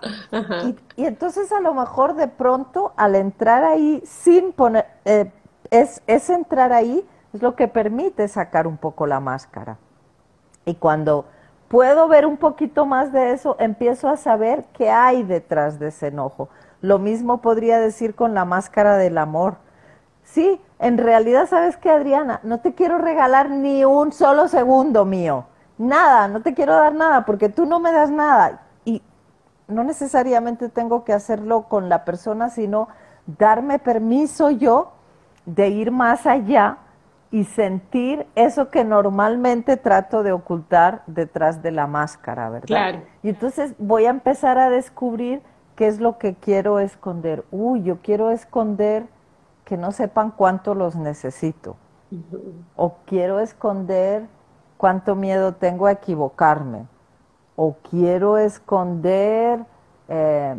Y, 0.98 1.06
entonces 1.06 1.52
a 1.52 1.62
lo 1.62 1.74
mejor 1.74 2.16
de 2.16 2.28
pronto 2.28 2.94
al 2.98 3.16
entrar 3.16 3.64
ahí 3.64 4.04
sin 4.06 4.54
poner, 4.54 4.86
eh, 5.06 5.32
es, 5.70 6.04
es 6.06 6.30
entrar 6.30 6.74
ahí, 6.74 7.08
es 7.34 7.42
lo 7.42 7.56
que 7.56 7.68
permite 7.68 8.28
sacar 8.28 8.68
un 8.68 8.78
poco 8.78 9.08
la 9.08 9.20
máscara. 9.20 9.78
Y 10.66 10.76
cuando 10.76 11.26
puedo 11.70 12.08
ver 12.08 12.26
un 12.26 12.38
poquito 12.38 12.86
más 12.86 13.12
de 13.14 13.32
eso, 13.32 13.56
empiezo 13.60 14.10
a 14.10 14.18
saber 14.18 14.66
qué 14.74 14.90
hay 14.90 15.24
detrás 15.24 15.80
de 15.80 15.88
ese 15.88 16.08
enojo. 16.08 16.50
Lo 16.82 17.00
mismo 17.00 17.42
podría 17.42 17.80
decir 17.80 18.16
con 18.16 18.34
la 18.34 18.46
máscara 18.46 18.98
del 18.98 19.18
amor. 19.18 19.56
Sí, 20.24 20.62
en 20.80 20.98
realidad, 20.98 21.48
¿sabes 21.48 21.78
qué, 21.78 21.90
Adriana? 21.90 22.40
No 22.44 22.60
te 22.60 22.74
quiero 22.74 22.98
regalar 22.98 23.50
ni 23.50 23.84
un 23.86 24.12
solo 24.12 24.48
segundo 24.48 25.06
mío. 25.06 25.46
Nada, 25.78 26.28
no 26.28 26.42
te 26.42 26.54
quiero 26.54 26.74
dar 26.74 26.94
nada 26.94 27.26
porque 27.26 27.50
tú 27.50 27.66
no 27.66 27.80
me 27.80 27.92
das 27.92 28.12
nada. 28.12 28.62
Y 28.86 29.02
no 29.68 29.84
necesariamente 29.84 30.70
tengo 30.70 31.04
que 31.04 31.14
hacerlo 31.14 31.64
con 31.64 31.90
la 31.90 32.06
persona, 32.06 32.50
sino 32.50 32.88
darme 33.26 33.80
permiso 33.80 34.50
yo 34.52 34.94
de 35.46 35.70
ir 35.70 35.92
más 35.92 36.26
allá 36.26 36.78
y 37.32 37.46
sentir 37.46 38.28
eso 38.36 38.70
que 38.70 38.84
normalmente 38.84 39.78
trato 39.78 40.22
de 40.22 40.34
ocultar 40.34 41.04
detrás 41.08 41.64
de 41.64 41.72
la 41.72 41.88
máscara, 41.88 42.50
¿verdad? 42.50 42.68
Claro. 42.68 43.02
Y 43.24 43.30
entonces 43.30 43.74
voy 43.78 44.06
a 44.06 44.10
empezar 44.10 44.58
a 44.58 44.70
descubrir 44.70 45.42
qué 45.76 45.88
es 45.88 46.00
lo 46.00 46.18
que 46.18 46.36
quiero 46.36 46.80
esconder. 46.80 47.46
Uy, 47.52 47.84
yo 47.84 48.00
quiero 48.02 48.32
esconder 48.32 49.08
que 49.72 49.78
no 49.78 49.94
sepan 49.94 50.32
cuánto 50.32 50.76
los 50.76 50.98
necesito. 50.98 51.78
O 52.76 52.96
quiero 53.06 53.40
esconder 53.40 54.28
cuánto 54.76 55.16
miedo 55.16 55.54
tengo 55.54 55.86
a 55.86 55.94
equivocarme, 55.94 56.88
o 57.56 57.78
quiero 57.90 58.38
esconder 58.38 59.64
eh, 60.10 60.58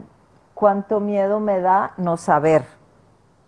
cuánto 0.54 0.98
miedo 0.98 1.40
me 1.40 1.60
da 1.60 1.92
no 1.98 2.16
saber, 2.16 2.64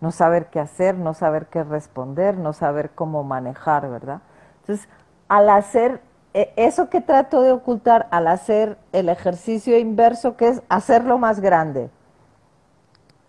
no 0.03 0.11
saber 0.11 0.51
qué 0.51 0.61
hacer, 0.61 0.97
no 0.99 1.15
saber 1.15 1.47
qué 1.47 1.65
responder, 1.65 2.37
no 2.37 2.53
saber 2.53 2.91
cómo 2.91 3.25
manejar, 3.25 3.89
¿verdad? 3.89 4.21
Entonces, 4.61 4.87
al 5.29 5.49
hacer 5.49 6.03
e, 6.35 6.53
eso 6.57 6.91
que 6.91 7.01
trato 7.01 7.41
de 7.41 7.53
ocultar, 7.53 8.07
al 8.11 8.27
hacer 8.27 8.77
el 8.93 9.09
ejercicio 9.09 9.79
inverso, 9.79 10.37
que 10.37 10.49
es 10.49 10.63
hacerlo 10.69 11.17
más 11.17 11.41
grande, 11.41 11.89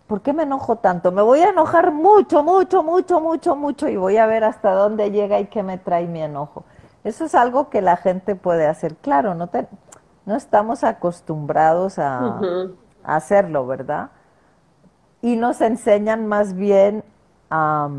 ¿por 0.08 0.22
qué 0.22 0.34
me 0.34 0.44
enojo 0.44 0.78
tanto? 0.78 1.12
Me 1.12 1.22
voy 1.22 1.40
a 1.40 1.50
enojar 1.50 1.92
mucho, 1.92 2.44
mucho, 2.44 2.84
mucho, 2.84 3.20
mucho, 3.22 3.56
mucho 3.56 3.88
y 3.90 3.98
voy 3.98 4.18
a 4.18 4.26
ver 4.26 4.44
hasta 4.44 4.72
dónde 4.72 5.12
llega 5.12 5.40
y 5.40 5.48
qué 5.48 5.64
me 5.64 5.78
trae 5.78 6.08
mi 6.08 6.22
enojo. 6.22 6.64
Eso 7.04 7.26
es 7.26 7.36
algo 7.36 7.70
que 7.70 7.82
la 7.82 7.98
gente 7.98 8.36
puede 8.36 8.68
hacer. 8.68 8.96
Claro, 8.96 9.36
no, 9.36 9.50
no 10.26 10.36
estamos 10.36 10.84
acostumbrados 10.84 12.00
a, 12.00 12.40
hacerlo, 13.04 13.68
¿verdad? 13.68 14.10
Y 15.22 15.36
nos 15.36 15.62
enseñan 15.62 16.28
más 16.28 16.56
bien 16.56 17.04
a 17.52 17.90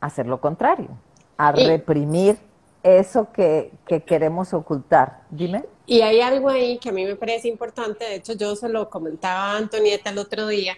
hacer 0.00 0.26
lo 0.26 0.40
contrario, 0.40 0.88
a 1.36 1.52
reprimir 1.52 2.38
eso 2.82 3.30
que, 3.32 3.72
que, 3.86 4.02
queremos 4.02 4.52
ocultar. 4.52 5.20
Dime. 5.30 5.64
Y 5.86 6.02
hay 6.02 6.20
algo 6.20 6.48
ahí 6.48 6.78
que 6.78 6.90
a 6.90 6.92
mí 6.92 7.04
me 7.04 7.16
parece 7.16 7.48
importante, 7.48 8.04
de 8.04 8.16
hecho 8.16 8.34
yo 8.34 8.54
se 8.54 8.68
lo 8.68 8.88
comentaba 8.88 9.52
a 9.52 9.56
Antonieta 9.58 10.10
el 10.10 10.18
otro 10.18 10.46
día, 10.46 10.76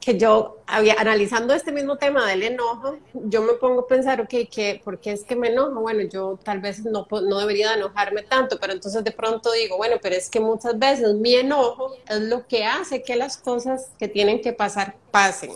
que 0.00 0.16
yo, 0.18 0.56
había, 0.66 0.94
analizando 0.94 1.52
este 1.52 1.72
mismo 1.72 1.98
tema 1.98 2.26
del 2.26 2.42
enojo, 2.42 2.96
yo 3.12 3.42
me 3.42 3.52
pongo 3.52 3.82
a 3.82 3.86
pensar, 3.86 4.22
ok, 4.22 4.48
¿qué, 4.50 4.80
¿por 4.82 4.98
qué 4.98 5.12
es 5.12 5.24
que 5.24 5.36
me 5.36 5.48
enojo? 5.48 5.80
Bueno, 5.80 6.02
yo 6.10 6.38
tal 6.42 6.60
vez 6.60 6.82
no, 6.86 7.06
no 7.10 7.38
debería 7.38 7.74
enojarme 7.74 8.22
tanto, 8.22 8.58
pero 8.58 8.72
entonces 8.72 9.04
de 9.04 9.12
pronto 9.12 9.52
digo, 9.52 9.76
bueno, 9.76 9.96
pero 10.00 10.16
es 10.16 10.30
que 10.30 10.40
muchas 10.40 10.78
veces 10.78 11.12
mi 11.14 11.34
enojo 11.34 11.94
es 12.08 12.20
lo 12.20 12.46
que 12.46 12.64
hace 12.64 13.02
que 13.02 13.14
las 13.14 13.36
cosas 13.36 13.90
que 13.98 14.08
tienen 14.08 14.40
que 14.40 14.54
pasar 14.54 14.96
pasen. 15.10 15.50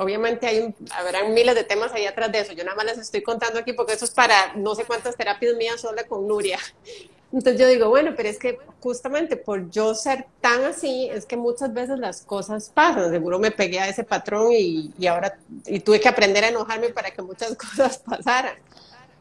Obviamente 0.00 0.46
hay 0.46 0.74
habrán 0.96 1.34
miles 1.34 1.54
de 1.54 1.62
temas 1.62 1.92
ahí 1.92 2.06
atrás 2.06 2.32
de 2.32 2.40
eso. 2.40 2.54
Yo 2.54 2.64
nada 2.64 2.74
más 2.74 2.86
les 2.86 2.96
estoy 2.96 3.22
contando 3.22 3.58
aquí 3.58 3.74
porque 3.74 3.92
eso 3.92 4.06
es 4.06 4.10
para 4.10 4.54
no 4.54 4.74
sé 4.74 4.84
cuántas 4.84 5.14
terapias 5.14 5.54
mías 5.56 5.82
sola 5.82 6.04
con 6.04 6.26
Nuria. 6.26 6.58
Entonces 7.32 7.60
yo 7.60 7.68
digo, 7.68 7.90
bueno, 7.90 8.14
pero 8.16 8.30
es 8.30 8.38
que 8.38 8.58
justamente 8.80 9.36
por 9.36 9.70
yo 9.70 9.94
ser 9.94 10.26
tan 10.40 10.64
así, 10.64 11.08
es 11.12 11.26
que 11.26 11.36
muchas 11.36 11.72
veces 11.74 11.98
las 11.98 12.22
cosas 12.22 12.70
pasan. 12.74 13.10
Seguro 13.10 13.38
me 13.38 13.50
pegué 13.50 13.78
a 13.78 13.88
ese 13.88 14.02
patrón 14.02 14.52
y, 14.52 14.90
y 14.98 15.06
ahora 15.06 15.38
y 15.66 15.80
tuve 15.80 16.00
que 16.00 16.08
aprender 16.08 16.44
a 16.44 16.48
enojarme 16.48 16.88
para 16.88 17.10
que 17.10 17.20
muchas 17.20 17.54
cosas 17.56 17.98
pasaran. 17.98 18.56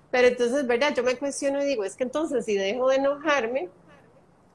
Pero 0.10 0.30
entonces, 0.30 0.66
¿verdad? 0.66 0.96
Yo 0.96 1.04
me 1.04 1.18
cuestiono 1.18 1.62
y 1.62 1.66
digo, 1.66 1.84
es 1.84 1.98
que 1.98 2.04
entonces 2.04 2.46
si 2.46 2.56
dejo 2.56 2.88
de 2.88 2.96
enojarme, 2.96 3.70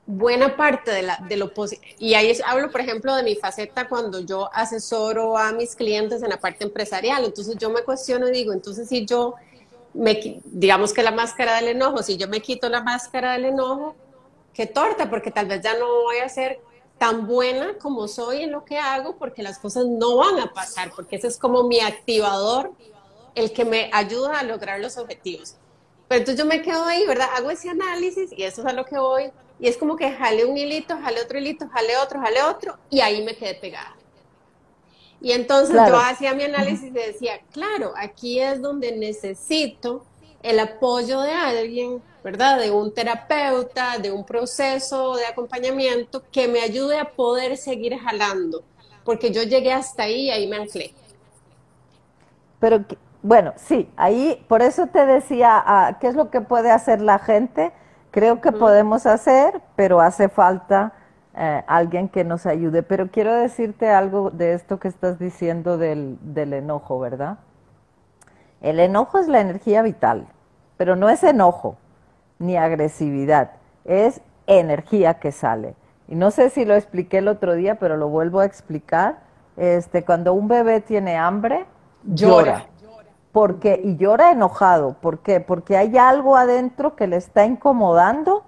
buena 0.07 0.57
parte 0.57 0.91
de, 0.91 1.03
la, 1.03 1.19
de 1.29 1.37
lo 1.37 1.51
y 1.99 2.15
ahí 2.15 2.37
hablo, 2.45 2.71
por 2.71 2.81
ejemplo, 2.81 3.15
de 3.15 3.23
mi 3.23 3.37
faceta 3.37 3.89
cuando 3.89 4.21
yo 4.21 4.51
asesoro 4.53 5.39
a 5.39 5.53
mis 5.53 5.75
clientes 5.75 6.23
en 6.23 6.29
la 6.29 6.39
parte 6.39 6.65
empresarial. 6.65 7.25
Entonces 7.25 7.57
yo 7.59 7.71
me 7.71 7.83
cuestiono 7.83 8.29
y 8.29 8.33
digo, 8.33 8.53
entonces 8.53 8.89
si 8.89 9.07
yo 9.07 9.35
me, 9.95 10.41
digamos 10.45 10.93
que 10.93 11.03
la 11.03 11.11
máscara 11.13 11.57
del 11.57 11.69
enojo, 11.69 12.03
si 12.03 12.17
yo 12.17 12.29
me 12.29 12.41
quito 12.41 12.69
la 12.69 12.83
máscara 12.83 13.33
del 13.33 13.47
enojo, 13.47 13.95
qué 14.53 14.67
torta, 14.67 15.09
porque 15.09 15.31
tal 15.31 15.47
vez 15.47 15.63
ya 15.63 15.77
no 15.79 15.87
voy 16.03 16.19
a 16.19 16.29
ser 16.29 16.61
tan 16.99 17.27
buena 17.27 17.79
como 17.79 18.07
soy 18.07 18.43
en 18.43 18.53
lo 18.53 18.65
que 18.65 18.79
hago, 18.79 19.17
porque 19.17 19.43
las 19.43 19.59
cosas 19.59 19.87
no 19.87 20.17
van 20.17 20.39
a 20.39 20.53
pasar, 20.53 20.93
porque 20.95 21.17
ese 21.17 21.29
es 21.29 21.39
como 21.39 21.65
mi 21.65 21.81
activador, 21.81 22.73
el 23.35 23.53
que 23.53 23.65
me 23.65 23.91
ayuda 23.93 24.39
a 24.39 24.43
lograr 24.45 24.81
los 24.81 24.97
objetivos. 24.97 25.57
Pero 26.09 26.21
entonces 26.21 26.39
yo 26.39 26.47
me 26.49 26.63
quedo 26.63 26.85
ahí, 26.85 27.07
¿verdad? 27.07 27.29
Hago 27.35 27.51
ese 27.51 27.71
análisis 27.71 28.31
y 28.33 28.43
eso 28.43 28.61
es 28.61 28.67
a 28.67 28.73
lo 28.73 28.85
que 28.85 28.99
voy. 28.99 29.33
Y 29.59 29.69
es 29.69 29.77
como 29.77 29.97
que 29.97 30.11
jale 30.11 30.45
un 30.45 30.57
hilito, 30.57 30.97
jale 31.01 31.21
otro 31.23 31.39
hilito, 31.39 31.69
jale 31.69 31.97
otro, 31.97 32.21
jale 32.21 32.43
otro, 32.43 32.77
y 32.91 33.01
ahí 33.01 33.23
me 33.25 33.37
quedé 33.37 33.55
pegada. 33.55 33.97
Y 35.21 35.33
entonces 35.33 35.75
yo 35.89 35.97
hacía 35.97 36.35
mi 36.35 36.43
análisis 36.43 36.89
y 36.89 36.91
decía, 36.91 37.41
claro, 37.51 37.95
aquí 37.97 38.41
es 38.41 38.61
donde 38.61 38.93
necesito 38.93 40.05
el 40.43 40.61
apoyo 40.61 41.23
de 41.23 41.33
alguien, 41.33 42.03
¿verdad? 42.23 42.59
De 42.59 42.71
un 42.71 42.93
terapeuta, 42.93 43.97
de 43.97 44.13
un 44.13 44.25
proceso 44.27 45.17
de 45.17 45.25
acompañamiento 45.25 46.23
que 46.31 46.47
me 46.47 46.61
ayude 46.61 46.99
a 46.99 47.11
poder 47.13 47.57
seguir 47.57 47.99
jalando, 47.99 48.63
porque 49.05 49.31
yo 49.31 49.43
llegué 49.43 49.73
hasta 49.73 50.03
ahí 50.03 50.27
y 50.27 50.31
ahí 50.31 50.47
me 50.47 50.57
anclé. 50.57 50.93
Pero 52.61 52.85
bueno, 53.23 53.55
sí, 53.57 53.89
ahí, 53.97 54.45
por 54.47 54.61
eso 54.61 54.87
te 54.89 55.07
decía, 55.07 55.63
ah, 55.65 55.97
¿qué 55.99 56.09
es 56.09 56.15
lo 56.15 56.31
que 56.31 56.43
puede 56.43 56.71
hacer 56.71 57.01
la 57.01 57.19
gente? 57.19 57.73
Creo 58.15 58.41
que 58.41 58.53
podemos 58.53 59.07
hacer, 59.07 59.61
pero 59.75 60.01
hace 60.01 60.29
falta 60.29 60.93
eh, 61.37 61.65
alguien 61.67 62.09
que 62.09 62.23
nos 62.23 62.47
ayude. 62.47 62.85
Pero 62.85 63.09
quiero 63.11 63.35
decirte 63.35 63.91
algo 63.91 64.31
de 64.31 64.53
esto 64.53 64.79
que 64.79 64.87
estás 64.87 65.19
diciendo 65.19 65.79
del, 65.79 66.17
del 66.21 66.53
enojo, 66.53 67.01
¿verdad? 67.01 67.39
El 68.61 68.79
enojo 68.79 69.19
es 69.19 69.27
la 69.27 69.41
energía 69.41 69.83
vital, 69.83 70.29
pero 70.77 70.95
no 70.95 71.09
es 71.09 71.25
enojo 71.25 71.77
ni 72.39 72.57
agresividad, 72.57 73.51
es 73.85 74.21
energía 74.47 75.15
que 75.15 75.33
sale. 75.33 75.75
Y 76.07 76.15
no 76.15 76.31
sé 76.31 76.51
si 76.51 76.65
lo 76.65 76.77
expliqué 76.77 77.19
el 77.19 77.27
otro 77.27 77.55
día, 77.55 77.81
pero 77.81 77.97
lo 77.97 78.09
vuelvo 78.11 78.39
a 78.39 78.45
explicar. 78.45 79.19
Este, 79.57 80.05
cuando 80.05 80.35
un 80.35 80.47
bebé 80.47 80.81
tiene 80.81 81.17
hambre, 81.17 81.67
llora 82.05 82.67
porque 83.35 83.81
y 83.83 83.97
llora 83.97 84.31
enojado, 84.31 84.95
¿por 85.01 85.19
qué? 85.19 85.41
Porque 85.41 85.77
hay 85.77 85.99
algo 85.99 86.37
adentro 86.37 86.95
que 86.95 87.09
le 87.09 87.17
está 87.17 87.45
incomodando 87.45 88.45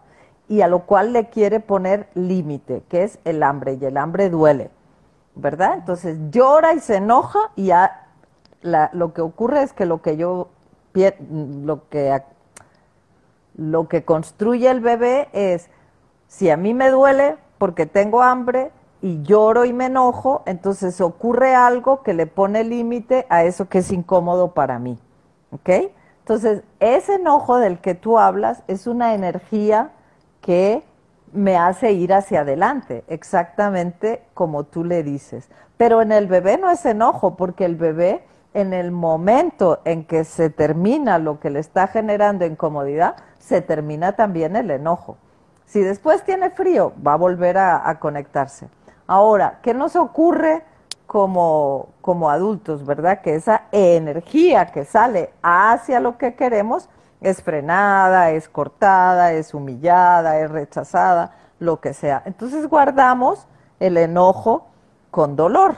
y 0.48 0.60
a 0.60 0.68
lo 0.68 0.86
cual 0.86 1.12
le 1.12 1.28
quiere 1.28 1.58
poner 1.58 2.08
límite, 2.14 2.84
que 2.88 3.02
es 3.02 3.18
el 3.24 3.42
hambre 3.42 3.78
y 3.80 3.84
el 3.84 3.96
hambre 3.96 4.30
duele, 4.30 4.70
¿verdad? 5.34 5.74
Entonces 5.74 6.16
llora 6.30 6.72
y 6.72 6.78
se 6.78 6.98
enoja 6.98 7.50
y 7.56 7.72
lo 8.62 9.12
que 9.12 9.22
ocurre 9.22 9.64
es 9.64 9.72
que 9.72 9.86
lo 9.86 10.02
que 10.02 10.16
yo 10.16 10.50
lo 10.94 11.88
que 11.88 12.22
lo 13.56 13.88
que 13.88 14.04
construye 14.04 14.70
el 14.70 14.80
bebé 14.80 15.28
es 15.32 15.68
si 16.28 16.48
a 16.48 16.56
mí 16.56 16.74
me 16.74 16.90
duele 16.90 17.38
porque 17.58 17.86
tengo 17.86 18.22
hambre, 18.22 18.70
y 19.06 19.22
lloro 19.22 19.64
y 19.64 19.72
me 19.72 19.86
enojo, 19.86 20.42
entonces 20.46 21.00
ocurre 21.00 21.54
algo 21.54 22.02
que 22.02 22.12
le 22.12 22.26
pone 22.26 22.64
límite 22.64 23.24
a 23.28 23.44
eso 23.44 23.68
que 23.68 23.78
es 23.78 23.92
incómodo 23.92 24.52
para 24.52 24.80
mí. 24.80 24.98
¿Ok? 25.52 25.70
Entonces, 26.18 26.64
ese 26.80 27.14
enojo 27.14 27.58
del 27.58 27.78
que 27.78 27.94
tú 27.94 28.18
hablas 28.18 28.64
es 28.66 28.88
una 28.88 29.14
energía 29.14 29.92
que 30.40 30.82
me 31.32 31.56
hace 31.56 31.92
ir 31.92 32.12
hacia 32.12 32.40
adelante, 32.40 33.04
exactamente 33.06 34.24
como 34.34 34.64
tú 34.64 34.82
le 34.82 35.04
dices. 35.04 35.48
Pero 35.76 36.02
en 36.02 36.10
el 36.10 36.26
bebé 36.26 36.58
no 36.58 36.68
es 36.68 36.84
enojo, 36.84 37.36
porque 37.36 37.64
el 37.64 37.76
bebé, 37.76 38.24
en 38.54 38.72
el 38.72 38.90
momento 38.90 39.82
en 39.84 40.04
que 40.04 40.24
se 40.24 40.50
termina 40.50 41.20
lo 41.20 41.38
que 41.38 41.50
le 41.50 41.60
está 41.60 41.86
generando 41.86 42.44
incomodidad, 42.44 43.14
se 43.38 43.62
termina 43.62 44.16
también 44.16 44.56
el 44.56 44.68
enojo. 44.72 45.16
Si 45.64 45.80
después 45.80 46.24
tiene 46.24 46.50
frío, 46.50 46.92
va 47.06 47.12
a 47.12 47.16
volver 47.16 47.56
a, 47.56 47.96
conectarse. 48.00 48.68
Ahora, 49.06 49.60
¿qué 49.62 49.74
nos 49.74 49.96
ocurre 49.96 50.64
como, 51.06 51.90
como 52.00 52.30
adultos, 52.30 52.84
verdad? 52.84 53.20
Que 53.20 53.36
esa 53.36 53.62
energía 53.72 54.66
que 54.72 54.84
sale 54.84 55.30
hacia 55.42 56.00
lo 56.00 56.18
que 56.18 56.34
queremos 56.34 56.88
es 57.20 57.42
frenada, 57.42 58.30
es 58.30 58.48
cortada, 58.48 59.32
es 59.32 59.54
humillada, 59.54 60.40
es 60.40 60.50
rechazada, 60.50 61.32
lo 61.58 61.80
que 61.80 61.94
sea. 61.94 62.22
Entonces 62.26 62.68
guardamos 62.68 63.46
el 63.80 63.96
enojo 63.96 64.66
con 65.10 65.36
dolor. 65.36 65.76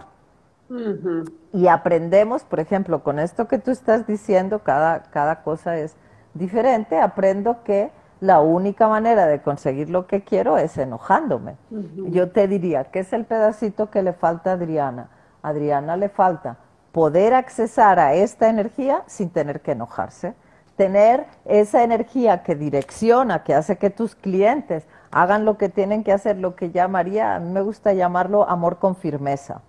Y 1.52 1.66
aprendemos, 1.68 2.44
por 2.44 2.60
ejemplo, 2.60 3.02
con 3.02 3.18
esto 3.18 3.48
que 3.48 3.58
tú 3.58 3.70
estás 3.70 4.06
diciendo, 4.06 4.58
cada, 4.62 5.04
cada 5.04 5.42
cosa 5.42 5.78
es 5.78 5.96
diferente, 6.34 7.00
aprendo 7.00 7.62
que 7.64 7.90
la 8.20 8.40
única 8.40 8.88
manera 8.88 9.26
de 9.26 9.40
conseguir 9.40 9.90
lo 9.90 10.06
que 10.06 10.22
quiero 10.22 10.58
es 10.58 10.76
enojándome. 10.76 11.56
Yo 11.70 12.30
te 12.30 12.48
diría, 12.48 12.84
¿qué 12.84 13.00
es 13.00 13.12
el 13.12 13.24
pedacito 13.24 13.90
que 13.90 14.02
le 14.02 14.12
falta 14.12 14.50
a 14.50 14.54
Adriana? 14.54 15.10
A 15.42 15.50
Adriana 15.50 15.96
le 15.96 16.08
falta 16.08 16.56
poder 16.92 17.34
accesar 17.34 18.00
a 18.00 18.14
esta 18.14 18.48
energía 18.48 19.04
sin 19.06 19.30
tener 19.30 19.60
que 19.60 19.72
enojarse, 19.72 20.34
tener 20.76 21.26
esa 21.44 21.82
energía 21.84 22.42
que 22.42 22.54
direcciona, 22.54 23.44
que 23.44 23.54
hace 23.54 23.76
que 23.76 23.90
tus 23.90 24.14
clientes 24.14 24.86
hagan 25.10 25.44
lo 25.44 25.56
que 25.56 25.68
tienen 25.68 26.04
que 26.04 26.12
hacer, 26.12 26.38
lo 26.38 26.56
que 26.56 26.70
llamaría, 26.70 27.34
a 27.34 27.40
mí 27.40 27.50
me 27.50 27.62
gusta 27.62 27.92
llamarlo 27.92 28.48
amor 28.48 28.78
con 28.78 28.96
firmeza. 28.96 29.62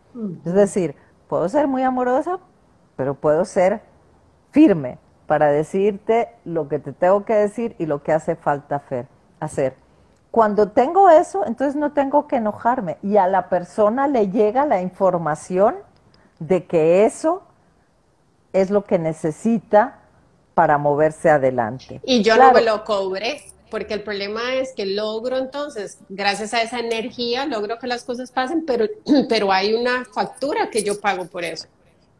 Es 0.45 0.53
decir, 0.53 0.95
puedo 1.27 1.47
ser 1.49 1.67
muy 1.67 1.83
amorosa, 1.83 2.39
pero 2.95 3.13
puedo 3.13 3.45
ser 3.45 3.81
firme, 4.51 4.97
para 5.29 5.51
decirte 5.51 6.29
lo 6.43 6.67
que 6.67 6.79
te 6.79 6.91
tengo 6.91 7.23
que 7.23 7.35
decir 7.35 7.75
y 7.77 7.85
lo 7.85 8.01
que 8.01 8.11
hace 8.11 8.35
falta 8.35 8.81
hacer. 9.39 9.75
Cuando 10.31 10.69
tengo 10.69 11.07
eso, 11.11 11.45
entonces 11.45 11.75
no 11.75 11.91
tengo 11.91 12.27
que 12.27 12.37
enojarme 12.37 12.97
y 13.03 13.17
a 13.17 13.27
la 13.27 13.47
persona 13.47 14.07
le 14.07 14.29
llega 14.29 14.65
la 14.65 14.81
información 14.81 15.75
de 16.39 16.65
que 16.65 17.05
eso 17.05 17.43
es 18.53 18.71
lo 18.71 18.85
que 18.85 18.97
necesita 18.97 19.99
para 20.55 20.79
moverse 20.79 21.29
adelante. 21.29 22.01
Y 22.05 22.23
yo 22.23 22.35
no 22.35 22.51
me 22.51 22.63
lo 22.63 22.83
cobré, 22.83 23.43
porque 23.69 23.93
el 23.93 24.01
problema 24.01 24.55
es 24.55 24.73
que 24.73 24.87
logro 24.87 25.37
entonces, 25.37 25.99
gracias 26.09 26.55
a 26.55 26.63
esa 26.63 26.79
energía, 26.79 27.45
logro 27.45 27.77
que 27.77 27.85
las 27.85 28.03
cosas 28.03 28.31
pasen, 28.31 28.65
pero, 28.65 28.87
pero 29.29 29.51
hay 29.51 29.75
una 29.75 30.05
factura 30.05 30.71
que 30.71 30.81
yo 30.81 30.99
pago 30.99 31.25
por 31.25 31.43
eso. 31.43 31.67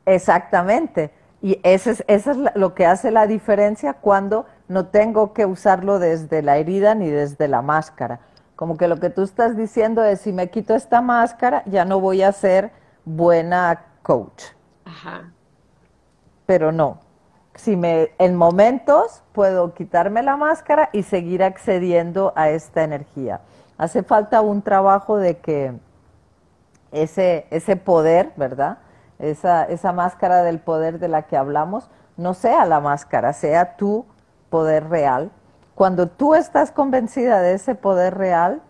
Exactamente. 0.05 1.09
Y 1.41 1.59
eso 1.63 1.91
es, 1.91 2.03
eso 2.07 2.31
es 2.31 2.37
lo 2.55 2.73
que 2.75 2.85
hace 2.85 3.11
la 3.11 3.25
diferencia 3.27 3.93
cuando 3.93 4.45
no 4.67 4.87
tengo 4.87 5.33
que 5.33 5.45
usarlo 5.45 5.99
desde 5.99 6.41
la 6.41 6.57
herida 6.57 6.95
ni 6.95 7.09
desde 7.09 7.47
la 7.47 7.61
máscara. 7.61 8.19
Como 8.55 8.77
que 8.77 8.89
lo 8.89 8.97
que 8.97 9.09
tú 9.09 9.23
estás 9.23 9.55
diciendo 9.55 10.03
es, 10.03 10.19
si 10.21 10.33
me 10.33 10.49
quito 10.49 10.75
esta 10.75 11.01
máscara, 11.01 11.63
ya 11.65 11.85
no 11.85 12.01
voy 12.01 12.23
a 12.23 12.33
ser 12.33 12.71
buena 13.05 13.85
coach. 14.01 14.43
Ajá. 14.83 15.31
Pero 16.45 16.73
no. 16.73 16.99
Si 17.55 17.77
me, 17.77 18.11
en 18.17 18.35
momentos 18.35 19.23
puedo 19.31 19.73
quitarme 19.73 20.23
la 20.23 20.35
máscara 20.35 20.89
y 20.91 21.03
seguir 21.03 21.41
accediendo 21.41 22.33
a 22.35 22.49
esta 22.49 22.83
energía. 22.83 23.41
Hace 23.77 24.03
falta 24.03 24.41
un 24.41 24.61
trabajo 24.61 25.17
de 25.17 25.37
que 25.37 25.73
ese, 26.91 27.47
ese 27.49 27.77
poder, 27.77 28.33
¿verdad? 28.35 28.79
Esa, 29.19 29.65
esa 29.65 29.91
máscara 29.91 30.43
del 30.43 30.59
poder 30.59 30.97
de 30.99 31.09
la 31.09 31.23
que 31.23 31.37
hablamos, 31.37 31.89
no 32.17 32.33
sea 32.33 32.65
la 32.65 32.79
máscara, 32.79 33.33
sea 33.33 33.75
tu 33.75 34.05
poder 34.49 34.89
real. 34.89 35.31
Cuando 35.75 36.07
tú 36.07 36.35
estás 36.35 36.71
convencida 36.71 37.41
de 37.41 37.53
ese 37.53 37.75
poder 37.75 38.17
real, 38.17 38.61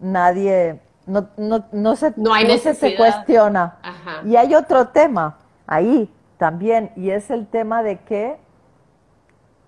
nadie, 0.00 0.80
no, 1.06 1.28
no, 1.36 1.64
no 1.72 1.96
se, 1.96 2.12
no, 2.16 2.32
hay 2.32 2.58
se 2.58 2.96
cuestiona. 2.96 3.78
Y 4.24 4.36
hay 4.36 4.54
otro 4.54 4.88
tema 4.88 5.38
ahí 5.66 6.12
también, 6.38 6.92
y 6.96 7.10
es 7.10 7.30
el 7.30 7.46
tema 7.46 7.82
de 7.82 7.98
que, 8.00 8.38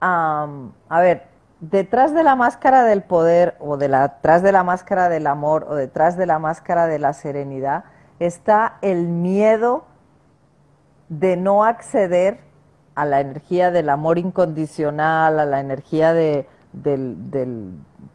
a 0.00 0.46
ver, 0.90 1.26
detrás 1.60 2.14
de 2.14 2.22
la 2.22 2.36
máscara 2.36 2.84
del 2.84 3.02
poder 3.02 3.56
o 3.58 3.76
de 3.76 3.88
la, 3.88 4.08
detrás 4.08 4.42
de 4.42 4.52
la 4.52 4.62
máscara 4.62 5.08
del 5.08 5.26
amor 5.26 5.66
o 5.68 5.74
detrás 5.74 6.16
de 6.16 6.26
la 6.26 6.38
máscara 6.38 6.86
de 6.86 6.98
la 6.98 7.12
serenidad 7.12 7.84
está 8.18 8.78
el 8.82 9.06
miedo 9.06 9.84
de 11.08 11.36
no 11.36 11.64
acceder 11.64 12.40
a 12.94 13.04
la 13.04 13.20
energía 13.20 13.70
del 13.70 13.88
amor 13.88 14.18
incondicional, 14.18 15.38
a 15.38 15.46
la 15.46 15.60
energía 15.60 16.12
de, 16.12 16.46
del, 16.72 17.30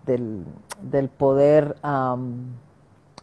del, 0.05 1.09
poder 1.09 1.75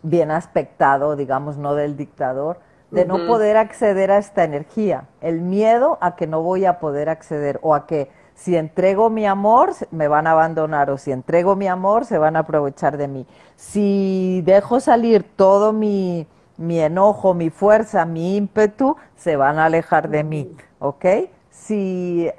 bien 0.03 0.31
aspectado, 0.31 1.17
digamos, 1.17 1.59
no 1.59 1.75
del 1.75 1.97
dictador, 1.97 2.61
de 2.91 3.05
no 3.05 3.27
poder 3.27 3.57
acceder 3.57 4.11
a 4.11 4.19
esta 4.19 4.43
energía. 4.43 5.05
El 5.21 5.43
miedo 5.43 5.99
a 6.01 6.17
que 6.17 6.27
no 6.27 6.43
voy 6.43 6.65
a 6.65 6.81
poder 6.81 7.09
acceder 7.09 7.61
o 7.63 7.75
a 7.75 7.87
que 7.87 8.11
si 8.35 8.57
entrego 8.57 9.11
mi 9.11 9.27
amor 9.27 9.73
me 9.91 10.09
van 10.09 10.27
a 10.27 10.31
abandonar 10.31 10.91
o 10.91 10.97
si 10.97 11.13
entrego 11.13 11.57
mi 11.57 11.69
amor 11.69 12.07
se 12.07 12.17
van 12.17 12.37
a 12.37 12.41
aprovechar 12.41 12.97
de 12.97 13.07
mí. 13.07 13.27
Si 13.57 14.43
dejo 14.47 14.81
salir 14.81 15.25
todo 15.37 15.73
mi, 15.73 16.27
mi 16.61 16.79
enojo, 16.79 17.35
mi 17.35 17.51
fuerza, 17.51 18.05
mi 18.05 18.37
ímpetu, 18.37 18.97
se 19.17 19.35
van 19.35 19.59
a 19.59 19.65
alejar 19.65 20.09
de 20.09 20.23
mí, 20.23 20.57
¿ok? 20.79 21.05
si 21.51 22.31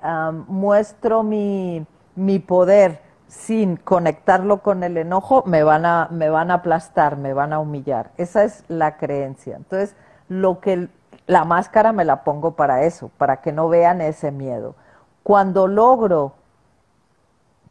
muestro 0.48 1.24
mi, 1.24 1.86
mi, 2.16 2.40
poder 2.40 3.02
sin 3.28 3.78
conectarlo 3.78 4.62
con 4.62 4.84
el 4.84 4.98
enojo, 4.98 5.44
me 5.46 5.64
van, 5.64 5.86
a, 5.86 6.08
me 6.12 6.30
van 6.30 6.52
a 6.52 6.56
aplastar, 6.56 7.18
me 7.18 7.34
van 7.34 7.54
a 7.54 7.60
humillar. 7.60 8.12
Esa 8.18 8.44
es 8.44 8.66
la 8.68 8.98
creencia. 8.98 9.56
Entonces, 9.56 9.96
lo 10.28 10.60
que 10.60 10.90
la 11.28 11.46
máscara 11.46 11.94
me 11.94 12.04
la 12.04 12.24
pongo 12.24 12.56
para 12.56 12.84
eso, 12.84 13.10
para 13.18 13.42
que 13.42 13.52
no 13.52 13.70
vean 13.70 14.02
ese 14.02 14.32
miedo. 14.32 14.76
Cuando 15.24 15.68
logro 15.68 16.34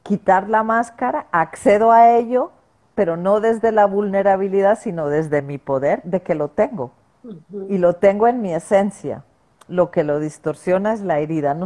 quitar 0.03 0.49
la 0.49 0.63
máscara, 0.63 1.27
accedo 1.33 1.91
a 1.91 2.11
ello, 2.11 2.53
pero 2.95 3.17
no 3.17 3.41
desde 3.41 3.73
la 3.73 3.87
vulnerabilidad, 3.87 4.79
sino 4.79 5.09
desde 5.09 5.43
mi 5.43 5.59
poder 5.59 6.03
de 6.05 6.21
que 6.23 6.35
lo 6.35 6.49
tengo. 6.49 6.93
Y 7.69 7.79
lo 7.79 7.95
tengo 7.95 8.27
en 8.29 8.41
mi 8.41 8.55
esencia 8.55 9.25
lo 9.71 9.91
que 9.91 10.05
lo 10.05 10.19
distorsiona 10.19 10.93
es 10.93 11.01
la 11.01 11.21
herida. 11.21 11.57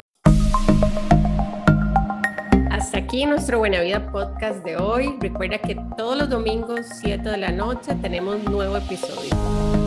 Hasta 2.70 2.98
aquí 2.98 3.24
nuestro 3.24 3.58
Buena 3.58 3.80
Vida 3.80 4.12
Podcast 4.12 4.62
de 4.62 4.76
hoy. 4.76 5.16
Recuerda 5.20 5.58
que 5.58 5.76
todos 5.96 6.16
los 6.16 6.28
domingos, 6.28 6.86
7 7.00 7.28
de 7.28 7.38
la 7.38 7.50
noche, 7.50 7.94
tenemos 8.02 8.44
nuevo 8.44 8.76
episodio. 8.76 9.83